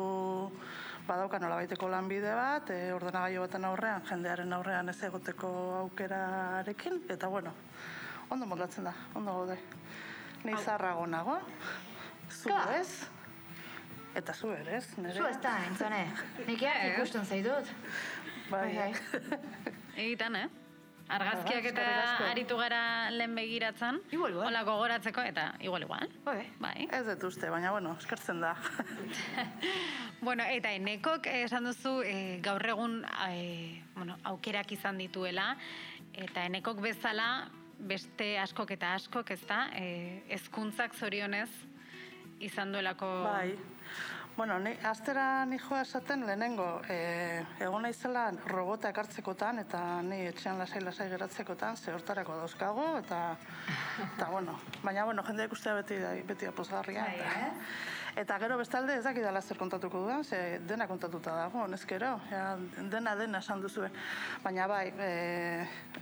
badauka 1.06 1.38
nolabaiteko 1.38 1.88
lanbide 1.88 2.32
bat, 2.34 2.70
e, 2.74 2.90
ordenagailu 2.94 3.44
baten 3.44 3.64
aurrean, 3.68 4.02
jendearen 4.08 4.52
aurrean 4.56 4.90
ez 4.90 4.96
egoteko 5.06 5.50
aukerarekin, 5.84 7.04
eta 7.14 7.30
bueno, 7.30 7.52
ondo 8.34 8.48
moldatzen 8.50 8.88
da, 8.90 8.94
ondo 9.14 9.36
gaude. 9.38 9.58
Ni 10.44 10.56
zarrago 10.64 11.06
nago, 11.06 11.38
zu 12.30 12.50
Ka. 12.50 12.64
ez, 12.74 13.06
eta 14.18 14.34
zu 14.34 14.50
ere 14.50 14.76
ez, 14.80 14.86
nire. 14.98 15.14
Zu 15.14 15.30
ez 15.30 15.38
da, 15.42 15.56
entzone. 15.70 16.04
Nik 16.46 16.62
Ez. 16.72 16.92
ikusten 16.92 17.26
zaitut. 17.26 17.70
Bai, 18.50 18.68
Bai, 18.74 18.92
Egitan, 20.06 20.36
eh? 20.42 20.65
Argazkiak 21.08 21.68
eta 21.70 21.84
aritu 22.30 22.56
gara 22.58 23.10
lehen 23.14 23.34
begiratzen. 23.38 24.00
Igual, 24.10 24.32
igual. 24.34 24.48
Hola 24.48 24.62
gogoratzeko 24.66 25.22
eta 25.22 25.44
igual, 25.62 25.86
igual. 25.86 26.10
Bai. 26.24 26.40
Bai. 26.58 26.88
Ez 26.90 27.04
dut 27.06 27.28
uste, 27.28 27.50
baina 27.50 27.70
bueno, 27.74 27.96
eskertzen 28.00 28.42
da. 28.42 28.56
Bueno, 30.16 30.42
eta 30.48 30.70
enekok 30.72 31.26
eh, 31.28 31.42
esan 31.44 31.68
duzu 31.68 31.98
eh, 32.00 32.38
gaur 32.42 32.64
egun 32.64 33.02
eh, 33.28 33.82
bueno, 33.94 34.16
aukerak 34.24 34.72
izan 34.72 34.96
dituela, 34.98 35.50
eta 36.16 36.46
enekok 36.48 36.80
bezala 36.80 37.26
beste 37.78 38.32
askok 38.40 38.72
eta 38.78 38.94
askok, 38.96 39.30
ez 39.36 39.42
da, 39.46 39.66
eh, 39.76 40.22
ezkuntzak 40.38 40.96
zorionez 40.96 41.50
izan 42.40 42.72
duelako... 42.72 43.10
Bai. 43.28 43.75
Bueno, 44.36 44.58
ni, 44.58 44.74
aztera 44.84 45.46
ni 45.46 45.56
joa 45.56 45.78
esaten 45.80 46.26
lehenengo, 46.28 46.82
e, 46.92 46.96
egon 47.64 47.86
naizela 47.86 48.26
robota 48.44 48.90
ekartzekotan, 48.92 49.62
eta 49.62 49.78
ni 50.04 50.18
etxean 50.28 50.58
lasai-lasai 50.60 51.06
geratzekotan, 51.08 51.78
ze 51.80 51.94
hortarako 51.94 52.36
dauzkago, 52.42 52.84
eta, 52.98 53.20
eta 54.04 54.28
bueno, 54.28 54.58
baina, 54.82 55.06
bueno, 55.08 55.24
jendea 55.24 55.48
ikustea 55.48 55.78
beti, 55.78 55.96
beti 56.28 56.50
apozgarria. 56.50 57.06
Eta, 57.14 57.48
eta 58.26 58.38
gero 58.44 58.58
bestalde 58.60 58.98
ez 58.98 59.04
dakidala 59.08 59.40
zer 59.40 59.56
kontatuko 59.56 60.02
dudan, 60.04 60.24
ze 60.24 60.60
dena 60.68 60.84
kontatuta 60.86 61.32
dago, 61.40 61.62
honezkero, 61.64 62.10
ja, 62.28 62.58
dena 62.92 63.16
dena 63.16 63.40
esan 63.40 63.64
duzue. 63.64 63.88
Baina 64.44 64.66
bai, 64.68 64.90
e, 65.00 65.12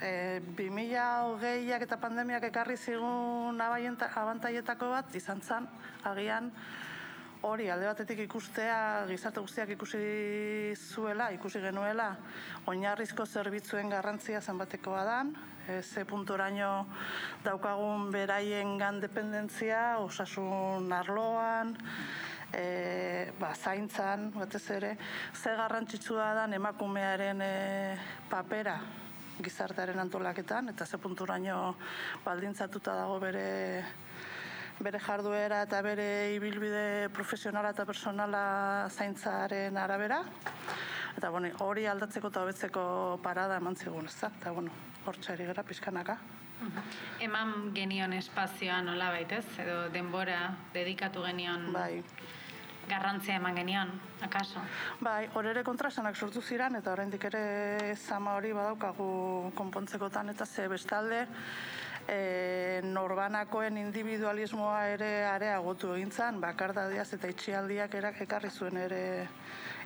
e, 0.01 0.15
2020ak 0.59 1.87
eta 1.87 2.03
pandemiak 2.03 2.51
ekarri 2.51 2.83
zigun 2.83 3.63
abantaietako 3.63 4.91
bat, 4.91 5.15
izan 5.23 5.39
zen, 5.41 5.71
agian, 6.03 6.51
hori 7.45 7.69
alde 7.69 7.87
batetik 7.91 8.23
ikustea 8.25 9.05
gizarte 9.09 9.43
guztiak 9.45 9.75
ikusi 9.75 10.01
zuela, 10.75 11.29
ikusi 11.35 11.61
genuela, 11.61 12.15
oinarrizko 12.71 13.27
zerbitzuen 13.27 13.93
garrantzia 13.93 14.41
zenbatekoa 14.41 15.03
dan, 15.05 15.35
e, 15.69 15.83
ze 15.83 16.07
puntoraino 16.09 16.87
daukagun 17.45 18.11
beraien 18.15 18.79
gan 18.81 19.01
dependentzia, 19.03 19.99
osasun 20.01 20.93
arloan, 20.93 21.75
e, 22.49 22.65
ba, 23.41 23.53
zaintzan, 23.55 24.31
batez 24.39 24.65
ere, 24.79 24.95
ze 25.35 25.53
garrantzitsua 25.61 26.33
dan 26.41 26.57
emakumearen 26.57 27.45
e, 27.45 27.55
papera 28.31 28.79
gizartearen 29.45 30.01
antolaketan, 30.01 30.73
eta 30.73 30.87
ze 30.87 30.97
punturaino 31.03 31.75
baldintzatuta 32.25 32.95
dago 33.03 33.21
bere 33.21 33.45
bere 34.81 34.99
jarduera 34.99 35.63
eta 35.67 35.81
bere 35.83 36.35
ibilbide 36.35 37.09
profesionala 37.15 37.71
eta 37.71 37.87
personala 37.87 38.89
zaintzaren 38.91 39.77
arabera. 39.77 40.23
Eta 41.17 41.31
bueno, 41.31 41.51
hori 41.63 41.87
aldatzeko 41.87 42.29
eta 42.33 42.43
hobetzeko 42.43 42.87
parada 43.23 43.61
eman 43.63 43.77
zigun, 43.77 44.07
ez 44.11 44.17
da? 44.21 44.33
Eta 44.41 44.53
bueno, 44.53 44.73
hortxari 45.07 45.47
gara 45.47 45.63
pizkanaka. 45.63 46.19
Eman 47.23 47.75
genion 47.75 48.13
espazioa 48.17 48.81
nola 48.83 49.11
baitez, 49.15 49.45
edo 49.63 49.89
denbora 49.95 50.57
dedikatu 50.75 51.23
genion 51.27 51.73
bai. 51.73 52.03
garrantzia 52.89 53.37
eman 53.37 53.57
genion, 53.57 53.91
akaso? 54.23 54.61
Bai, 55.01 55.29
hor 55.35 55.47
ere 55.49 55.63
kontrasanak 55.65 56.17
sortu 56.17 56.43
ziran, 56.43 56.77
eta 56.77 56.93
oraindik 56.93 57.25
ere 57.31 57.97
zama 57.97 58.35
hori 58.37 58.53
badaukagu 58.53 59.53
konpontzekotan, 59.57 60.29
eta 60.35 60.47
ze 60.47 60.69
bestalde, 60.69 61.27
e, 62.09 62.81
norbanakoen 62.85 63.79
individualismoa 63.81 64.81
ere 64.95 65.11
areagotu 65.29 65.95
egin 65.97 66.13
zan, 66.13 66.41
bakardadiaz 66.43 67.09
eta 67.17 67.31
itxialdiak 67.33 67.95
erak 68.01 68.21
ekarri 68.27 68.51
zuen 68.51 68.77
ere, 68.77 69.01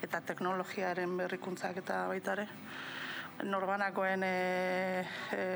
eta 0.03 0.21
teknologiaren 0.33 1.17
berrikuntzak 1.19 1.83
eta 1.85 2.05
baita 2.11 2.35
ere, 2.39 2.49
norbanakoen 3.45 4.25
e, 4.27 5.05
e, 5.33 5.47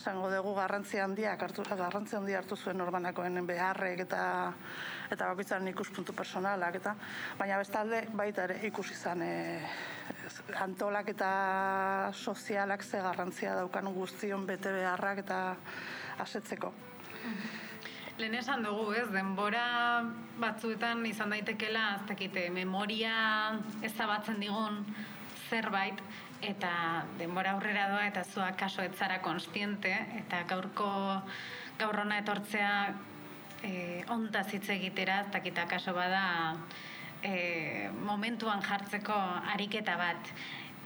esango 0.00 0.30
dugu 0.32 0.54
garrantzi 0.56 0.98
handiak 1.02 1.42
hartu 1.44 1.62
garrantzi 1.68 2.16
handia 2.16 2.38
hartu 2.40 2.56
zuen 2.56 2.78
norbanakoen 2.80 3.44
beharrek 3.46 4.00
eta 4.06 4.20
eta 5.12 5.26
bakoitzaren 5.28 5.68
ikuspuntu 5.68 6.14
personalak 6.16 6.78
eta 6.80 6.94
baina 7.38 7.58
bestalde 7.60 8.06
baita 8.20 8.46
ere 8.48 8.56
ikusi 8.68 8.94
izan 8.96 9.22
e, 9.22 9.34
antolak 10.64 11.10
eta 11.12 11.30
sozialak 12.14 12.82
ze 12.82 13.02
garrantzia 13.08 13.54
daukan 13.58 13.92
guztion 13.94 14.46
bete 14.46 14.72
beharrak 14.72 15.18
eta 15.26 15.40
asetzeko. 16.18 16.72
Lehen 18.20 18.34
esan 18.34 18.64
dugu, 18.64 18.92
ez, 18.92 19.06
denbora 19.12 20.02
batzuetan 20.40 21.04
izan 21.08 21.30
daitekela, 21.32 21.84
ez 21.96 22.08
dakite, 22.08 22.48
memoria 22.52 23.14
ezabatzen 23.88 24.40
digun 24.40 24.82
zerbait, 25.48 26.02
eta 26.42 27.04
denbora 27.18 27.54
aurrera 27.54 27.88
doa, 27.90 28.06
eta 28.08 28.24
zua 28.24 28.52
kaso 28.56 28.82
ez 28.82 28.94
zara 28.96 29.20
konstiente, 29.22 29.92
eta 30.22 30.44
gaurko 30.48 30.90
gaur 31.80 32.00
hona 32.02 32.20
etortzea 32.20 32.72
e, 33.62 34.04
ontaz 34.12 34.48
hitz 34.54 34.68
egitera, 34.72 35.20
ez 35.24 35.32
dakita 35.32 35.66
kaso 35.68 35.94
bada 35.96 36.22
e, 37.22 37.88
momentuan 38.06 38.62
jartzeko 38.64 39.16
ariketa 39.54 39.96
bat. 40.00 40.32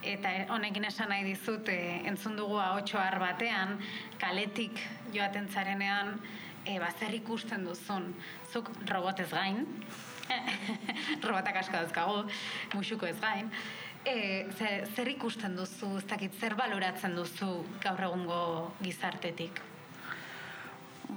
Eta 0.05 0.31
honekin 0.53 0.85
esan 0.85 1.09
nahi 1.09 1.23
dizut, 1.25 1.69
e, 1.71 2.01
entzun 2.09 2.35
dugu 2.37 2.59
ahotxoar 2.61 3.17
batean, 3.19 3.79
kaletik 4.21 4.81
joaten 5.13 5.47
zarenean, 5.49 6.19
e, 6.65 6.77
ba, 6.79 6.91
zer 6.99 7.15
ikusten 7.15 7.65
duzun. 7.65 8.11
Zuk 8.51 8.69
robotez 8.89 9.31
gain, 9.31 9.65
robotak 11.25 11.63
asko 11.63 11.79
dauzkagu, 11.79 12.21
musuko 12.75 13.09
ez 13.09 13.17
gain, 13.21 13.51
e, 14.05 14.47
zer, 14.57 14.87
zer 14.95 15.07
ikusten 15.09 15.55
duzu, 15.57 15.97
ez 15.99 16.05
dakit, 16.09 16.33
zer 16.39 16.55
baloratzen 16.57 17.15
duzu 17.17 17.63
gaur 17.83 18.01
egungo 18.07 18.71
gizartetik? 18.81 19.61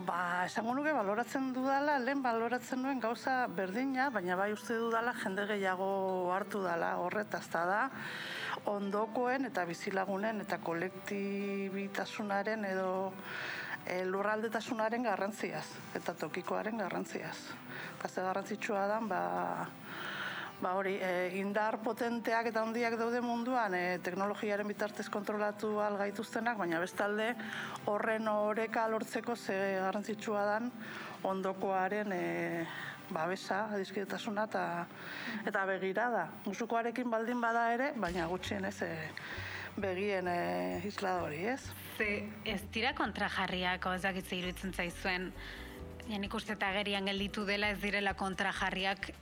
Ba, 0.08 0.44
esango 0.46 0.74
nuke 0.76 0.92
baloratzen 0.92 1.52
dudala, 1.56 1.98
lehen 2.00 2.22
baloratzen 2.24 2.82
nuen 2.84 3.00
gauza 3.00 3.46
berdina, 3.52 4.10
baina 4.12 4.36
bai 4.36 4.52
uste 4.52 4.76
dudala 4.76 5.14
jende 5.22 5.46
gehiago 5.48 5.88
hartu 6.32 6.62
dala 6.64 6.96
horretaz 7.00 7.46
da 7.52 7.90
ondokoen 8.68 9.46
eta 9.48 9.64
bizilagunen 9.64 10.40
eta 10.44 10.58
kolektibitasunaren 10.60 12.64
edo 12.68 13.12
e, 13.86 14.04
lurraldetasunaren 14.04 15.02
garrantziaz, 15.08 15.66
eta 15.96 16.14
tokikoaren 16.14 16.78
garrantziaz. 16.84 17.38
Eta 17.98 18.22
garrantzitsua 18.28 18.86
da, 18.90 19.00
ba, 19.00 19.22
ba 20.60 20.74
hori, 20.74 20.96
e, 20.98 21.38
indar 21.38 21.78
potenteak 21.84 22.48
eta 22.50 22.62
handiak 22.64 22.96
daude 22.98 23.20
munduan 23.22 23.74
e, 23.78 23.98
teknologiaren 24.02 24.66
bitartez 24.66 25.06
kontrolatu 25.12 25.76
al 25.80 25.98
gaituztenak, 26.00 26.58
baina 26.58 26.80
bestalde 26.82 27.30
horren 27.86 28.26
oreka 28.28 28.88
lortzeko 28.90 29.36
ze 29.36 29.54
garrantzitsua 29.78 30.44
dan 30.44 30.72
ondokoaren 31.22 32.12
e, 32.12 32.66
babesa, 33.10 33.68
adiskidetasuna 33.72 34.48
eta, 34.50 34.64
eta 35.46 35.64
begirada. 35.70 36.26
Musukoarekin 36.46 37.10
baldin 37.10 37.40
bada 37.40 37.68
ere, 37.74 37.92
baina 37.96 38.26
gutxienez 38.26 38.76
e, 38.82 38.90
begien 39.78 40.26
e, 40.28 40.82
isla 40.90 41.20
hori, 41.22 41.44
ez? 41.54 41.62
Ze 41.98 42.10
ez 42.44 42.60
dira 42.74 42.92
kontrajarriako 42.98 43.94
ez 43.94 44.02
dakitze 44.02 44.36
iruditzen 44.36 44.74
zaizuen, 44.74 45.32
ja 46.08 46.18
nik 46.18 46.34
uste 46.34 46.54
eta 46.58 46.70
agerian 46.72 47.06
gelditu 47.06 47.46
dela 47.46 47.70
ez 47.70 47.80
direla 47.82 48.14
kontrajarriak 48.18 49.12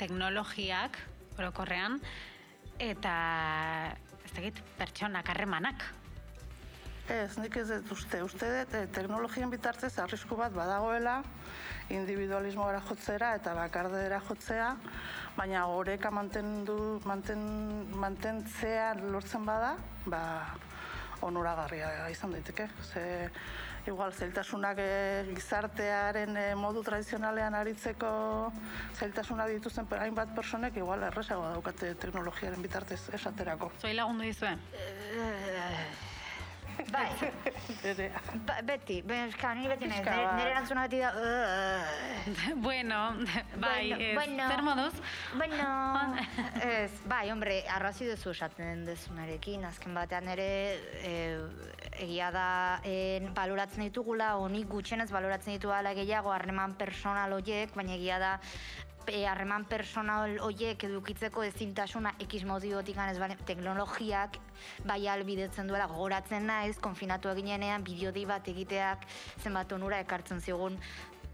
teknologiak, 0.00 0.96
orokorrean, 1.38 1.98
eta 2.80 3.14
ez 4.24 4.32
dakit, 4.36 4.60
pertsonak, 4.78 5.28
harremanak. 5.32 5.84
Ez, 7.10 7.34
nik 7.42 7.56
ez 7.58 7.66
dut 7.68 7.90
uste. 7.96 8.20
Uste 8.22 8.48
dut, 8.54 8.74
eh, 8.78 8.86
teknologien 8.94 9.50
bitartez 9.50 9.92
arrisku 9.98 10.36
bat 10.38 10.54
badagoela, 10.54 11.18
individualismo 11.90 12.68
gara 12.68 12.80
jotzera 12.86 13.32
eta 13.34 13.54
bakardera 13.56 14.20
jotzea, 14.28 14.68
baina 15.36 15.64
horeka 15.66 16.12
mantendu, 16.14 17.00
manten, 17.04 17.42
mantentzea 17.98 18.92
lortzen 19.00 19.48
bada, 19.48 19.74
ba, 20.06 20.22
onuragarria 21.26 21.90
izan 22.12 22.36
daiteke. 22.36 22.68
Ze, 22.92 23.02
igual, 23.86 24.12
zeltasunak 24.12 24.78
e, 24.82 24.90
gizartearen 25.34 26.36
e, 26.36 26.46
modu 26.58 26.82
tradizionalean 26.86 27.54
aritzeko 27.54 28.12
zeltasunak 28.98 29.50
dituzten 29.56 29.88
hainbat 29.98 30.34
personek 30.36 30.76
igual 30.76 31.08
erresago 31.08 31.48
daukate 31.54 31.94
teknologiaren 31.94 32.62
bitartez 32.62 33.02
esaterako. 33.16 33.72
Zoi 33.80 33.94
lagundu 33.94 34.28
dizuen? 34.28 34.60
Bai. 36.88 37.10
ba, 38.46 38.60
beti, 38.64 39.00
ben, 39.02 39.28
eska, 39.28 39.52
nire 39.54 39.74
beti 39.74 39.88
nahi, 39.90 40.00
nire, 40.04 40.32
nire 40.38 40.52
erantzuna 40.54 40.86
beti 40.88 41.00
da... 41.02 41.10
bueno, 42.66 43.00
bai, 43.56 43.90
bueno, 43.90 43.98
ez, 44.00 44.14
bueno, 44.14 44.48
zer 44.48 44.62
moduz? 44.62 44.94
Bueno, 45.36 46.16
ez, 46.70 46.92
bai, 47.10 47.30
hombre, 47.30 47.60
arrazi 47.68 48.08
duzu 48.08 48.32
esaten 48.32 48.84
dezunarekin, 48.88 49.66
azken 49.68 49.96
batean 49.98 50.30
ere, 50.32 50.48
e, 51.04 51.14
egia 52.00 52.30
da, 52.34 52.48
e, 52.84 53.20
baloratzen 53.36 53.84
ditugula, 53.86 54.34
honik 54.40 54.68
gutxenez 54.72 55.10
baloratzen 55.12 55.56
ditu 55.56 55.72
ala 55.72 55.94
gehiago 55.94 56.32
harreman 56.32 56.76
personal 56.80 57.32
horiek, 57.36 57.74
baina 57.76 57.96
egia 57.96 58.18
da, 58.22 58.32
e, 59.06 59.24
harreman 59.26 59.64
personal 59.68 60.36
horiek 60.44 60.84
edukitzeko 60.88 61.44
ezintasuna 61.48 62.14
X 62.26 62.44
motibotik 62.48 62.96
ez 62.96 63.18
bane, 63.18 63.36
teknologiak 63.46 64.38
bai 64.86 65.00
albidetzen 65.08 65.66
duela 65.66 65.86
gogoratzen 65.86 66.46
naiz, 66.46 66.76
konfinatu 66.78 67.30
eginenean 67.32 67.84
bideodi 67.84 68.24
bat 68.26 68.46
egiteak 68.48 69.06
zenbat 69.42 69.72
onura 69.72 70.00
ekartzen 70.00 70.40
zigun 70.40 70.78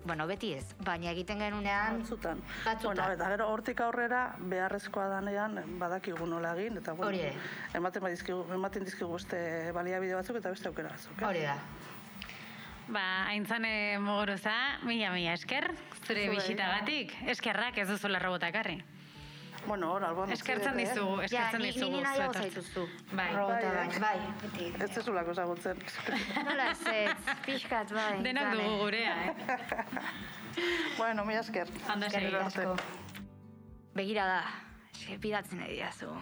Bueno, 0.06 0.26
beti 0.30 0.52
ez, 0.54 0.64
baina 0.86 1.10
egiten 1.10 1.40
genunean... 1.42 2.00
Batzutan. 2.04 2.38
Batzutan. 2.64 2.94
Bueno, 2.94 3.06
eta 3.16 3.30
gero 3.32 3.48
hortik 3.50 3.80
aurrera 3.82 4.20
beharrezkoa 4.38 5.08
danean 5.10 5.58
badakigu 5.80 6.28
nola 6.30 6.52
egin, 6.54 6.78
eta 6.78 6.94
bueno, 6.94 7.08
Hori 7.10 7.32
ematen, 7.74 8.04
badizkigu, 8.04 8.44
ematen 8.54 8.86
dizkigu 8.86 9.10
beste 9.16 9.40
baliabide 9.74 10.14
batzuk 10.14 10.38
eta 10.38 10.52
beste 10.54 10.70
aukera 10.70 10.92
batzuk. 10.94 11.18
eh? 11.18 11.26
Hori 11.26 11.42
da. 11.42 11.56
Ba, 12.86 13.02
aintzane 13.32 13.98
moguruza, 13.98 14.54
mila 14.86 15.10
mila 15.10 15.32
esker, 15.34 15.72
zure 16.06 16.28
bisitagatik. 16.30 17.16
Eskerrak 17.34 17.78
ez 17.82 17.88
duzula 17.90 18.20
robotakarri. 18.22 18.78
Bueno, 19.66 19.92
hor, 19.92 20.04
alboan 20.04 20.30
Eskertzen 20.32 20.76
dizugu, 20.78 21.20
eskertzen 21.24 21.52
Ja, 21.52 21.58
ni- 21.58 21.72
dizugu. 21.72 21.96
ni 21.96 22.02
nahiago 22.02 22.32
zuetortzen. 22.32 22.62
zaituzu. 22.62 23.16
Bai. 23.16 23.32
Robota 23.34 23.72
bai, 23.74 23.98
bai, 24.00 24.18
beti. 24.42 24.68
Ez 24.84 24.90
zezulako 24.94 25.34
zagutzen. 25.34 25.80
Nola 26.44 26.70
ez, 26.70 26.80
ez, 26.86 27.16
pixkat, 27.46 27.92
bai. 27.92 28.22
Denak 28.28 28.52
dugu 28.54 28.76
gurea, 28.84 29.16
eh? 29.26 29.34
bueno, 30.98 31.24
mi 31.24 31.34
esker. 31.34 31.68
Eskerrik 32.06 32.34
asko. 32.44 32.76
Begira 33.96 34.26
da, 34.26 34.40
bidatzen 35.20 35.58
nahi 35.58 35.72
diazu. 35.80 36.12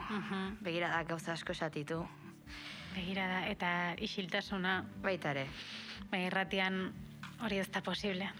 Begira 0.62 0.88
da, 0.88 1.02
gauza 1.04 1.32
asko 1.32 1.52
esatitu. 1.52 2.00
Begira 2.94 3.26
da, 3.28 3.46
eta 3.50 3.94
isiltasuna. 3.98 4.84
Baita 5.02 5.30
ere. 5.34 5.46
Bai, 6.10 6.24
irratian 6.28 6.92
hori 7.42 7.58
ez 7.58 7.68
da 7.70 7.82
posible. 7.82 8.30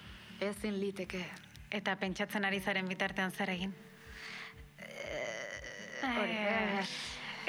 Ezin 0.41 0.79
liteke. 0.81 1.25
Eta 1.71 1.97
pentsatzen 1.97 2.45
ari 2.45 2.61
zaren 2.61 2.87
bitartean 2.89 3.31
zer 3.33 3.51
egin? 3.51 3.75
Hori, 6.05 6.37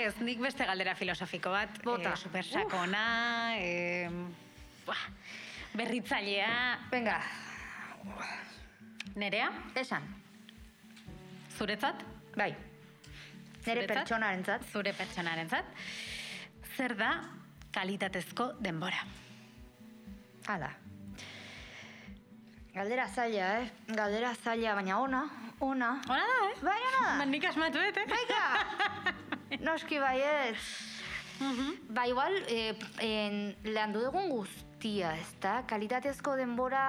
ez, 0.04 0.14
nik 0.20 0.40
beste 0.44 0.66
galdera 0.68 0.96
filosofiko 0.96 1.52
bat. 1.54 1.80
Bota. 1.84 2.14
Eh, 2.14 2.20
super 2.20 2.46
sakona, 2.46 3.06
eh, 3.58 4.10
buah, 4.86 5.04
berritzailea. 5.74 6.52
Venga. 6.92 7.20
Nerea? 9.16 9.50
Esan. 9.76 10.04
Zuretzat? 11.58 12.04
Bai. 12.36 12.52
Nere 13.66 13.82
Zuretzat? 13.82 13.98
pertsonarentzat. 13.98 14.66
Zure 14.72 14.94
pertsonarentzat. 14.94 15.66
Zer 16.76 16.96
da 17.00 17.12
kalitatezko 17.72 18.52
denbora? 18.60 19.06
Hala. 20.48 20.70
Galdera 22.76 23.08
zaila, 23.08 23.62
eh? 23.62 23.68
Galdera 23.88 24.34
zaila, 24.36 24.74
baina 24.76 24.98
ona, 25.00 25.22
ona. 25.64 25.92
Ona 26.12 26.26
da, 26.28 26.40
eh? 26.50 26.56
Bai, 26.60 26.80
ona 26.90 27.06
da. 27.06 27.14
Ba, 27.22 27.28
nik 27.30 27.46
asmatu, 27.48 27.80
eh? 27.80 27.94
Baika! 28.10 28.42
Noski 29.68 30.02
bai 30.04 30.18
ez. 30.20 30.58
Ba, 31.96 32.04
igual, 32.12 32.36
eh, 32.52 32.76
en, 33.00 33.56
lehandu 33.64 34.04
dugun 34.04 34.28
guztia, 34.28 35.14
ez 35.16 35.32
da? 35.40 35.62
Kalitatezko 35.72 36.36
denbora, 36.36 36.84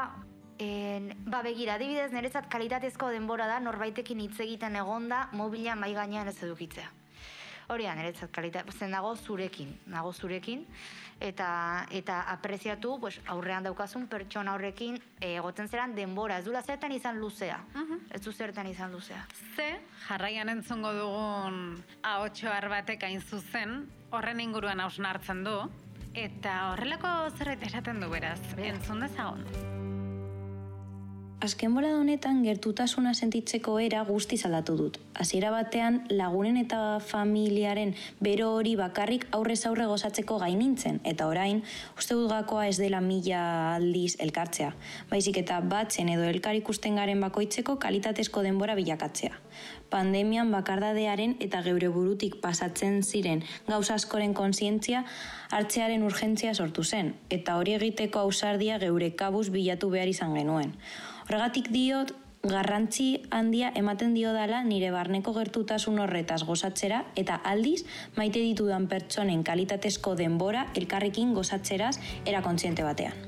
en, 0.58 1.12
ba, 1.30 1.44
begira, 1.46 1.78
adibidez, 1.78 2.10
niretzat 2.10 2.50
kalitatezko 2.50 3.14
denbora 3.14 3.46
da, 3.46 3.62
norbaitekin 3.62 4.26
hitz 4.26 4.40
egiten 4.42 4.82
egonda, 4.82 5.28
mobila 5.38 5.78
mai 5.78 5.94
gainean 5.94 6.34
ez 6.34 6.40
edukitzea. 6.42 6.90
Hori 7.68 7.86
da, 7.88 7.94
niretzat 7.98 8.30
kalitate, 8.30 8.72
zen 8.72 8.92
nago 8.94 9.14
zurekin, 9.16 9.72
nago 9.90 10.12
zurekin, 10.12 10.64
eta 11.20 11.48
eta 11.90 12.20
apreziatu, 12.30 12.96
pues, 13.00 13.18
aurrean 13.32 13.66
daukazun 13.66 14.06
pertsona 14.06 14.54
horrekin 14.54 14.98
eh, 15.20 15.36
egoten 15.36 15.68
zeran 15.68 15.94
denbora, 15.96 16.38
ez 16.38 16.44
dula 16.46 16.62
zertan 16.62 16.92
izan 16.92 17.18
luzea. 17.20 17.58
Ez 18.10 18.22
du 18.22 18.32
zertan 18.32 18.66
izan 18.70 18.92
luzea. 18.92 19.24
Ze, 19.56 19.80
jarraian 20.06 20.48
entzungo 20.48 20.92
dugun 20.94 21.82
ahotxoar 22.02 22.68
batek 22.70 23.08
hain 23.08 23.20
zuzen, 23.20 23.82
horren 24.10 24.40
inguruan 24.40 24.80
hausnartzen 24.80 25.42
du, 25.44 25.56
eta 26.14 26.70
horrelako 26.72 27.16
zerbait 27.36 27.66
esaten 27.66 28.00
du 28.00 28.12
beraz, 28.12 28.40
entzun 28.56 29.02
dezagon. 29.04 29.85
Azken 31.36 31.74
bolada 31.76 31.98
honetan 32.00 32.38
gertutasuna 32.46 33.10
sentitzeko 33.12 33.74
era 33.84 34.00
guztiz 34.08 34.38
aldatu 34.48 34.72
dut. 34.78 34.94
Hasiera 35.20 35.50
batean 35.52 35.98
lagunen 36.08 36.56
eta 36.56 36.78
familiaren 37.04 37.90
bero 38.24 38.46
hori 38.56 38.72
bakarrik 38.80 39.26
aurrez 39.36 39.58
aurre 39.68 39.84
gozatzeko 39.84 40.38
gain 40.40 40.56
nintzen, 40.58 40.96
eta 41.04 41.26
orain 41.28 41.60
uste 41.98 42.16
dut 42.16 42.30
gakoa 42.30 42.64
ez 42.70 42.78
dela 42.80 43.02
mila 43.04 43.42
aldiz 43.74 44.16
elkartzea. 44.24 44.70
Baizik 45.10 45.36
eta 45.42 45.58
batzen 45.60 46.08
edo 46.08 46.24
elkar 46.24 46.56
ikusten 46.56 46.96
garen 46.96 47.20
bakoitzeko 47.20 47.76
kalitatezko 47.84 48.40
denbora 48.46 48.74
bilakatzea. 48.78 49.36
Pandemian 49.92 50.48
bakardadearen 50.50 51.36
eta 51.44 51.60
geure 51.66 51.90
burutik 51.92 52.40
pasatzen 52.40 53.02
ziren 53.02 53.44
gauza 53.68 54.00
askoren 54.00 54.32
kontzientzia 54.32 55.04
hartzearen 55.52 56.02
urgentzia 56.02 56.54
sortu 56.54 56.82
zen, 56.82 57.12
eta 57.28 57.58
hori 57.60 57.76
egiteko 57.76 58.24
ausardia 58.24 58.80
geure 58.80 59.12
kabuz 59.14 59.50
bilatu 59.52 59.92
behar 59.92 60.08
izan 60.08 60.32
genuen. 60.34 60.72
Horregatik 61.26 61.72
diot, 61.74 62.12
garrantzi 62.46 63.06
handia 63.34 63.72
ematen 63.74 64.12
dio 64.14 64.30
dala 64.30 64.60
nire 64.62 64.92
barneko 64.94 65.32
gertutasun 65.34 65.98
horretaz 65.98 66.44
gozatzera 66.46 67.00
eta 67.18 67.40
aldiz 67.52 67.80
maite 68.14 68.38
ditudan 68.38 68.86
pertsonen 68.86 69.42
kalitatezko 69.42 70.14
denbora 70.20 70.68
elkarrekin 70.78 71.34
gozatzeraz 71.34 71.96
era 72.24 72.44
kontziente 72.46 72.86
batean. 72.86 73.18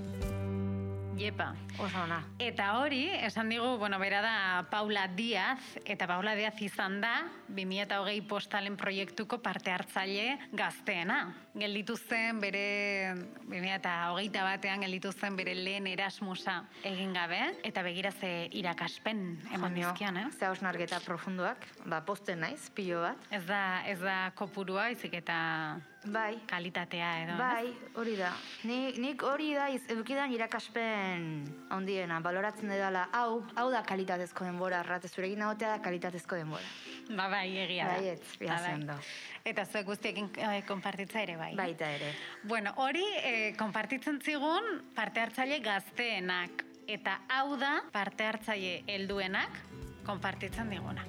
Jepa. 1.18 1.56
Oso 1.78 2.00
ona. 2.02 2.18
Eta 2.42 2.72
hori, 2.80 3.04
esan 3.22 3.52
digu, 3.52 3.76
bueno, 3.78 4.00
bera 4.02 4.18
da 4.18 4.36
Paula 4.70 5.04
Diaz, 5.14 5.78
eta 5.86 6.08
Paula 6.10 6.34
Diaz 6.34 6.56
izan 6.64 6.96
da 7.00 7.12
2008 7.54 8.24
postalen 8.26 8.74
proiektuko 8.76 9.38
parte 9.44 9.70
hartzaile 9.70 10.40
gazteena. 10.58 11.20
Gelditu 11.58 11.94
zen 11.96 12.40
bere 12.42 13.14
2008 13.46 14.42
batean 14.48 14.82
gelditu 14.82 15.12
zen 15.12 15.38
bere 15.38 15.54
lehen 15.54 15.86
Erasmusa 15.86 16.64
egin 16.82 17.14
gabe, 17.14 17.38
eta 17.62 17.84
begira 17.86 18.10
ze 18.10 18.48
irakaspen 18.58 19.22
eman 19.52 19.70
Jonio, 19.70 19.92
dizkion, 19.92 20.18
eh? 20.18 20.26
Ze 20.34 20.50
hausnarketa 20.50 20.98
profunduak, 21.06 21.62
ba, 21.86 22.02
posten 22.02 22.42
naiz, 22.42 22.72
pilo 22.74 23.04
bat. 23.06 23.30
Ez 23.30 23.44
da, 23.46 23.84
ez 23.86 24.00
da 24.02 24.18
kopurua, 24.34 24.90
izik 24.94 25.14
eta 25.22 25.38
bai. 26.10 26.40
kalitatea 26.46 27.10
edo? 27.22 27.38
Bai, 27.38 27.70
hori 27.94 28.16
da. 28.18 28.32
Ni, 28.66 28.94
nik 28.98 29.22
hori 29.22 29.52
da 29.54 29.68
edukidan 29.70 30.34
irakaspen 30.34 31.46
handiena, 31.70 32.20
baloratzen 32.24 32.70
dela, 32.72 33.08
hau, 33.12 33.42
hau 33.56 33.66
da 33.72 33.82
kalitatezko 33.86 34.44
denbora, 34.46 34.80
arrate 34.80 35.08
zurekin 35.08 35.42
egotea 35.42 35.76
da 35.76 35.82
kalitatezko 35.84 36.38
denbora. 36.40 36.64
Ba, 37.08 37.28
bai, 37.32 37.46
egia 37.64 37.88
da. 37.88 37.96
Baietz, 37.98 38.36
Ba, 38.40 38.58
bai. 38.64 38.98
Eta 39.48 39.64
zuek 39.64 39.86
guztiekin 39.88 40.30
eh, 40.36 40.62
konpartitza 40.68 41.22
ere 41.22 41.36
bai. 41.40 41.52
Baita 41.56 41.88
ere. 41.96 42.12
Bueno, 42.44 42.74
hori 42.76 43.04
eh, 43.22 43.54
konpartitzen 43.56 44.20
zigun 44.20 44.82
parte 44.96 45.24
hartzaile 45.24 45.60
gazteenak. 45.64 46.64
Eta 46.88 47.18
hau 47.28 47.56
da 47.60 47.78
parte 47.92 48.24
hartzaile 48.24 48.82
helduenak 48.88 49.58
konpartitzen 50.06 50.70
diguna. 50.72 51.04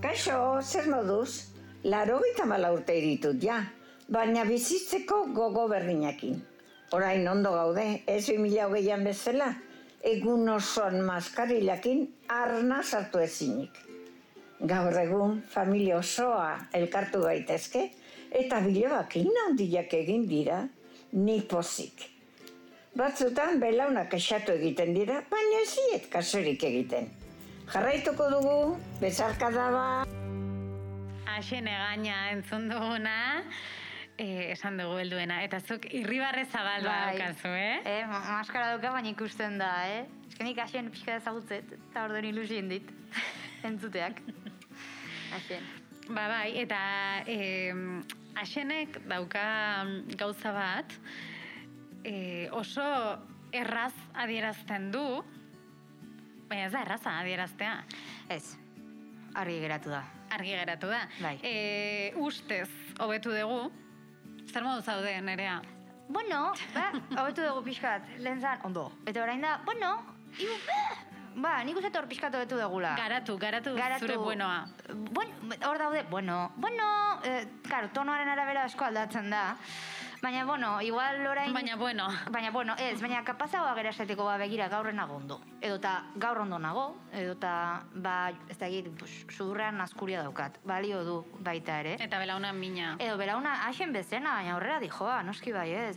Kaixo, 0.00 0.36
zer 0.62 0.86
moduz? 0.88 1.50
Laro 1.84 2.20
gita 2.22 2.46
mala 2.46 2.70
urte 2.72 2.94
iritut, 2.96 3.42
ja. 3.42 3.58
Baina 4.10 4.44
bizitzeko 4.44 5.24
gogo 5.34 5.66
berdinakin. 5.70 6.40
Orain 6.92 7.28
ondo 7.28 7.52
gaude, 7.54 8.02
ez 8.06 8.24
2000 8.26 8.64
hogeian 8.66 9.04
bezala, 9.06 9.52
egun 10.02 10.48
osoan 10.50 10.96
maskarilakin 11.06 12.02
arna 12.26 12.80
sartu 12.82 13.20
ezinik. 13.22 13.78
Gaur 14.72 14.98
egun 14.98 15.36
familia 15.52 16.00
osoa 16.00 16.48
elkartu 16.74 17.22
gaitezke 17.22 17.84
eta 18.42 18.58
bilobak 18.66 19.16
inaundiak 19.22 19.94
egin 20.00 20.26
dira 20.28 20.64
ni 21.12 21.40
pozik. 21.52 22.08
Batzutan 22.98 23.60
belaunak 23.62 24.14
esatu 24.18 24.58
egiten 24.58 24.90
dira, 24.94 25.22
baina 25.30 25.62
ez 25.62 25.70
diet 25.76 26.10
kasurik 26.10 26.64
egiten. 26.66 27.06
Jarraituko 27.70 28.26
dugu, 28.34 28.56
bezarkada 28.98 29.70
ba. 29.70 29.84
Aixen 31.38 31.70
egaina 31.70 32.32
entzun 32.32 32.66
duguna, 32.72 33.44
eh, 34.20 34.50
esan 34.52 34.76
dugu 34.80 34.98
helduena. 35.00 35.40
Eta 35.46 35.60
zuk 35.64 35.86
irribarre 35.96 36.44
zabal 36.50 36.84
Bai. 36.84 37.16
daukazu, 37.16 37.48
eh? 37.56 37.80
Eh, 37.88 38.06
ma- 38.06 38.20
maskara 38.36 38.74
dauka 38.74 38.92
baina 38.92 39.08
ikusten 39.14 39.56
da, 39.58 39.70
eh? 39.88 40.04
Eske 40.28 40.44
nik 40.44 40.58
asien 40.60 40.90
pixka 40.92 41.16
ezagutzet, 41.20 41.72
eta 41.90 42.04
orduan 42.04 42.24
ilusien 42.28 42.68
dit, 42.68 42.90
entzuteak. 43.64 44.20
Asien. 45.36 45.62
Ba, 46.10 46.24
bai, 46.26 46.56
eta 46.58 46.78
eh, 47.30 47.72
asenek 48.42 48.96
dauka 49.08 49.42
gauza 50.18 50.50
bat, 50.52 50.94
eh, 52.04 52.48
oso 52.56 52.82
erraz 53.54 53.94
adierazten 54.18 54.90
du, 54.94 55.04
baina 56.50 56.66
ez 56.66 56.72
da 56.74 56.82
erraza 56.82 57.12
adieraztea. 57.20 57.76
Ez, 58.28 58.56
argi 59.38 59.60
geratu 59.62 59.92
da. 59.94 60.02
Argi 60.34 60.50
geratu 60.56 60.90
da. 60.90 61.04
Bai. 61.22 61.36
Eh, 61.46 62.10
ustez, 62.18 62.68
hobetu 62.98 63.30
dugu, 63.34 63.70
zer 64.52 64.64
modu 64.64 64.82
zaude, 64.82 65.20
nerea? 65.22 65.60
Bueno, 66.10 66.52
ba, 66.74 66.90
hobetu 67.22 67.44
dugu 67.46 67.62
pixkat, 67.68 68.08
lehen 68.18 68.40
zan, 68.42 68.58
ondo. 68.66 68.88
Eta 69.06 69.22
orain 69.22 69.42
da, 69.44 69.60
bueno, 69.64 69.92
iu, 70.42 70.56
ba, 71.36 71.60
nik 71.66 71.78
uste 71.78 71.92
hor 71.94 72.08
pixkat 72.10 72.34
hobetu 72.34 72.58
dugula. 72.58 72.96
Garatu, 72.98 73.38
garatu, 73.38 73.76
zure 74.00 74.16
buenoa. 74.18 74.64
Bueno, 75.14 75.54
hor 75.68 75.78
daude, 75.78 76.02
bueno, 76.10 76.40
bueno, 76.56 76.84
eh, 77.24 77.46
claro, 77.68 77.92
tonoaren 77.94 78.28
arabera 78.28 78.64
asko 78.66 78.84
aldatzen 78.90 79.30
da. 79.30 79.44
Baina, 80.22 80.44
bueno, 80.44 80.82
igual 80.82 81.26
orain... 81.26 81.52
Baina, 81.54 81.76
bueno. 81.76 82.08
Baina, 82.30 82.50
bueno, 82.50 82.74
ez, 82.76 83.00
baina 83.00 83.22
kapazagoa 83.24 83.74
gera 83.74 83.90
esateko, 83.90 84.24
ba, 84.24 84.36
begira, 84.36 84.68
gaur 84.68 84.92
nago 84.92 85.16
ondo. 85.16 85.40
Edo 85.62 85.78
ta, 85.80 86.04
gaur 86.16 86.42
ondo 86.42 86.58
nago, 86.58 86.96
edo 87.12 87.36
ta, 87.40 87.84
ba, 87.94 88.32
ez 88.48 88.58
da 88.58 88.68
egit, 88.68 88.90
pues, 88.98 89.24
sudurrean 89.32 89.80
askuria 89.80 90.20
daukat. 90.22 90.58
Balio 90.64 91.04
du 91.04 91.14
baita 91.40 91.78
ere. 91.80 91.94
Eta 92.04 92.18
belauna 92.20 92.52
mina. 92.52 92.96
Edo 92.98 93.16
belauna 93.16 93.62
hasen 93.68 93.94
bezena, 93.96 94.34
baina 94.34 94.58
aurrera 94.58 94.80
dijoa, 94.80 95.22
noski 95.22 95.52
bai 95.56 95.70
ez. 95.72 95.96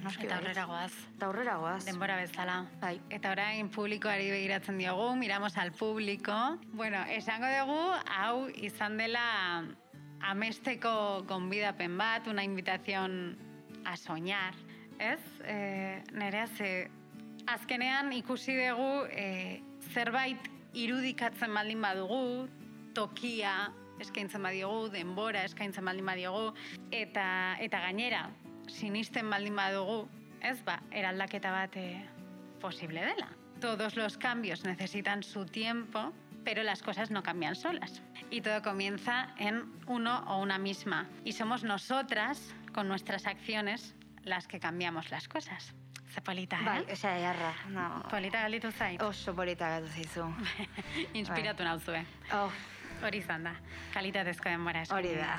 Noski 0.00 0.24
Eta 0.24 0.40
baietz. 0.40 0.46
aurrera 0.48 0.64
goaz. 0.64 0.92
Eta 1.14 1.26
aurrera 1.26 1.56
goaz. 1.60 1.84
Denbora 1.84 2.16
bezala. 2.16 2.54
Bai. 2.80 2.94
Eta 3.10 3.30
orain 3.36 3.68
publikoari 3.70 4.30
begiratzen 4.32 4.78
diogu, 4.78 5.14
miramos 5.14 5.56
al 5.58 5.70
público. 5.72 6.32
Bueno, 6.72 7.04
esango 7.06 7.46
dugu, 7.46 7.82
hau 8.16 8.48
izan 8.48 8.96
dela 8.96 9.62
amesteko 10.22 11.22
gonbidapen 11.28 11.98
bat, 11.98 12.26
una 12.26 12.42
invitación 12.42 13.36
a 13.84 13.96
soñar, 13.96 14.54
ez? 14.98 15.20
E, 15.44 16.02
nerea, 16.12 16.46
ze 16.46 16.90
azkenean 17.46 18.12
ikusi 18.12 18.54
dugu 18.56 19.06
e, 19.10 19.62
zerbait 19.92 20.50
irudikatzen 20.74 21.54
baldin 21.54 21.82
badugu, 21.82 22.48
tokia 22.94 23.72
eskaintzen 24.00 24.42
badiogu, 24.42 24.88
denbora 24.92 25.44
eskaintzen 25.44 25.84
baldin 25.84 26.06
badiogu, 26.06 26.54
eta, 26.92 27.56
eta 27.60 27.82
gainera, 27.86 28.22
sinisten 28.68 29.28
baldin 29.30 29.56
badugu, 29.56 30.04
ez 30.40 30.58
ba, 30.64 30.78
eraldaketa 30.90 31.52
bat 31.52 31.76
e, 31.76 31.86
posible 32.60 33.04
dela. 33.04 33.28
Todos 33.60 33.96
los 33.96 34.16
cambios 34.16 34.64
necesitan 34.64 35.22
su 35.22 35.44
tiempo, 35.44 36.12
pero 36.44 36.62
las 36.62 36.82
cosas 36.82 37.10
no 37.10 37.22
cambian 37.22 37.54
solas. 37.54 38.02
Y 38.30 38.40
todo 38.40 38.62
comienza 38.62 39.34
en 39.38 39.70
uno 39.86 40.24
o 40.26 40.40
una 40.40 40.58
misma. 40.58 41.08
Y 41.24 41.32
somos 41.32 41.62
nosotras, 41.64 42.54
con 42.72 42.88
nuestras 42.88 43.26
acciones, 43.26 43.94
las 44.24 44.46
que 44.46 44.60
cambiamos 44.60 45.10
las 45.10 45.28
cosas. 45.28 45.74
Ze 46.12 46.20
polita, 46.20 46.58
eh? 46.60 46.64
Bai, 46.64 46.84
osea, 46.92 47.18
jarra. 47.20 47.54
No. 47.68 48.02
Polita 48.10 48.42
galitu 48.42 48.70
zait. 48.72 49.02
Oso 49.02 49.34
polita 49.34 49.68
gatu 49.68 49.88
zaizu. 49.88 50.26
Inspiratu 51.14 51.64
nauzue. 51.64 52.04
Oh. 52.34 52.50
Hori 53.06 53.18
izan 53.18 53.44
da. 53.44 53.54
Kalitatezko 53.94 54.50
denbora 54.50 54.84
Hori 54.90 55.14
da. 55.16 55.38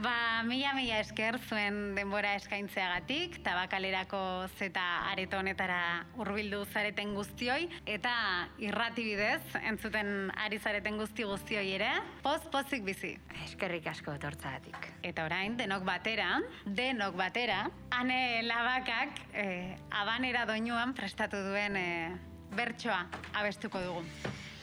Ba, 0.00 0.42
mila 0.48 0.72
mila 0.72 0.96
esker 1.02 1.36
zuen 1.50 1.92
denbora 1.94 2.32
eskaintzeagatik, 2.38 3.36
tabakalerako 3.44 4.48
zeta 4.56 4.84
areto 5.10 5.36
honetara 5.36 6.06
hurbildu 6.16 6.62
zareten 6.72 7.12
guztioi, 7.14 7.68
eta 7.84 8.14
irrati 8.62 9.04
bidez, 9.04 9.42
entzuten 9.60 10.32
ari 10.46 10.58
zareten 10.58 10.96
guzti 10.96 11.26
guztioi 11.28 11.66
ere, 11.76 11.90
poz 12.24 12.40
pozik 12.54 12.86
bizi. 12.88 13.12
Eskerrik 13.44 13.90
asko 13.92 14.16
etortzagatik. 14.16 14.88
Eta 15.04 15.26
orain, 15.28 15.58
denok 15.60 15.84
batera, 15.84 16.38
denok 16.64 17.18
batera, 17.20 17.66
ane 17.92 18.40
labakak 18.48 19.20
eh, 19.34 19.76
abanera 20.00 20.46
doinuan 20.48 20.96
prestatu 20.96 21.44
duen 21.50 21.76
eh, 21.76 22.16
bertsoa 22.56 23.04
abestuko 23.36 23.84
dugu. 23.84 24.06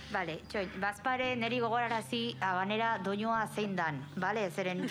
Bale, 0.10 0.39
txoin, 0.49 0.72
bazpare 0.82 1.36
neri 1.38 1.60
gogorarazi 1.62 2.22
abanera 2.41 2.95
doinua 3.05 3.43
zein 3.53 3.76
dan, 3.78 3.99
bale? 4.18 4.47
Zeren... 4.49 4.88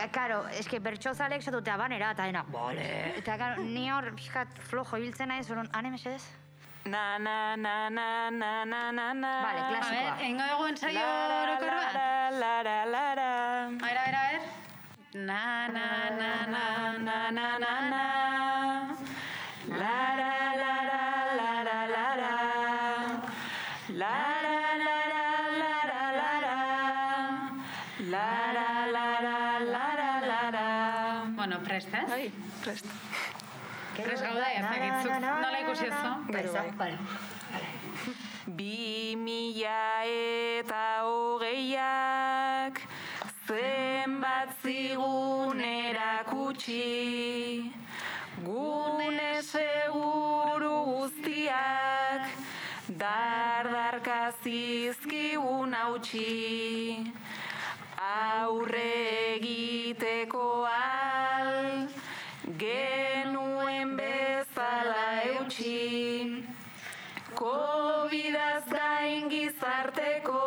Eh, 0.00 0.08
Karo, 0.12 0.42
eske 0.56 0.78
bertxozalek 0.80 1.42
zatute 1.44 1.70
abanera, 1.72 2.10
eta 2.16 2.24
dena, 2.28 2.42
bale. 2.52 2.86
Eta 3.20 3.36
karo, 3.40 3.62
ni 3.64 3.86
hor 3.92 4.08
pixkat 4.16 4.58
flojo 4.70 4.96
hiltzen 5.00 5.28
naiz, 5.32 5.46
orduan, 5.50 5.68
ane 5.76 5.92
mesedez? 5.92 6.24
Na 6.86 7.18
na 7.18 7.56
na 7.56 7.88
na 7.90 8.30
na 8.30 8.50
na 8.64 8.82
na 8.92 9.06
na. 9.12 9.32
Vale, 9.44 9.64
klasikoa. 9.70 10.12
A 10.12 10.16
ver, 10.16 10.26
engo 10.26 10.44
La, 10.94 11.06
la, 11.28 11.38
orokor 11.42 11.74
bat? 11.80 11.94
la, 11.94 12.30
la, 12.30 12.62
la, 12.62 12.84
la, 12.84 13.14
la. 13.20 13.30
A 13.66 13.68
ver, 13.82 13.98
a 13.98 14.04
ver, 14.04 14.14
a 14.14 14.24
ver. 14.30 14.40
Na, 15.26 15.66
na, 15.68 15.86
na, 16.20 16.30
na, 16.54 16.64
na, 16.98 17.30
na, 17.30 17.58
na, 17.58 17.72
na. 17.90 18.95
Prest. 32.66 32.84
Prest 33.94 34.22
gauda, 34.22 34.46
ez 34.58 34.62
dakitzuk. 34.62 35.12
Nola 35.22 35.58
ikusi 35.62 35.86
ez 35.86 35.94
zu? 36.02 36.10
Bai, 36.32 36.44
Vale. 36.78 36.98
Bi 38.58 39.14
mila 39.18 40.02
eta 40.06 40.86
hogeiak 41.06 42.80
zenbat 43.46 44.50
zigun 44.62 45.60
erakutsi 45.60 46.82
gune 48.46 49.32
seguru 49.42 50.74
guztiak 50.90 52.30
dardarka 53.02 54.20
zizkigun 54.42 55.74
hautsi 55.74 57.12
aurre 58.10 58.90
egiteko 59.36 60.48
al 60.70 61.85
Gain 69.06 69.28
gizarteko 69.30 70.38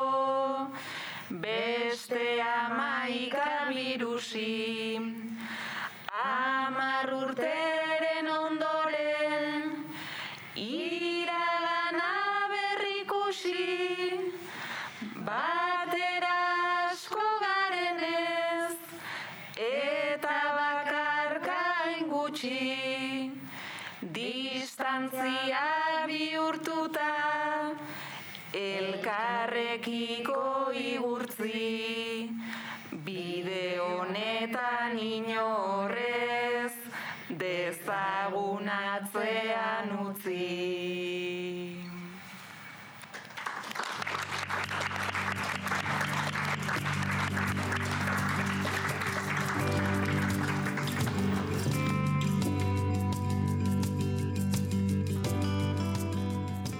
beste 1.43 2.23
amaika 2.43 3.45
virusi. 3.69 4.99
Amar 6.23 7.13
urteren 7.19 8.27
ondoren 8.33 9.63
iragana 10.65 12.11
berrikusi. 12.55 13.63
Batera 15.29 16.35
asko 16.91 17.31
garenez 17.47 18.75
eta 19.71 20.37
bakarkain 20.59 22.11
gutxi. 22.11 22.59
Distantzia 24.19 25.68
elkarrekiko 29.89 30.71
igurtzi 30.73 32.29
bide 33.05 33.79
honetan 33.79 34.99
inorrez 34.99 36.73
dezagun 37.29 38.69
atzean 38.69 39.89
utzi. 40.07 40.45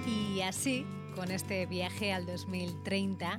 Y 0.05 0.41
así 0.41 0.98
con 1.19 1.31
este 1.31 1.65
viaje 1.65 2.13
al 2.13 2.25
2030, 2.25 3.35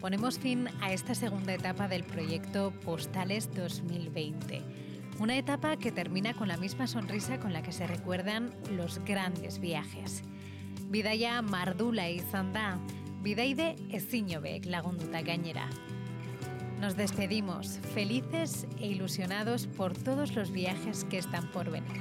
ponemos 0.00 0.38
fin 0.38 0.66
a 0.80 0.94
esta 0.94 1.14
segunda 1.14 1.52
etapa 1.52 1.86
del 1.86 2.02
proyecto 2.02 2.72
Postales 2.82 3.54
2020. 3.54 4.62
Una 5.18 5.36
etapa 5.36 5.76
que 5.76 5.92
termina 5.92 6.32
con 6.32 6.48
la 6.48 6.56
misma 6.56 6.86
sonrisa 6.86 7.38
con 7.38 7.52
la 7.52 7.62
que 7.62 7.72
se 7.72 7.86
recuerdan 7.86 8.54
los 8.70 9.04
grandes 9.04 9.58
viajes. 9.58 10.22
Bidaia 10.88 11.42
mardula 11.42 12.08
izan 12.08 12.54
da, 12.54 12.80
bidaide 13.20 13.76
ezinobek 13.92 14.64
lagunduta 14.64 15.20
gainera. 15.20 15.68
Nos 16.80 16.96
despedimos, 16.96 17.78
felices 17.92 18.66
e 18.80 18.86
ilusionados 18.86 19.66
por 19.66 19.92
todos 19.92 20.34
los 20.34 20.50
viajes 20.50 21.04
que 21.04 21.18
están 21.18 21.46
por 21.52 21.70
venir. 21.70 22.00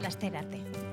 Lasterate. 0.00 0.83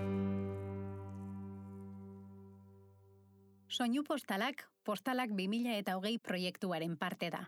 Soinu 3.81 4.03
postalak, 4.05 4.59
postalak 4.85 5.31
2000 5.33 5.71
eta 5.81 5.95
hogei 5.97 6.19
proiektuaren 6.21 6.91
parte 7.01 7.31
da. 7.33 7.39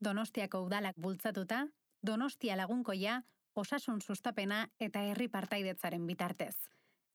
Donostiako 0.00 0.62
udalak 0.64 0.96
bultzatuta, 0.96 1.66
Donostia 2.00 2.56
lagunkoia, 2.56 3.18
osasun 3.54 4.00
sustapena 4.00 4.62
eta 4.80 5.02
herri 5.04 5.28
partaidetzaren 5.28 6.06
bitartez. 6.06 6.56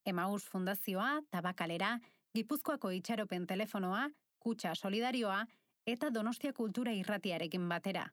Emaus 0.06 0.44
Fundazioa, 0.46 1.24
Tabakalera, 1.32 1.96
Gipuzkoako 2.38 2.94
itxaropen 3.00 3.48
telefonoa, 3.48 4.06
Kutsa 4.38 4.76
Solidarioa 4.76 5.42
eta 5.88 6.14
Donostia 6.14 6.54
Kultura 6.54 6.94
Irratiarekin 6.94 7.68
batera. 7.68 8.12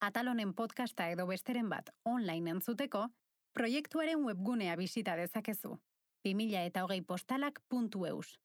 Atalonen 0.00 0.54
podcasta 0.54 1.06
edo 1.14 1.30
besteren 1.30 1.70
bat 1.70 1.94
online 2.04 2.58
entzuteko, 2.58 3.06
proiektuaren 3.54 4.26
webgunea 4.26 4.74
bisita 4.74 5.14
dezakezu. 5.14 5.78
2000 6.26 6.66
eta 6.66 6.82
hogei 6.82 7.02
postalak.eus. 7.02 8.41